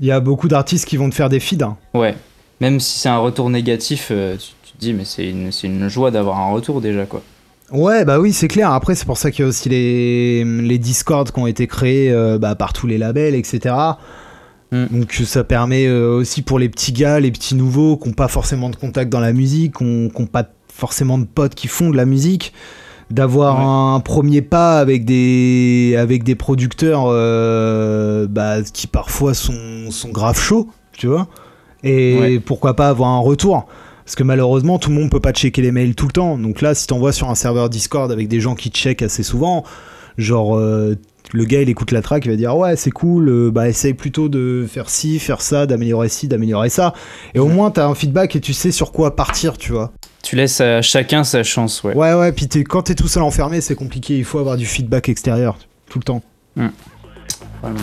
il 0.01 0.07
y 0.07 0.11
a 0.11 0.19
beaucoup 0.19 0.47
d'artistes 0.47 0.85
qui 0.87 0.97
vont 0.97 1.09
te 1.09 1.15
faire 1.15 1.29
des 1.29 1.39
feeds. 1.39 1.63
hein. 1.63 1.77
Ouais, 1.93 2.15
même 2.61 2.79
si 2.79 2.99
c'est 2.99 3.09
un 3.09 3.17
retour 3.19 3.49
négatif, 3.49 4.09
euh, 4.11 4.35
tu, 4.37 4.47
tu 4.63 4.73
te 4.73 4.79
dis, 4.79 4.93
mais 4.93 5.05
c'est 5.05 5.29
une, 5.29 5.51
c'est 5.51 5.67
une 5.67 5.87
joie 5.87 6.09
d'avoir 6.11 6.39
un 6.39 6.51
retour 6.51 6.81
déjà, 6.81 7.05
quoi. 7.05 7.21
Ouais, 7.71 8.03
bah 8.03 8.19
oui, 8.19 8.33
c'est 8.33 8.47
clair. 8.47 8.71
Après, 8.73 8.95
c'est 8.95 9.05
pour 9.05 9.17
ça 9.17 9.29
qu'il 9.29 9.43
y 9.43 9.45
a 9.45 9.47
aussi 9.49 9.69
les, 9.69 10.43
les 10.43 10.77
Discord 10.79 11.31
qui 11.31 11.39
ont 11.39 11.45
été 11.45 11.67
créés 11.67 12.11
euh, 12.11 12.39
bah, 12.39 12.55
par 12.55 12.73
tous 12.73 12.87
les 12.87 12.97
labels, 12.97 13.35
etc. 13.35 13.75
Mm. 14.71 14.85
Donc 14.99 15.13
ça 15.13 15.43
permet 15.43 15.85
euh, 15.87 16.15
aussi 16.15 16.41
pour 16.41 16.59
les 16.59 16.69
petits 16.69 16.91
gars, 16.93 17.19
les 17.19 17.31
petits 17.31 17.55
nouveaux 17.55 17.97
qui 17.97 18.07
n'ont 18.09 18.13
pas 18.15 18.27
forcément 18.27 18.69
de 18.69 18.75
contact 18.75 19.11
dans 19.11 19.19
la 19.19 19.33
musique, 19.33 19.77
qui 19.77 19.83
n'ont 19.83 20.09
pas 20.31 20.45
forcément 20.73 21.17
de 21.17 21.25
potes 21.25 21.55
qui 21.55 21.67
font 21.67 21.89
de 21.89 21.97
la 21.97 22.05
musique, 22.05 22.53
d'avoir 23.09 23.57
Ouais. 23.57 23.95
un 23.95 23.99
premier 23.99 24.41
pas 24.41 24.79
avec 24.79 25.03
des, 25.05 25.95
avec 25.97 26.23
des 26.23 26.35
producteurs 26.35 27.03
euh, 27.07 28.27
bah, 28.29 28.61
qui 28.61 28.87
parfois 28.87 29.33
sont, 29.33 29.89
sont 29.91 30.09
grave 30.09 30.39
chauds, 30.39 30.69
tu 30.93 31.07
vois. 31.07 31.27
Et 31.83 32.17
Ouais. 32.19 32.39
pourquoi 32.39 32.75
pas 32.75 32.89
avoir 32.89 33.09
un 33.09 33.19
retour 33.19 33.65
parce 34.05 34.15
que 34.15 34.23
malheureusement, 34.23 34.79
tout 34.79 34.89
le 34.89 34.95
monde 34.95 35.11
peut 35.11 35.19
pas 35.19 35.33
checker 35.33 35.61
les 35.61 35.71
mails 35.71 35.93
tout 35.93 36.07
le 36.07 36.11
temps. 36.11 36.35
Donc 36.39 36.61
là, 36.61 36.73
si 36.73 36.87
t'envoies 36.87 37.11
sur 37.11 37.29
un 37.29 37.35
serveur 37.35 37.69
Discord 37.69 38.11
avec 38.11 38.27
des 38.27 38.39
gens 38.39 38.55
qui 38.55 38.69
checkent 38.71 39.03
assez 39.03 39.21
souvent, 39.21 39.63
genre 40.17 40.57
euh, 40.57 40.95
le 41.31 41.45
gars 41.45 41.61
il 41.61 41.69
écoute 41.69 41.91
la 41.91 42.01
track, 42.01 42.25
il 42.25 42.31
va 42.31 42.37
dire 42.37 42.55
ouais 42.57 42.75
c'est 42.75 42.91
cool, 42.91 43.29
euh, 43.29 43.51
bah 43.51 43.69
essaye 43.69 43.93
plutôt 43.93 44.29
de 44.29 44.65
faire 44.69 44.89
ci, 44.89 45.19
faire 45.19 45.41
ça, 45.41 45.65
d'améliorer 45.65 46.09
ci, 46.09 46.27
d'améliorer 46.27 46.69
ça. 46.69 46.93
Et 47.35 47.39
au 47.39 47.47
moins 47.47 47.71
t'as 47.71 47.85
un 47.87 47.95
feedback 47.95 48.35
et 48.35 48.39
tu 48.41 48.53
sais 48.53 48.71
sur 48.71 48.91
quoi 48.91 49.15
partir, 49.15 49.57
tu 49.57 49.71
vois. 49.71 49.91
Tu 50.23 50.35
laisses 50.35 50.59
à 50.61 50.81
chacun 50.81 51.23
sa 51.23 51.43
chance, 51.43 51.83
ouais. 51.83 51.93
Ouais 51.95 52.13
ouais, 52.13 52.31
puis 52.31 52.47
t'es- 52.47 52.63
quand 52.63 52.81
t'es 52.83 52.95
tout 52.95 53.07
seul 53.07 53.23
enfermé, 53.23 53.61
c'est 53.61 53.75
compliqué. 53.75 54.17
Il 54.17 54.25
faut 54.25 54.39
avoir 54.39 54.57
du 54.57 54.65
feedback 54.65 55.07
extérieur 55.09 55.57
tout 55.89 55.99
le 55.99 56.03
temps. 56.03 56.21
Vraiment. 57.61 57.79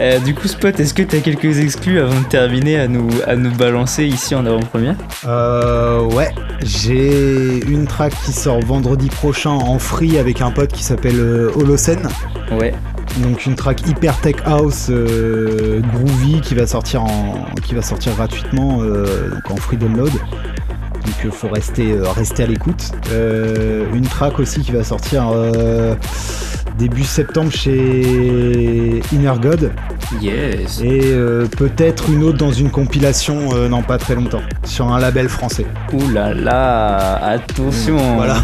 Euh, 0.00 0.18
du 0.18 0.34
coup, 0.34 0.48
Spot, 0.48 0.78
est-ce 0.78 0.94
que 0.94 1.02
tu 1.02 1.16
as 1.16 1.20
quelques 1.20 1.60
exclus 1.60 2.00
avant 2.00 2.18
de 2.20 2.26
terminer 2.26 2.78
à 2.78 2.88
nous, 2.88 3.08
à 3.26 3.36
nous 3.36 3.52
balancer 3.52 4.04
ici 4.04 4.34
en 4.34 4.44
avant-première? 4.46 4.96
Euh, 5.26 6.00
ouais, 6.00 6.30
j'ai 6.64 7.60
une 7.66 7.86
track 7.86 8.12
qui 8.24 8.32
sort 8.32 8.60
vendredi 8.60 9.08
prochain 9.08 9.50
en 9.50 9.78
free 9.78 10.18
avec 10.18 10.40
un 10.40 10.50
pote 10.50 10.72
qui 10.72 10.82
s'appelle 10.82 11.18
euh, 11.18 11.52
Holocene. 11.54 12.08
Ouais. 12.52 12.74
Donc 13.18 13.46
une 13.46 13.54
track 13.54 13.86
hyper 13.86 14.18
tech 14.20 14.36
house 14.44 14.88
euh, 14.90 15.80
groovy 15.92 16.40
qui 16.40 16.54
va 16.54 16.66
sortir 16.66 17.02
en 17.02 17.44
qui 17.62 17.74
va 17.74 17.82
sortir 17.82 18.14
gratuitement 18.14 18.78
euh, 18.80 19.28
donc 19.28 19.50
en 19.50 19.56
free 19.56 19.76
download. 19.76 20.10
Donc 20.10 21.14
il 21.22 21.30
faut 21.30 21.48
rester 21.48 21.94
rester 22.16 22.44
à 22.44 22.46
l'écoute. 22.46 22.92
une 23.12 24.06
track 24.06 24.38
aussi 24.38 24.60
qui 24.60 24.72
va 24.72 24.82
sortir 24.82 25.30
début 26.78 27.04
septembre 27.04 27.50
chez 27.50 29.00
Inner 29.12 29.34
God. 29.40 29.72
Yes. 30.20 30.80
Et 30.82 31.14
peut-être 31.56 32.10
une 32.10 32.22
autre 32.22 32.38
dans 32.38 32.52
une 32.52 32.70
compilation 32.70 33.68
non 33.68 33.82
pas 33.82 33.98
très 33.98 34.14
longtemps 34.14 34.42
sur 34.64 34.92
un 34.92 34.98
label 34.98 35.28
français. 35.28 35.66
Ouh 35.92 36.10
là 36.10 36.34
là, 36.34 37.16
attention. 37.24 37.96
Voilà. 38.16 38.38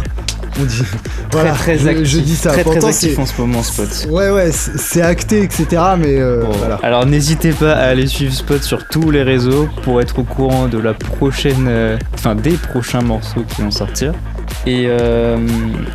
très, 1.30 1.52
très 1.52 1.86
actif. 1.86 2.04
Je, 2.04 2.18
dis 2.20 2.36
ça. 2.36 2.50
Très, 2.50 2.64
très 2.64 2.84
actif 2.84 3.18
en 3.18 3.26
ce 3.26 3.40
moment, 3.40 3.62
Spot. 3.62 4.08
Ouais, 4.10 4.30
ouais, 4.30 4.50
c'est 4.52 5.02
acté, 5.02 5.42
etc. 5.42 5.66
Mais 5.98 6.18
euh, 6.18 6.44
voilà. 6.58 6.78
Alors 6.82 7.06
n'hésitez 7.06 7.52
pas 7.52 7.72
à 7.72 7.88
aller 7.88 8.06
suivre 8.06 8.32
Spot 8.32 8.62
sur 8.62 8.86
tous 8.88 9.10
les 9.10 9.22
réseaux 9.22 9.68
pour 9.82 10.00
être 10.00 10.18
au 10.18 10.24
courant 10.24 10.68
de 10.68 10.78
la 10.78 10.94
prochaine, 10.94 11.66
euh, 11.68 11.98
enfin 12.14 12.34
des 12.34 12.52
prochains 12.52 13.02
morceaux 13.02 13.44
qui 13.48 13.62
vont 13.62 13.70
sortir. 13.70 14.12
Et, 14.66 14.86
euh, 14.88 15.38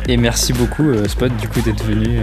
et 0.08 0.16
merci 0.16 0.52
beaucoup, 0.52 0.92
Spot, 1.08 1.30
du 1.36 1.48
coup, 1.48 1.60
d'être 1.60 1.84
venu 1.84 2.18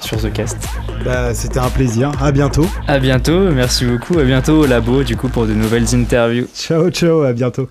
sur 0.00 0.16
The 0.18 0.32
Cast. 0.32 0.58
Bah, 1.04 1.34
c'était 1.34 1.58
un 1.58 1.68
plaisir. 1.68 2.12
À 2.20 2.32
bientôt. 2.32 2.66
À 2.86 2.98
bientôt. 2.98 3.50
Merci 3.50 3.84
beaucoup. 3.84 4.18
À 4.18 4.24
bientôt 4.24 4.62
au 4.62 4.66
labo, 4.66 5.02
du 5.02 5.16
coup, 5.16 5.28
pour 5.28 5.46
de 5.46 5.54
nouvelles 5.54 5.94
interviews. 5.94 6.46
Ciao, 6.54 6.90
ciao. 6.90 7.22
À 7.22 7.32
bientôt. 7.32 7.68